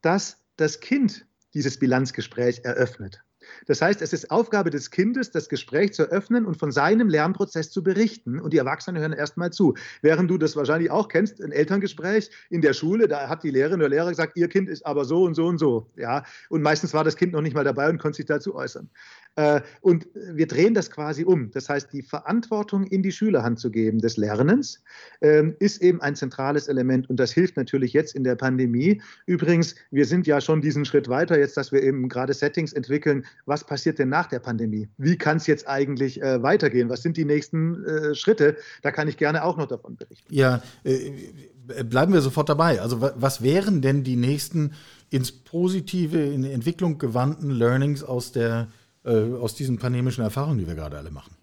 dass 0.00 0.38
das 0.56 0.80
Kind 0.80 1.26
dieses 1.54 1.78
Bilanzgespräch 1.78 2.60
eröffnet. 2.64 3.22
Das 3.66 3.82
heißt, 3.82 4.02
es 4.02 4.12
ist 4.12 4.30
Aufgabe 4.30 4.70
des 4.70 4.90
Kindes, 4.90 5.30
das 5.30 5.48
Gespräch 5.48 5.92
zu 5.92 6.02
eröffnen 6.02 6.46
und 6.46 6.56
von 6.56 6.72
seinem 6.72 7.08
Lernprozess 7.08 7.70
zu 7.70 7.82
berichten. 7.82 8.40
Und 8.40 8.52
die 8.52 8.58
Erwachsenen 8.58 9.00
hören 9.00 9.12
erstmal 9.12 9.50
zu. 9.50 9.74
Während 10.00 10.30
du 10.30 10.38
das 10.38 10.56
wahrscheinlich 10.56 10.90
auch 10.90 11.08
kennst, 11.08 11.42
ein 11.42 11.52
Elterngespräch 11.52 12.30
in 12.50 12.60
der 12.60 12.72
Schule, 12.72 13.08
da 13.08 13.28
hat 13.28 13.42
die 13.42 13.50
Lehrerin 13.50 13.80
oder 13.80 13.88
Lehrer 13.88 14.10
gesagt, 14.10 14.36
ihr 14.36 14.48
Kind 14.48 14.68
ist 14.68 14.84
aber 14.86 15.04
so 15.04 15.24
und 15.24 15.34
so 15.34 15.46
und 15.46 15.58
so. 15.58 15.86
Ja? 15.96 16.24
Und 16.48 16.62
meistens 16.62 16.94
war 16.94 17.04
das 17.04 17.16
Kind 17.16 17.32
noch 17.32 17.42
nicht 17.42 17.54
mal 17.54 17.64
dabei 17.64 17.88
und 17.88 17.98
konnte 17.98 18.16
sich 18.16 18.26
dazu 18.26 18.54
äußern. 18.54 18.88
Äh, 19.36 19.62
und 19.80 20.06
wir 20.14 20.46
drehen 20.46 20.74
das 20.74 20.90
quasi 20.90 21.24
um. 21.24 21.50
Das 21.52 21.68
heißt, 21.68 21.92
die 21.92 22.02
Verantwortung 22.02 22.86
in 22.86 23.02
die 23.02 23.12
Schülerhand 23.12 23.58
zu 23.58 23.70
geben 23.70 23.98
des 23.98 24.16
Lernens 24.16 24.82
ähm, 25.22 25.56
ist 25.58 25.80
eben 25.80 26.02
ein 26.02 26.14
zentrales 26.16 26.68
Element. 26.68 27.08
Und 27.08 27.18
das 27.18 27.32
hilft 27.32 27.56
natürlich 27.56 27.92
jetzt 27.94 28.14
in 28.14 28.24
der 28.24 28.34
Pandemie. 28.34 29.00
Übrigens, 29.26 29.74
wir 29.90 30.04
sind 30.04 30.26
ja 30.26 30.40
schon 30.40 30.60
diesen 30.60 30.84
Schritt 30.84 31.08
weiter 31.08 31.38
jetzt, 31.38 31.56
dass 31.56 31.72
wir 31.72 31.82
eben 31.82 32.08
gerade 32.08 32.34
Settings 32.34 32.72
entwickeln. 32.72 33.24
Was 33.46 33.64
passiert 33.64 33.98
denn 33.98 34.10
nach 34.10 34.26
der 34.26 34.40
Pandemie? 34.40 34.88
Wie 34.98 35.16
kann 35.16 35.38
es 35.38 35.46
jetzt 35.46 35.66
eigentlich 35.66 36.20
äh, 36.20 36.42
weitergehen? 36.42 36.90
Was 36.90 37.02
sind 37.02 37.16
die 37.16 37.24
nächsten 37.24 37.84
äh, 37.84 38.14
Schritte? 38.14 38.56
Da 38.82 38.90
kann 38.90 39.08
ich 39.08 39.16
gerne 39.16 39.44
auch 39.44 39.56
noch 39.56 39.66
davon 39.66 39.96
berichten. 39.96 40.32
Ja, 40.32 40.62
bleiben 41.84 42.12
wir 42.12 42.20
sofort 42.20 42.48
dabei. 42.48 42.80
Also 42.80 43.00
was 43.00 43.42
wären 43.42 43.80
denn 43.80 44.04
die 44.04 44.16
nächsten 44.16 44.72
ins 45.10 45.32
Positive, 45.32 46.18
in 46.18 46.44
Entwicklung 46.44 46.98
gewandten 46.98 47.50
Learnings 47.50 48.02
aus 48.02 48.32
der 48.32 48.68
äh, 49.04 49.34
aus 49.34 49.54
diesen 49.54 49.78
pandemischen 49.78 50.22
Erfahrungen, 50.22 50.58
die 50.58 50.66
wir 50.66 50.74
gerade 50.74 50.98
alle 50.98 51.10
machen? 51.10 51.36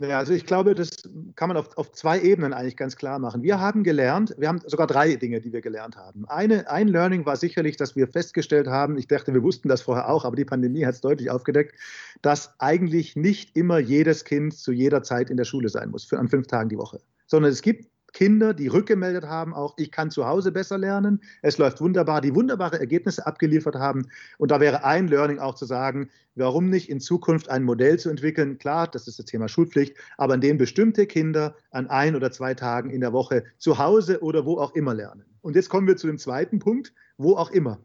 Ja, 0.00 0.18
also 0.18 0.32
ich 0.32 0.44
glaube, 0.44 0.74
das 0.74 1.08
kann 1.36 1.48
man 1.48 1.56
auf, 1.56 1.78
auf 1.78 1.92
zwei 1.92 2.20
Ebenen 2.20 2.52
eigentlich 2.52 2.76
ganz 2.76 2.96
klar 2.96 3.20
machen. 3.20 3.44
Wir 3.44 3.60
haben 3.60 3.84
gelernt, 3.84 4.34
wir 4.38 4.48
haben 4.48 4.60
sogar 4.66 4.88
drei 4.88 5.14
Dinge, 5.14 5.40
die 5.40 5.52
wir 5.52 5.60
gelernt 5.60 5.96
haben. 5.96 6.24
Eine, 6.28 6.68
ein 6.68 6.88
Learning 6.88 7.24
war 7.26 7.36
sicherlich, 7.36 7.76
dass 7.76 7.94
wir 7.94 8.08
festgestellt 8.08 8.66
haben, 8.66 8.98
ich 8.98 9.06
dachte, 9.06 9.32
wir 9.32 9.44
wussten 9.44 9.68
das 9.68 9.82
vorher 9.82 10.08
auch, 10.08 10.24
aber 10.24 10.34
die 10.34 10.44
Pandemie 10.44 10.84
hat 10.84 10.96
es 10.96 11.00
deutlich 11.00 11.30
aufgedeckt, 11.30 11.76
dass 12.22 12.58
eigentlich 12.58 13.14
nicht 13.14 13.56
immer 13.56 13.78
jedes 13.78 14.24
Kind 14.24 14.54
zu 14.54 14.72
jeder 14.72 15.04
Zeit 15.04 15.30
in 15.30 15.36
der 15.36 15.44
Schule 15.44 15.68
sein 15.68 15.90
muss, 15.90 16.04
für, 16.04 16.18
an 16.18 16.28
fünf 16.28 16.48
Tagen 16.48 16.68
die 16.70 16.78
Woche. 16.78 17.00
Sondern 17.26 17.52
es 17.52 17.62
gibt 17.62 17.88
Kinder, 18.14 18.54
die 18.54 18.68
rückgemeldet 18.68 19.24
haben, 19.24 19.52
auch 19.52 19.74
ich 19.76 19.90
kann 19.90 20.10
zu 20.10 20.26
Hause 20.26 20.52
besser 20.52 20.78
lernen, 20.78 21.20
es 21.42 21.58
läuft 21.58 21.80
wunderbar, 21.80 22.20
die 22.20 22.34
wunderbare 22.34 22.78
Ergebnisse 22.78 23.26
abgeliefert 23.26 23.74
haben. 23.74 24.06
Und 24.38 24.50
da 24.50 24.60
wäre 24.60 24.84
ein 24.84 25.08
Learning 25.08 25.40
auch 25.40 25.56
zu 25.56 25.66
sagen, 25.66 26.08
warum 26.34 26.70
nicht 26.70 26.88
in 26.88 27.00
Zukunft 27.00 27.50
ein 27.50 27.64
Modell 27.64 27.98
zu 27.98 28.08
entwickeln, 28.08 28.58
klar, 28.58 28.88
das 28.88 29.08
ist 29.08 29.18
das 29.18 29.26
Thema 29.26 29.48
Schulpflicht, 29.48 29.96
aber 30.16 30.34
in 30.34 30.40
dem 30.40 30.56
bestimmte 30.56 31.06
Kinder 31.06 31.56
an 31.70 31.90
ein 31.90 32.16
oder 32.16 32.30
zwei 32.30 32.54
Tagen 32.54 32.90
in 32.90 33.00
der 33.00 33.12
Woche 33.12 33.44
zu 33.58 33.78
Hause 33.78 34.22
oder 34.22 34.46
wo 34.46 34.58
auch 34.58 34.74
immer 34.74 34.94
lernen. 34.94 35.24
Und 35.42 35.56
jetzt 35.56 35.68
kommen 35.68 35.86
wir 35.86 35.96
zu 35.96 36.06
dem 36.06 36.18
zweiten 36.18 36.58
Punkt, 36.58 36.94
wo 37.18 37.36
auch 37.36 37.50
immer. 37.50 37.80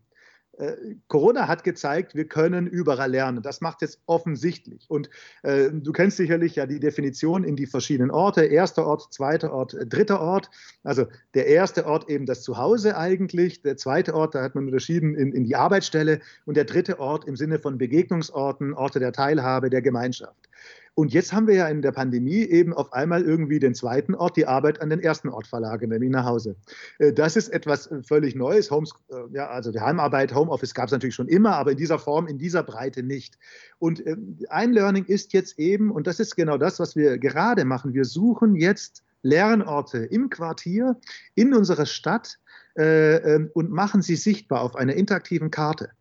Äh, 0.60 0.96
Corona 1.08 1.48
hat 1.48 1.64
gezeigt, 1.64 2.16
wir 2.16 2.28
können 2.28 2.68
überall 2.68 3.10
lernen. 3.10 3.42
Das 3.42 3.62
macht 3.62 3.82
es 3.82 4.02
offensichtlich. 4.06 4.86
Und 4.90 5.10
äh, 5.44 5.70
du 5.72 5.92
kennst 5.94 6.18
sicherlich 6.18 6.56
ja 6.56 6.66
die 6.66 6.80
Definition 6.80 7.44
in 7.46 7.56
die 7.56 7.66
verschiedenen 7.66 8.12
Orte. 8.12 8.44
Erster 8.44 8.86
Ort, 8.86 9.14
zweiter 9.14 9.54
Ort, 9.54 9.76
dritter 9.88 10.20
Ort. 10.20 10.50
Also 10.84 11.06
der 11.34 11.48
erste 11.48 11.86
Ort 11.86 12.10
eben 12.10 12.26
das 12.26 12.42
Zuhause 12.42 12.98
eigentlich. 12.98 13.62
Der 13.62 13.78
zweite 13.78 14.14
Ort, 14.14 14.36
da 14.36 14.44
hat 14.44 14.56
man 14.56 14.66
unterschieden 14.66 15.16
in, 15.16 15.32
in 15.32 15.46
die 15.46 15.56
Arbeitsstelle. 15.56 16.20
Und 16.46 16.58
der 16.58 16.66
dritte 16.66 17.00
Ort 17.00 17.26
im 17.26 17.38
Sinne 17.38 17.58
von 17.58 17.78
Begegnungsorten, 17.78 18.74
Orte 18.74 19.00
der 19.00 19.14
Teilhabe, 19.14 19.70
der 19.70 19.82
Gemeinschaft. 19.82 20.50
Und 20.96 21.14
jetzt 21.14 21.34
haben 21.34 21.48
wir 21.48 21.56
ja 21.56 21.68
in 21.68 21.82
der 21.82 21.92
Pandemie 21.92 22.44
eben 22.44 22.74
auf 22.74 22.94
einmal 22.94 23.24
irgendwie 23.24 23.60
den 23.60 23.76
zweiten 23.76 24.16
Ort, 24.16 24.38
die 24.38 24.48
Arbeit 24.48 24.82
an 24.82 24.90
den 24.90 25.00
ersten 25.00 25.30
Ort 25.30 25.48
verlagert, 25.48 25.90
nämlich 25.90 26.10
nach 26.10 26.26
Hause. 26.26 26.56
Äh, 26.98 27.14
das 27.14 27.36
ist 27.36 27.50
etwas 27.50 27.88
äh, 27.88 28.04
völlig 28.04 28.36
Neues. 28.36 28.72
Homes, 28.72 28.94
äh, 29.10 29.16
ja, 29.32 29.48
also 29.48 29.72
die 29.72 29.80
Heimarbeit, 29.80 30.34
Homeoffice 30.34 30.74
gab 30.74 30.86
es 30.86 30.92
natürlich 30.92 31.16
schon 31.16 31.28
immer, 31.28 31.56
aber 31.56 31.72
in 31.72 31.78
dieser 31.78 32.00
Form, 32.00 32.28
in 32.28 32.38
dieser 32.38 32.64
Breite 32.64 33.04
nicht. 33.04 33.38
Und 33.78 34.04
ein 34.50 34.74
Learning 34.74 35.06
ist 35.06 35.34
jetzt 35.34 35.58
eben, 35.58 35.92
und 35.92 36.08
das 36.08 36.20
ist 36.20 36.36
genau 36.36 36.58
das, 36.58 36.80
was 36.80 36.96
wir 36.96 37.18
gerade 37.18 37.66
machen, 37.66 37.94
wir 37.94 38.06
suchen 38.06 38.56
jetzt 38.56 39.04
Lernorte 39.22 40.00
im 40.00 40.30
Quartier, 40.30 40.98
in 41.36 41.54
unserer 41.54 41.86
Stadt 41.86 42.40
ähm, 42.76 43.50
und 43.54 43.72
machen 43.72 44.02
sie 44.02 44.16
sichtbar 44.16 44.62
auf 44.62 44.76
einer 44.76 44.94
interaktiven 44.94 45.52
Karte 45.52 45.92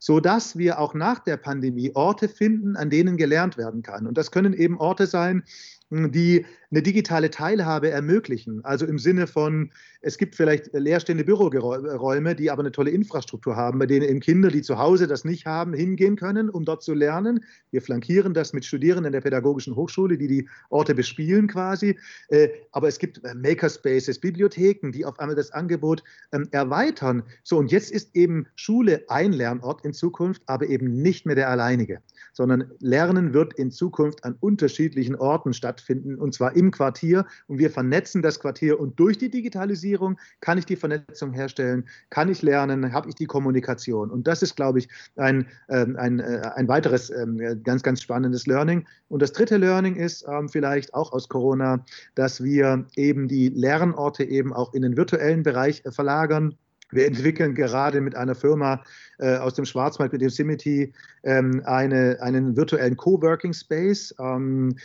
sodass 0.00 0.56
wir 0.56 0.80
auch 0.80 0.94
nach 0.94 1.20
der 1.20 1.36
Pandemie 1.36 1.92
Orte 1.94 2.28
finden, 2.28 2.76
an 2.76 2.90
denen 2.90 3.16
gelernt 3.16 3.56
werden 3.56 3.82
kann. 3.82 4.06
Und 4.06 4.18
das 4.18 4.32
können 4.32 4.54
eben 4.54 4.78
Orte 4.78 5.06
sein, 5.06 5.44
die 5.90 6.46
eine 6.70 6.82
digitale 6.82 7.30
Teilhabe 7.30 7.90
ermöglichen. 7.90 8.64
Also 8.64 8.86
im 8.86 8.98
Sinne 8.98 9.26
von, 9.26 9.72
es 10.02 10.18
gibt 10.18 10.36
vielleicht 10.36 10.72
leerstehende 10.72 11.24
Büroräume, 11.24 12.36
die 12.36 12.50
aber 12.50 12.60
eine 12.60 12.70
tolle 12.70 12.92
Infrastruktur 12.92 13.56
haben, 13.56 13.80
bei 13.80 13.86
denen 13.86 14.08
eben 14.08 14.20
Kinder, 14.20 14.50
die 14.50 14.62
zu 14.62 14.78
Hause 14.78 15.08
das 15.08 15.24
nicht 15.24 15.46
haben, 15.46 15.74
hingehen 15.74 16.14
können, 16.14 16.48
um 16.48 16.64
dort 16.64 16.84
zu 16.84 16.94
lernen. 16.94 17.44
Wir 17.72 17.82
flankieren 17.82 18.34
das 18.34 18.52
mit 18.52 18.64
Studierenden 18.64 19.12
der 19.12 19.20
Pädagogischen 19.20 19.74
Hochschule, 19.74 20.16
die 20.16 20.28
die 20.28 20.48
Orte 20.68 20.94
bespielen 20.94 21.48
quasi. 21.48 21.98
Äh, 22.28 22.50
aber 22.70 22.86
es 22.86 23.00
gibt 23.00 23.24
äh, 23.24 23.34
Makerspaces, 23.34 24.20
Bibliotheken, 24.20 24.92
die 24.92 25.04
auf 25.04 25.18
einmal 25.18 25.34
das 25.34 25.50
Angebot 25.50 26.04
ähm, 26.32 26.46
erweitern. 26.52 27.24
So, 27.42 27.58
und 27.58 27.72
jetzt 27.72 27.90
ist 27.90 28.14
eben 28.14 28.46
Schule 28.54 29.04
ein 29.08 29.32
Lernort 29.32 29.84
in 29.84 29.92
Zukunft, 29.92 30.42
aber 30.46 30.68
eben 30.68 31.02
nicht 31.02 31.26
mehr 31.26 31.34
der 31.34 31.48
alleinige, 31.50 32.00
sondern 32.32 32.70
Lernen 32.78 33.34
wird 33.34 33.54
in 33.54 33.72
Zukunft 33.72 34.22
an 34.22 34.36
unterschiedlichen 34.38 35.16
Orten 35.16 35.52
stattfinden, 35.52 35.79
und 35.88 36.34
zwar 36.34 36.56
im 36.56 36.70
Quartier 36.70 37.26
und 37.46 37.58
wir 37.58 37.70
vernetzen 37.70 38.22
das 38.22 38.40
Quartier 38.40 38.80
und 38.80 38.98
durch 38.98 39.18
die 39.18 39.30
Digitalisierung 39.30 40.18
kann 40.40 40.58
ich 40.58 40.66
die 40.66 40.76
Vernetzung 40.76 41.32
herstellen, 41.32 41.86
kann 42.10 42.28
ich 42.28 42.42
lernen, 42.42 42.92
habe 42.92 43.08
ich 43.08 43.14
die 43.14 43.26
Kommunikation 43.26 44.10
und 44.10 44.26
das 44.26 44.42
ist, 44.42 44.56
glaube 44.56 44.80
ich, 44.80 44.88
ein, 45.16 45.46
ähm, 45.68 45.96
ein, 45.96 46.20
äh, 46.20 46.42
ein 46.54 46.68
weiteres 46.68 47.10
ähm, 47.10 47.62
ganz, 47.62 47.82
ganz 47.82 48.02
spannendes 48.02 48.46
Learning. 48.46 48.86
Und 49.08 49.22
das 49.22 49.32
dritte 49.32 49.56
Learning 49.56 49.96
ist 49.96 50.24
ähm, 50.28 50.48
vielleicht 50.48 50.94
auch 50.94 51.12
aus 51.12 51.28
Corona, 51.28 51.84
dass 52.14 52.42
wir 52.42 52.86
eben 52.96 53.28
die 53.28 53.48
Lernorte 53.48 54.24
eben 54.24 54.52
auch 54.52 54.74
in 54.74 54.82
den 54.82 54.96
virtuellen 54.96 55.42
Bereich 55.42 55.84
äh, 55.84 55.92
verlagern. 55.92 56.56
Wir 56.92 57.06
entwickeln 57.06 57.54
gerade 57.54 58.00
mit 58.00 58.14
einer 58.14 58.34
Firma 58.34 58.82
äh, 59.18 59.36
aus 59.36 59.54
dem 59.54 59.64
Schwarzwald, 59.64 60.12
mit 60.12 60.22
dem 60.22 60.30
Simity, 60.30 60.92
ähm, 61.22 61.62
eine, 61.64 62.18
einen 62.20 62.56
virtuellen 62.56 62.96
Coworking 62.96 63.52
Space. 63.52 64.14
Ähm, 64.18 64.76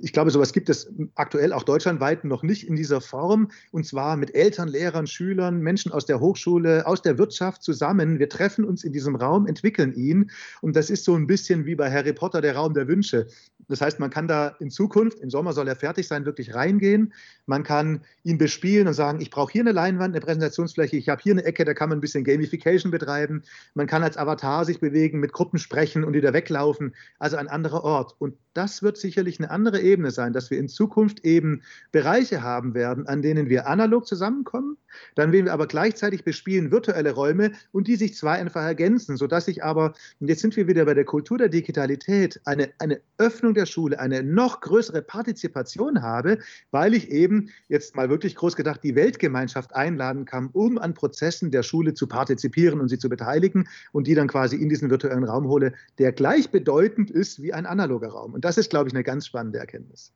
ich 0.00 0.12
glaube, 0.12 0.30
sowas 0.30 0.52
gibt 0.52 0.68
es 0.68 0.92
aktuell 1.14 1.52
auch 1.52 1.62
deutschlandweit 1.62 2.24
noch 2.24 2.42
nicht 2.42 2.66
in 2.66 2.76
dieser 2.76 3.00
Form. 3.00 3.50
Und 3.70 3.86
zwar 3.86 4.16
mit 4.16 4.34
Eltern, 4.34 4.68
Lehrern, 4.68 5.06
Schülern, 5.06 5.60
Menschen 5.60 5.92
aus 5.92 6.06
der 6.06 6.20
Hochschule, 6.20 6.86
aus 6.86 7.02
der 7.02 7.18
Wirtschaft 7.18 7.62
zusammen. 7.62 8.18
Wir 8.18 8.28
treffen 8.28 8.64
uns 8.64 8.84
in 8.84 8.92
diesem 8.92 9.16
Raum, 9.16 9.46
entwickeln 9.46 9.94
ihn. 9.94 10.30
Und 10.60 10.76
das 10.76 10.90
ist 10.90 11.04
so 11.04 11.14
ein 11.14 11.26
bisschen 11.26 11.64
wie 11.66 11.74
bei 11.74 11.90
Harry 11.90 12.12
Potter, 12.12 12.40
der 12.40 12.56
Raum 12.56 12.74
der 12.74 12.88
Wünsche. 12.88 13.26
Das 13.68 13.80
heißt, 13.80 14.00
man 14.00 14.10
kann 14.10 14.28
da 14.28 14.48
in 14.60 14.70
Zukunft, 14.70 15.20
im 15.20 15.30
Sommer 15.30 15.52
soll 15.52 15.68
er 15.68 15.76
fertig 15.76 16.06
sein, 16.06 16.24
wirklich 16.24 16.54
reingehen. 16.54 17.12
Man 17.46 17.62
kann 17.62 18.00
ihn 18.22 18.38
bespielen 18.38 18.88
und 18.88 18.94
sagen, 18.94 19.20
ich 19.20 19.30
brauche 19.30 19.52
hier 19.52 19.62
eine 19.62 19.72
Leinwand, 19.72 20.14
eine 20.14 20.24
Präsentationsfläche, 20.24 20.96
ich 20.96 21.08
habe 21.08 21.22
hier 21.22 21.32
eine 21.32 21.44
Ecke, 21.44 21.64
da 21.64 21.74
kann 21.74 21.88
man 21.88 21.98
ein 21.98 22.00
bisschen 22.00 22.24
Gamification 22.24 22.90
betreiben. 22.90 23.42
Man 23.74 23.86
kann 23.86 24.02
als 24.02 24.16
Avatar 24.16 24.64
sich 24.64 24.80
bewegen, 24.80 25.20
mit 25.20 25.32
Gruppen 25.32 25.58
sprechen 25.58 26.04
und 26.04 26.14
wieder 26.14 26.32
weglaufen. 26.32 26.94
Also 27.18 27.36
ein 27.36 27.48
anderer 27.48 27.84
Ort. 27.84 28.14
Und 28.18 28.36
das 28.54 28.82
wird 28.82 28.96
sicherlich 28.96 29.38
eine 29.38 29.50
andere 29.50 29.80
Ebene 29.80 30.10
sein, 30.10 30.32
dass 30.32 30.50
wir 30.50 30.58
in 30.58 30.68
Zukunft 30.68 31.24
eben 31.24 31.62
Bereiche 31.92 32.42
haben 32.42 32.74
werden, 32.74 33.06
an 33.06 33.22
denen 33.22 33.48
wir 33.48 33.66
analog 33.66 34.06
zusammenkommen. 34.06 34.76
Dann 35.14 35.32
werden 35.32 35.46
wir 35.46 35.52
aber 35.52 35.66
gleichzeitig 35.66 36.24
bespielen 36.24 36.70
virtuelle 36.70 37.12
Räume 37.12 37.52
und 37.72 37.88
die 37.88 37.96
sich 37.96 38.14
zwei 38.14 38.32
einfach 38.32 38.62
ergänzen, 38.62 39.16
sodass 39.16 39.48
ich 39.48 39.64
aber, 39.64 39.94
und 40.20 40.28
jetzt 40.28 40.40
sind 40.40 40.56
wir 40.56 40.68
wieder 40.68 40.84
bei 40.84 40.94
der 40.94 41.04
Kultur 41.04 41.38
der 41.38 41.48
Digitalität, 41.48 42.40
eine, 42.44 42.70
eine 42.78 43.00
Öffnung 43.18 43.54
der 43.54 43.66
Schule, 43.66 43.98
eine 43.98 44.22
noch 44.22 44.60
größere 44.60 45.02
Partizipation 45.02 46.02
habe, 46.02 46.38
weil 46.70 46.94
ich 46.94 47.10
eben 47.10 47.50
jetzt 47.68 47.96
mal 47.96 48.08
wirklich 48.08 48.36
groß 48.36 48.56
gedacht 48.56 48.80
die 48.84 48.94
Weltgemeinschaft 48.94 49.74
einladen 49.74 50.24
kann, 50.24 50.50
um 50.52 50.78
an 50.78 50.94
Prozessen 50.94 51.50
der 51.50 51.62
Schule 51.62 51.94
zu 51.94 52.06
partizipieren 52.06 52.80
und 52.80 52.88
sie 52.88 52.98
zu 52.98 53.08
beteiligen 53.08 53.68
und 53.92 54.06
die 54.06 54.14
dann 54.14 54.28
quasi 54.28 54.56
in 54.56 54.68
diesen 54.68 54.90
virtuellen 54.90 55.24
Raum 55.24 55.48
hole, 55.48 55.72
der 55.98 56.12
gleichbedeutend 56.12 57.10
ist 57.10 57.42
wie 57.42 57.52
ein 57.52 57.66
analoger 57.66 58.08
Raum. 58.08 58.34
Und 58.34 58.43
das 58.44 58.58
ist, 58.58 58.68
glaube 58.68 58.88
ich, 58.88 58.94
eine 58.94 59.02
ganz 59.02 59.26
spannende 59.26 59.58
Erkenntnis. 59.58 60.12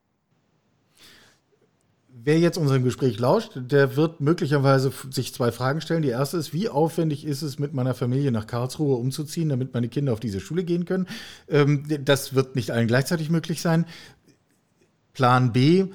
Wer 2.09 2.39
jetzt 2.39 2.59
unserem 2.59 2.85
Gespräch 2.85 3.18
lauscht, 3.18 3.53
der 3.55 3.97
wird 3.97 4.20
möglicherweise 4.20 4.93
sich 5.11 5.33
zwei 5.33 5.51
Fragen 5.51 5.81
stellen. 5.81 6.03
Die 6.03 6.09
erste 6.09 6.37
ist, 6.37 6.53
wie 6.53 6.68
aufwendig 6.68 7.24
ist 7.24 7.41
es, 7.41 7.59
mit 7.59 7.72
meiner 7.72 7.95
Familie 7.95 8.31
nach 8.31 8.47
Karlsruhe 8.47 8.97
umzuziehen, 8.97 9.49
damit 9.49 9.72
meine 9.72 9.89
Kinder 9.89 10.12
auf 10.12 10.20
diese 10.20 10.41
Schule 10.41 10.64
gehen 10.64 10.85
können? 10.85 11.07
Ähm, 11.49 11.85
das 12.05 12.35
wird 12.35 12.55
nicht 12.55 12.70
allen 12.70 12.87
gleichzeitig 12.87 13.31
möglich 13.31 13.62
sein. 13.62 13.87
Plan 15.14 15.53
B, 15.53 15.87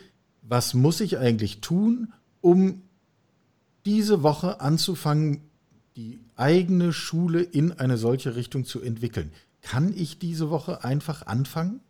was 0.42 0.74
muss 0.74 1.02
ich 1.02 1.20
eigentlich 1.20 1.62
tun, 1.62 2.14
um 2.42 2.82
diese 3.86 4.24
Woche 4.24 4.60
anzufangen, 4.60 5.42
die 5.98 6.20
eigene 6.36 6.94
Schule 6.94 7.44
in 7.44 7.74
eine 7.74 7.98
solche 7.98 8.36
Richtung 8.36 8.66
zu 8.66 8.82
entwickeln? 8.82 9.32
Kann 9.62 9.94
ich 9.96 10.18
diese 10.18 10.50
Woche 10.50 10.84
einfach 10.84 11.28
anfangen? 11.28 11.82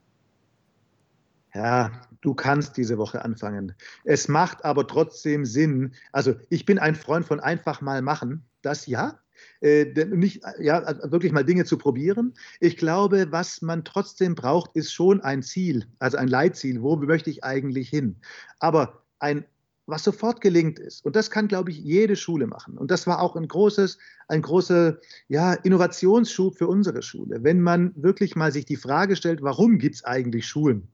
Ja, 1.53 1.91
du 2.21 2.33
kannst 2.33 2.77
diese 2.77 2.97
Woche 2.97 3.23
anfangen. 3.23 3.73
Es 4.03 4.27
macht 4.27 4.65
aber 4.65 4.87
trotzdem 4.87 5.45
Sinn. 5.45 5.93
Also 6.11 6.35
ich 6.49 6.65
bin 6.65 6.79
ein 6.79 6.95
Freund 6.95 7.25
von 7.25 7.39
einfach 7.39 7.81
mal 7.81 8.01
machen. 8.01 8.45
Das 8.61 8.87
ja. 8.87 9.19
Äh, 9.61 10.05
nicht, 10.05 10.41
ja, 10.59 10.79
also 10.79 11.11
wirklich 11.11 11.31
mal 11.31 11.43
Dinge 11.43 11.65
zu 11.65 11.77
probieren. 11.77 12.33
Ich 12.59 12.77
glaube, 12.77 13.31
was 13.31 13.61
man 13.61 13.83
trotzdem 13.83 14.35
braucht, 14.35 14.75
ist 14.75 14.93
schon 14.93 15.21
ein 15.21 15.43
Ziel, 15.43 15.85
also 15.99 16.17
ein 16.17 16.27
Leitziel. 16.27 16.81
Wo 16.81 16.95
möchte 16.95 17.29
ich 17.29 17.43
eigentlich 17.43 17.89
hin? 17.89 18.15
Aber 18.59 19.03
ein 19.19 19.45
was 19.85 20.03
sofort 20.03 20.41
gelingt 20.41 20.79
ist. 20.79 21.05
Und 21.05 21.15
das 21.15 21.29
kann, 21.29 21.47
glaube 21.47 21.71
ich, 21.71 21.77
jede 21.77 22.15
Schule 22.15 22.47
machen. 22.47 22.77
Und 22.77 22.89
das 22.89 23.05
war 23.05 23.21
auch 23.21 23.35
ein 23.35 23.47
großes, 23.47 23.97
ein 24.27 24.41
großer 24.41 24.97
ja, 25.27 25.53
Innovationsschub 25.53 26.57
für 26.57 26.67
unsere 26.67 27.01
Schule. 27.01 27.43
Wenn 27.43 27.59
man 27.61 27.91
wirklich 27.95 28.35
mal 28.35 28.51
sich 28.51 28.65
die 28.65 28.77
Frage 28.77 29.15
stellt, 29.15 29.41
warum 29.41 29.77
gibt 29.77 29.95
es 29.95 30.05
eigentlich 30.05 30.47
Schulen? 30.47 30.87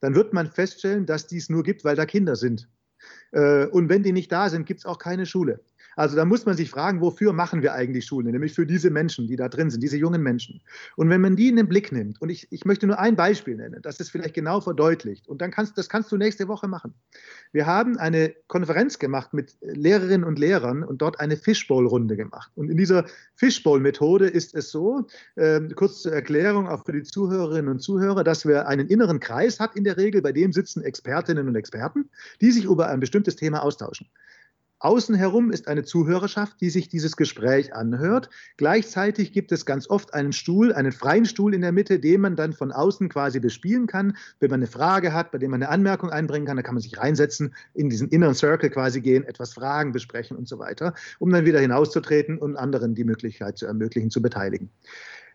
Dann 0.00 0.14
wird 0.14 0.32
man 0.32 0.50
feststellen, 0.50 1.06
dass 1.06 1.26
dies 1.26 1.48
nur 1.48 1.62
gibt, 1.62 1.84
weil 1.84 1.96
da 1.96 2.06
Kinder 2.06 2.36
sind. 2.36 2.68
Äh, 3.32 3.66
und 3.66 3.88
wenn 3.88 4.02
die 4.02 4.12
nicht 4.12 4.32
da 4.32 4.48
sind, 4.48 4.66
gibt 4.66 4.80
es 4.80 4.86
auch 4.86 4.98
keine 4.98 5.26
Schule. 5.26 5.60
Also 6.00 6.16
da 6.16 6.24
muss 6.24 6.46
man 6.46 6.56
sich 6.56 6.70
fragen, 6.70 7.02
wofür 7.02 7.34
machen 7.34 7.60
wir 7.60 7.74
eigentlich 7.74 8.06
Schule? 8.06 8.32
Nämlich 8.32 8.54
für 8.54 8.64
diese 8.64 8.88
Menschen, 8.88 9.26
die 9.26 9.36
da 9.36 9.50
drin 9.50 9.68
sind, 9.68 9.82
diese 9.82 9.98
jungen 9.98 10.22
Menschen. 10.22 10.62
Und 10.96 11.10
wenn 11.10 11.20
man 11.20 11.36
die 11.36 11.50
in 11.50 11.56
den 11.56 11.68
Blick 11.68 11.92
nimmt, 11.92 12.22
und 12.22 12.30
ich, 12.30 12.50
ich 12.50 12.64
möchte 12.64 12.86
nur 12.86 12.98
ein 12.98 13.16
Beispiel 13.16 13.56
nennen, 13.56 13.82
das 13.82 14.00
es 14.00 14.08
vielleicht 14.08 14.32
genau 14.32 14.62
verdeutlicht, 14.62 15.28
und 15.28 15.42
dann 15.42 15.50
kannst, 15.50 15.76
das 15.76 15.90
kannst 15.90 16.10
du 16.10 16.16
nächste 16.16 16.48
Woche 16.48 16.68
machen. 16.68 16.94
Wir 17.52 17.66
haben 17.66 17.98
eine 17.98 18.34
Konferenz 18.46 18.98
gemacht 18.98 19.34
mit 19.34 19.58
Lehrerinnen 19.60 20.24
und 20.24 20.38
Lehrern 20.38 20.84
und 20.84 21.02
dort 21.02 21.20
eine 21.20 21.36
Fishbowl-Runde 21.36 22.16
gemacht. 22.16 22.50
Und 22.54 22.70
in 22.70 22.78
dieser 22.78 23.04
Fishbowl-Methode 23.34 24.26
ist 24.26 24.54
es 24.54 24.70
so, 24.70 25.06
äh, 25.36 25.60
kurz 25.74 26.00
zur 26.00 26.14
Erklärung 26.14 26.66
auch 26.66 26.86
für 26.86 26.92
die 26.92 27.02
Zuhörerinnen 27.02 27.70
und 27.70 27.80
Zuhörer, 27.80 28.24
dass 28.24 28.46
wir 28.46 28.66
einen 28.68 28.86
inneren 28.86 29.20
Kreis 29.20 29.60
hat 29.60 29.76
in 29.76 29.84
der 29.84 29.98
Regel, 29.98 30.22
bei 30.22 30.32
dem 30.32 30.54
sitzen 30.54 30.82
Expertinnen 30.82 31.46
und 31.46 31.56
Experten, 31.56 32.08
die 32.40 32.52
sich 32.52 32.64
über 32.64 32.88
ein 32.88 33.00
bestimmtes 33.00 33.36
Thema 33.36 33.62
austauschen. 33.62 34.06
Außen 34.82 35.14
herum 35.14 35.50
ist 35.50 35.68
eine 35.68 35.84
Zuhörerschaft, 35.84 36.58
die 36.62 36.70
sich 36.70 36.88
dieses 36.88 37.14
Gespräch 37.16 37.74
anhört. 37.74 38.30
Gleichzeitig 38.56 39.32
gibt 39.32 39.52
es 39.52 39.66
ganz 39.66 39.90
oft 39.90 40.14
einen 40.14 40.32
Stuhl, 40.32 40.72
einen 40.72 40.90
freien 40.90 41.26
Stuhl 41.26 41.54
in 41.54 41.60
der 41.60 41.70
Mitte, 41.72 42.00
den 42.00 42.22
man 42.22 42.34
dann 42.34 42.54
von 42.54 42.72
außen 42.72 43.10
quasi 43.10 43.40
bespielen 43.40 43.86
kann. 43.86 44.16
Wenn 44.38 44.48
man 44.48 44.60
eine 44.60 44.66
Frage 44.66 45.12
hat, 45.12 45.32
bei 45.32 45.38
dem 45.38 45.50
man 45.50 45.62
eine 45.62 45.70
Anmerkung 45.70 46.08
einbringen 46.08 46.46
kann, 46.46 46.56
dann 46.56 46.64
kann 46.64 46.74
man 46.74 46.82
sich 46.82 46.96
reinsetzen, 46.96 47.54
in 47.74 47.90
diesen 47.90 48.08
Inneren 48.08 48.34
Circle 48.34 48.70
quasi 48.70 49.02
gehen, 49.02 49.24
etwas 49.24 49.52
fragen, 49.52 49.92
besprechen 49.92 50.34
und 50.34 50.48
so 50.48 50.58
weiter, 50.58 50.94
um 51.18 51.30
dann 51.30 51.44
wieder 51.44 51.60
hinauszutreten 51.60 52.38
und 52.38 52.56
anderen 52.56 52.94
die 52.94 53.04
Möglichkeit 53.04 53.58
zu 53.58 53.66
ermöglichen, 53.66 54.10
zu 54.10 54.22
beteiligen. 54.22 54.70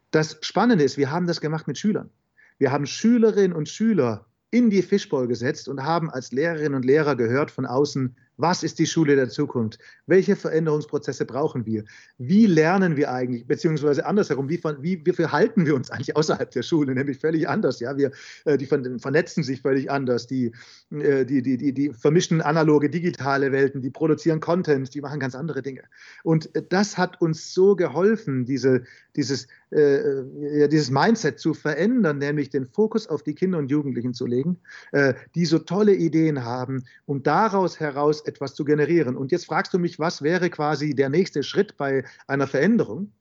Das 0.10 0.40
Spannende 0.42 0.84
ist, 0.84 0.98
wir 0.98 1.12
haben 1.12 1.28
das 1.28 1.40
gemacht 1.40 1.68
mit 1.68 1.78
Schülern. 1.78 2.10
Wir 2.58 2.72
haben 2.72 2.88
Schülerinnen 2.88 3.54
und 3.54 3.70
Schüler 3.70 4.26
in 4.50 4.72
die 4.72 4.82
Fischbowl 4.82 5.28
gesetzt 5.28 5.68
und 5.68 5.84
haben 5.84 6.10
als 6.10 6.32
Lehrerinnen 6.32 6.74
und 6.74 6.86
Lehrer 6.86 7.16
gehört 7.16 7.52
von 7.52 7.68
außen, 7.68 8.16
was 8.38 8.64
ist 8.64 8.80
die 8.80 8.86
Schule 8.86 9.16
der 9.16 9.30
Zukunft? 9.30 9.80
Welche 10.08 10.36
Veränderungsprozesse 10.36 11.26
brauchen 11.26 11.66
wir? 11.66 11.84
Wie 12.18 12.46
lernen 12.46 12.98
wir 12.98 13.12
eigentlich? 13.12 13.48
Beziehungsweise 13.48 14.06
andersherum, 14.06 14.50
wie, 14.50 14.62
wie, 14.82 15.06
wie 15.06 15.14
verhalten 15.14 15.66
wir 15.66 15.76
uns 15.76 15.90
eigentlich 15.90 16.16
außerhalb 16.16 16.52
der 16.52 16.64
Schule? 16.64 16.94
Nämlich 16.94 17.20
völlig 17.20 17.48
anders. 17.48 17.80
Ja? 17.80 17.98
Wir, 17.98 18.12
äh, 18.46 18.58
die 18.58 18.66
vernetzen 18.66 19.44
sich 19.44 19.62
völlig 19.62 19.90
anders. 19.90 20.28
Die, 20.28 20.52
äh, 20.92 21.26
die, 21.26 21.42
die, 21.42 21.58
die, 21.58 21.74
die 21.74 21.94
vermischen 21.94 22.42
analoge, 22.42 22.90
digitale 22.90 23.52
Welten, 23.52 23.82
die 23.82 23.90
produzieren 23.90 24.40
Content, 24.40 24.94
die 24.94 25.02
machen 25.02 25.20
ganz 25.20 25.36
andere 25.36 25.62
Dinge. 25.62 25.84
Und 26.24 26.54
äh, 26.56 26.64
das 26.68 26.98
hat 26.98 27.22
uns 27.22 27.54
so 27.54 27.76
geholfen, 27.76 28.46
diese, 28.46 28.84
dieses, 29.16 29.48
äh, 29.70 30.68
dieses 30.68 30.92
Mindset 30.92 31.40
zu 31.40 31.54
verändern, 31.54 32.18
nämlich 32.18 32.50
den 32.50 32.66
Fokus 32.66 33.08
auf 33.08 33.24
die 33.24 33.34
Kinder 33.34 33.58
und 33.58 33.72
Jugendlichen 33.72 34.14
zu 34.14 34.26
legen, 34.26 34.58
die 35.36 35.46
so 35.46 35.60
tolle 35.60 35.94
Ideen 35.94 36.44
haben, 36.44 36.84
um 37.06 37.24
daraus 37.24 37.80
heraus 37.80 38.25
etwas 38.28 38.56
zu 38.56 38.66
generieren. 38.66 39.16
Und 39.16 39.32
jetzt 39.32 39.46
fragst 39.46 39.74
du 39.74 39.80
mich, 39.80 40.00
was 40.00 40.22
wäre 40.22 40.50
quasi 40.50 40.94
der 40.94 41.10
nächste 41.10 41.44
Schritt 41.44 41.78
bei 41.78 42.04
einer 42.28 42.48
Veränderung? 42.48 43.12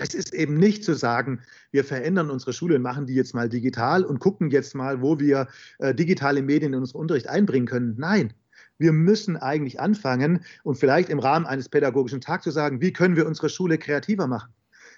Es 0.00 0.14
ist 0.14 0.32
eben 0.32 0.56
nicht 0.56 0.84
zu 0.84 0.94
sagen, 0.94 1.40
wir 1.72 1.84
verändern 1.84 2.30
unsere 2.30 2.52
Schule 2.52 2.76
und 2.76 2.82
machen 2.82 3.06
die 3.06 3.14
jetzt 3.14 3.34
mal 3.34 3.48
digital 3.48 4.04
und 4.04 4.20
gucken 4.20 4.50
jetzt 4.50 4.74
mal, 4.74 5.02
wo 5.02 5.18
wir 5.18 5.48
äh, 5.78 5.94
digitale 5.94 6.42
Medien 6.42 6.72
in 6.72 6.80
unseren 6.80 7.00
Unterricht 7.00 7.28
einbringen 7.28 7.66
können. 7.66 7.96
Nein, 7.98 8.32
wir 8.78 8.92
müssen 8.92 9.36
eigentlich 9.36 9.80
anfangen 9.80 10.44
und 10.62 10.76
vielleicht 10.76 11.10
im 11.10 11.18
Rahmen 11.18 11.46
eines 11.46 11.68
pädagogischen 11.68 12.20
Tags 12.20 12.44
zu 12.44 12.50
sagen, 12.50 12.80
wie 12.80 12.92
können 12.92 13.16
wir 13.16 13.26
unsere 13.26 13.48
Schule 13.48 13.78
kreativer 13.78 14.26
machen? 14.26 14.52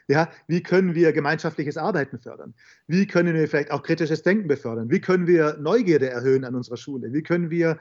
Ja, 0.08 0.30
wie 0.46 0.62
können 0.62 0.94
wir 0.94 1.12
gemeinschaftliches 1.12 1.76
Arbeiten 1.76 2.18
fördern? 2.18 2.54
Wie 2.86 3.06
können 3.06 3.34
wir 3.34 3.48
vielleicht 3.48 3.70
auch 3.70 3.82
kritisches 3.82 4.22
Denken 4.22 4.48
befördern? 4.48 4.90
Wie 4.90 5.00
können 5.00 5.26
wir 5.26 5.56
Neugierde 5.58 6.10
erhöhen 6.10 6.44
an 6.44 6.54
unserer 6.54 6.76
Schule? 6.76 7.12
Wie 7.12 7.22
können 7.22 7.50
wir 7.50 7.78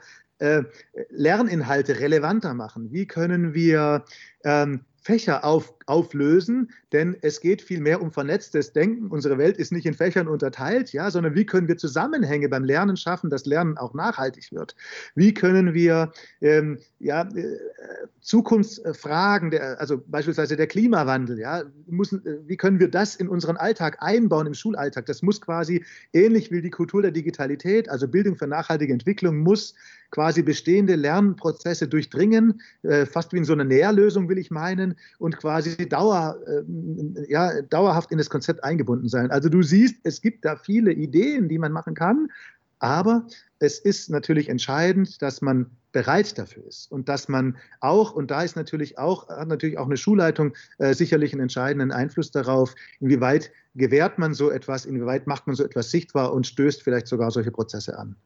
Lerninhalte 1.10 2.00
relevanter 2.00 2.54
machen? 2.54 2.92
Wie 2.92 3.06
können 3.06 3.54
wir 3.54 4.04
ähm, 4.44 4.84
Fächer 5.02 5.44
auf, 5.44 5.74
auflösen, 5.86 6.70
denn 6.92 7.16
es 7.22 7.40
geht 7.40 7.60
vielmehr 7.60 8.00
um 8.00 8.12
vernetztes 8.12 8.72
Denken. 8.72 9.08
Unsere 9.08 9.36
Welt 9.36 9.56
ist 9.56 9.72
nicht 9.72 9.84
in 9.84 9.94
Fächern 9.94 10.28
unterteilt, 10.28 10.92
ja, 10.92 11.10
sondern 11.10 11.34
wie 11.34 11.44
können 11.44 11.66
wir 11.66 11.76
Zusammenhänge 11.76 12.48
beim 12.48 12.62
Lernen 12.62 12.96
schaffen, 12.96 13.28
dass 13.28 13.44
Lernen 13.44 13.76
auch 13.76 13.94
nachhaltig 13.94 14.52
wird? 14.52 14.76
Wie 15.16 15.34
können 15.34 15.74
wir 15.74 16.12
ähm, 16.40 16.78
ja, 17.00 17.22
äh, 17.22 17.58
Zukunftsfragen, 18.20 19.50
der, 19.50 19.80
also 19.80 20.00
beispielsweise 20.06 20.56
der 20.56 20.68
Klimawandel, 20.68 21.40
ja, 21.40 21.64
müssen, 21.86 22.24
äh, 22.24 22.38
wie 22.46 22.56
können 22.56 22.78
wir 22.78 22.88
das 22.88 23.16
in 23.16 23.28
unseren 23.28 23.56
Alltag 23.56 23.96
einbauen, 24.00 24.46
im 24.46 24.54
Schulalltag? 24.54 25.06
Das 25.06 25.22
muss 25.22 25.40
quasi 25.40 25.84
ähnlich 26.12 26.52
wie 26.52 26.62
die 26.62 26.70
Kultur 26.70 27.02
der 27.02 27.10
Digitalität, 27.10 27.88
also 27.88 28.06
Bildung 28.06 28.36
für 28.36 28.46
nachhaltige 28.46 28.92
Entwicklung, 28.92 29.38
muss 29.38 29.74
quasi 30.12 30.42
bestehende 30.42 30.94
Lernprozesse 30.94 31.88
durchdringen, 31.88 32.60
äh, 32.82 33.06
fast 33.06 33.32
wie 33.32 33.38
in 33.38 33.44
so 33.44 33.54
einer 33.54 33.64
Nährlösung, 33.64 34.28
will 34.28 34.38
ich 34.38 34.50
meinen, 34.50 34.91
und 35.18 35.36
quasi 35.38 35.88
dauer, 35.88 36.38
äh, 36.46 37.30
ja, 37.30 37.62
dauerhaft 37.62 38.10
in 38.10 38.18
das 38.18 38.30
Konzept 38.30 38.64
eingebunden 38.64 39.08
sein. 39.08 39.30
Also 39.30 39.48
du 39.48 39.62
siehst, 39.62 39.96
es 40.04 40.20
gibt 40.20 40.44
da 40.44 40.56
viele 40.56 40.92
Ideen, 40.92 41.48
die 41.48 41.58
man 41.58 41.72
machen 41.72 41.94
kann, 41.94 42.28
aber 42.78 43.26
es 43.60 43.78
ist 43.78 44.10
natürlich 44.10 44.48
entscheidend, 44.48 45.22
dass 45.22 45.40
man 45.40 45.70
bereit 45.92 46.36
dafür 46.36 46.66
ist 46.66 46.90
und 46.90 47.08
dass 47.08 47.28
man 47.28 47.56
auch, 47.80 48.12
und 48.12 48.30
da 48.30 48.42
ist 48.42 48.56
natürlich 48.56 48.98
auch, 48.98 49.28
hat 49.28 49.46
natürlich 49.46 49.78
auch 49.78 49.86
eine 49.86 49.96
Schulleitung 49.96 50.54
äh, 50.78 50.92
sicherlich 50.92 51.32
einen 51.32 51.42
entscheidenden 51.42 51.92
Einfluss 51.92 52.32
darauf, 52.32 52.74
inwieweit 52.98 53.52
gewährt 53.74 54.18
man 54.18 54.34
so 54.34 54.50
etwas, 54.50 54.84
inwieweit 54.84 55.26
macht 55.26 55.46
man 55.46 55.54
so 55.54 55.64
etwas 55.64 55.90
sichtbar 55.90 56.32
und 56.32 56.46
stößt 56.46 56.82
vielleicht 56.82 57.06
sogar 57.06 57.30
solche 57.30 57.52
Prozesse 57.52 57.96
an. 57.96 58.16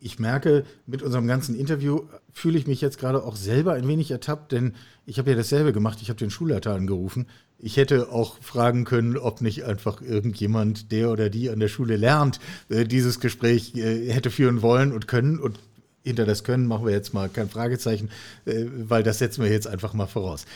Ich 0.00 0.18
merke, 0.18 0.64
mit 0.86 1.02
unserem 1.02 1.26
ganzen 1.26 1.54
Interview 1.54 2.00
fühle 2.32 2.58
ich 2.58 2.66
mich 2.66 2.80
jetzt 2.80 2.98
gerade 2.98 3.22
auch 3.22 3.36
selber 3.36 3.74
ein 3.74 3.86
wenig 3.86 4.10
ertappt, 4.10 4.52
denn 4.52 4.74
ich 5.04 5.18
habe 5.18 5.30
ja 5.30 5.36
dasselbe 5.36 5.72
gemacht. 5.72 5.98
Ich 6.00 6.08
habe 6.08 6.18
den 6.18 6.30
Schulleiter 6.30 6.74
angerufen. 6.74 7.26
Ich 7.58 7.76
hätte 7.76 8.10
auch 8.10 8.40
fragen 8.40 8.84
können, 8.84 9.18
ob 9.18 9.42
nicht 9.42 9.64
einfach 9.64 10.00
irgendjemand, 10.00 10.90
der 10.90 11.10
oder 11.10 11.28
die 11.28 11.50
an 11.50 11.60
der 11.60 11.68
Schule 11.68 11.96
lernt, 11.96 12.40
äh, 12.70 12.84
dieses 12.84 13.20
Gespräch 13.20 13.74
äh, 13.76 14.10
hätte 14.10 14.30
führen 14.30 14.62
wollen 14.62 14.92
und 14.92 15.06
können. 15.06 15.38
Und 15.38 15.58
hinter 16.02 16.24
das 16.24 16.44
Können 16.44 16.66
machen 16.66 16.86
wir 16.86 16.92
jetzt 16.92 17.12
mal 17.12 17.28
kein 17.28 17.50
Fragezeichen, 17.50 18.08
äh, 18.46 18.64
weil 18.74 19.02
das 19.02 19.18
setzen 19.18 19.44
wir 19.44 19.50
jetzt 19.50 19.66
einfach 19.66 19.92
mal 19.92 20.06
voraus. 20.06 20.46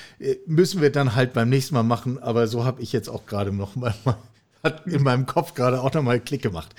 Müssen 0.47 0.81
wir 0.81 0.91
dann 0.91 1.15
halt 1.15 1.35
beim 1.35 1.51
nächsten 1.51 1.75
Mal 1.75 1.83
machen, 1.83 2.19
aber 2.19 2.47
so 2.47 2.65
habe 2.65 2.81
ich 2.81 2.93
jetzt 2.93 3.11
auch 3.11 3.27
gerade 3.27 3.53
noch 3.53 3.77
mal, 3.77 3.95
hat 4.63 4.87
in 4.87 5.03
meinem 5.03 5.27
Kopf 5.27 5.53
gerade 5.53 5.83
auch 5.83 5.93
noch 5.93 6.03
mal 6.03 6.19
Klick 6.19 6.41
gemacht. 6.41 6.75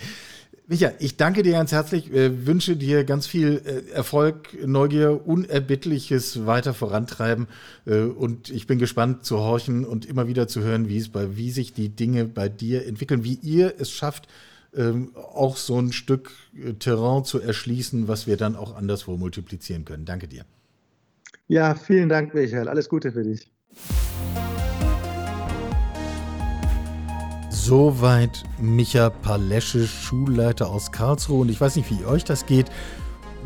Micha, 0.67 0.93
ich 0.97 1.15
danke 1.15 1.43
dir 1.43 1.51
ganz 1.51 1.71
herzlich, 1.71 2.11
äh, 2.11 2.47
wünsche 2.47 2.75
dir 2.75 3.03
ganz 3.03 3.27
viel 3.27 3.61
äh, 3.65 3.91
Erfolg, 3.91 4.49
Neugier, 4.65 5.27
Unerbittliches 5.27 6.47
weiter 6.47 6.73
vorantreiben 6.73 7.45
äh, 7.85 7.99
und 7.99 8.49
ich 8.49 8.65
bin 8.65 8.79
gespannt 8.79 9.25
zu 9.25 9.37
horchen 9.37 9.85
und 9.85 10.07
immer 10.07 10.27
wieder 10.27 10.47
zu 10.47 10.63
hören, 10.63 10.89
wie 10.89 10.97
es 10.97 11.09
bei, 11.09 11.37
wie 11.37 11.51
sich 11.51 11.73
die 11.73 11.89
Dinge 11.89 12.25
bei 12.25 12.49
dir 12.49 12.87
entwickeln, 12.87 13.23
wie 13.23 13.35
ihr 13.43 13.75
es 13.77 13.91
schafft, 13.91 14.27
ähm, 14.75 15.11
auch 15.15 15.57
so 15.57 15.79
ein 15.79 15.91
Stück 15.91 16.31
äh, 16.55 16.73
Terrain 16.73 17.23
zu 17.25 17.39
erschließen, 17.39 18.07
was 18.07 18.25
wir 18.25 18.35
dann 18.35 18.55
auch 18.55 18.75
anderswo 18.75 19.17
multiplizieren 19.17 19.85
können. 19.85 20.05
Danke 20.05 20.27
dir. 20.27 20.45
Ja, 21.47 21.75
vielen 21.75 22.09
Dank, 22.09 22.33
Michael. 22.33 22.69
Alles 22.69 22.89
Gute 22.89 23.11
für 23.11 23.23
dich. 23.23 23.51
Soweit 27.65 28.43
Micha 28.59 29.09
Palesche, 29.09 29.87
Schulleiter 29.87 30.69
aus 30.69 30.91
Karlsruhe. 30.91 31.41
Und 31.41 31.49
ich 31.49 31.59
weiß 31.59 31.77
nicht, 31.77 31.89
wie 31.89 32.05
euch 32.05 32.23
das 32.23 32.45
geht. 32.45 32.67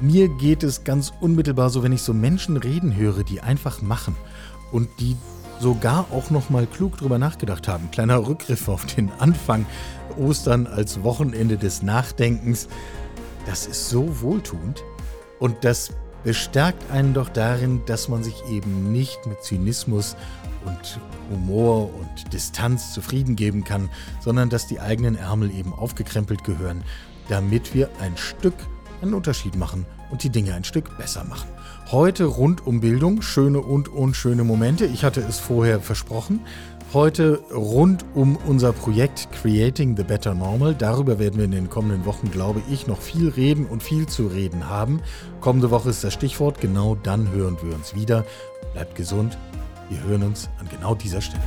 Mir 0.02 0.28
geht 0.28 0.62
es 0.62 0.84
ganz 0.84 1.14
unmittelbar 1.22 1.70
so, 1.70 1.84
wenn 1.84 1.94
ich 1.94 2.02
so 2.02 2.14
Menschen 2.14 2.58
reden 2.58 2.98
höre, 2.98 3.24
die 3.24 3.40
einfach 3.40 3.82
machen 3.82 4.18
und 4.74 4.90
die 5.00 5.16
sogar 5.62 6.08
auch 6.12 6.32
noch 6.32 6.50
mal 6.50 6.68
klug 6.68 6.98
drüber 6.98 7.18
nachgedacht 7.18 7.70
haben. 7.70 7.92
Kleiner 7.92 8.28
Rückgriff 8.28 8.68
auf 8.68 8.86
den 8.88 9.10
Anfang. 9.20 9.66
Ostern 10.18 10.68
als 10.68 11.02
Wochenende 11.02 11.56
des 11.56 11.82
Nachdenkens. 11.82 12.68
Das 13.46 13.68
ist 13.68 13.88
so 13.88 14.20
wohltuend 14.20 14.84
und 15.40 15.64
das 15.64 15.94
bestärkt 16.26 16.92
einen 16.92 17.14
doch 17.14 17.30
darin, 17.30 17.84
dass 17.86 18.10
man 18.10 18.22
sich 18.22 18.44
eben 18.52 18.92
nicht 18.92 19.26
mit 19.28 19.42
Zynismus 19.44 20.18
und 20.66 21.00
Humor 21.32 21.94
und 21.94 22.34
Distanz 22.34 22.94
zufrieden 22.94 23.36
geben 23.36 23.64
kann, 23.64 23.90
sondern 24.22 24.50
dass 24.50 24.68
die 24.68 24.80
eigenen 24.80 25.16
Ärmel 25.16 25.52
eben 25.52 25.74
aufgekrempelt 25.74 26.44
gehören, 26.44 26.84
damit 27.28 27.74
wir 27.74 27.90
ein 28.02 28.18
Stück 28.18 28.56
einen 29.02 29.14
Unterschied 29.14 29.56
machen 29.56 29.86
und 30.12 30.24
die 30.24 30.30
Dinge 30.30 30.54
ein 30.54 30.64
Stück 30.64 30.98
besser 30.98 31.24
machen. 31.24 31.50
Heute 31.92 32.26
rund 32.26 32.66
um 32.66 32.82
Bildung, 32.82 33.22
schöne 33.22 33.60
und 33.60 33.88
unschöne 33.88 34.44
Momente. 34.44 34.86
Ich 34.86 35.04
hatte 35.04 35.22
es 35.22 35.40
vorher 35.40 35.80
versprochen. 35.80 36.42
Heute 36.92 37.40
rund 37.54 38.04
um 38.16 38.36
unser 38.36 38.74
Projekt 38.74 39.30
Creating 39.32 39.96
the 39.96 40.04
Better 40.04 40.34
Normal. 40.34 40.74
Darüber 40.74 41.20
werden 41.20 41.38
wir 41.38 41.46
in 41.46 41.52
den 41.52 41.70
kommenden 41.70 42.06
Wochen, 42.06 42.32
glaube 42.32 42.62
ich, 42.70 42.88
noch 42.88 43.00
viel 43.00 43.30
reden 43.30 43.68
und 43.68 43.84
viel 43.84 44.08
zu 44.08 44.28
reden 44.28 44.68
haben. 44.70 45.02
Kommende 45.40 45.70
Woche 45.70 45.92
ist 45.92 46.04
das 46.04 46.14
Stichwort. 46.14 46.60
Genau 46.62 46.96
dann 46.96 47.32
hören 47.32 47.58
wir 47.62 47.76
uns 47.76 47.94
wieder. 47.94 48.26
Bleibt 48.74 48.96
gesund, 48.96 49.38
wir 49.90 50.02
hören 50.04 50.24
uns 50.24 50.50
an 50.60 50.68
genau 50.70 50.96
dieser 50.96 51.22
Stelle. 51.22 51.44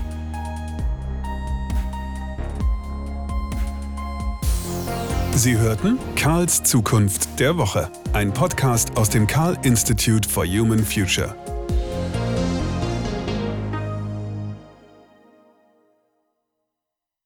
Sie 5.34 5.56
hörten 5.56 5.98
Karls 6.14 6.62
Zukunft 6.62 7.40
der 7.40 7.56
Woche, 7.56 7.90
ein 8.12 8.32
Podcast 8.32 8.96
aus 8.96 9.08
dem 9.08 9.26
Karl 9.26 9.56
Institute 9.62 10.28
for 10.28 10.44
Human 10.44 10.84
Future. 10.84 11.34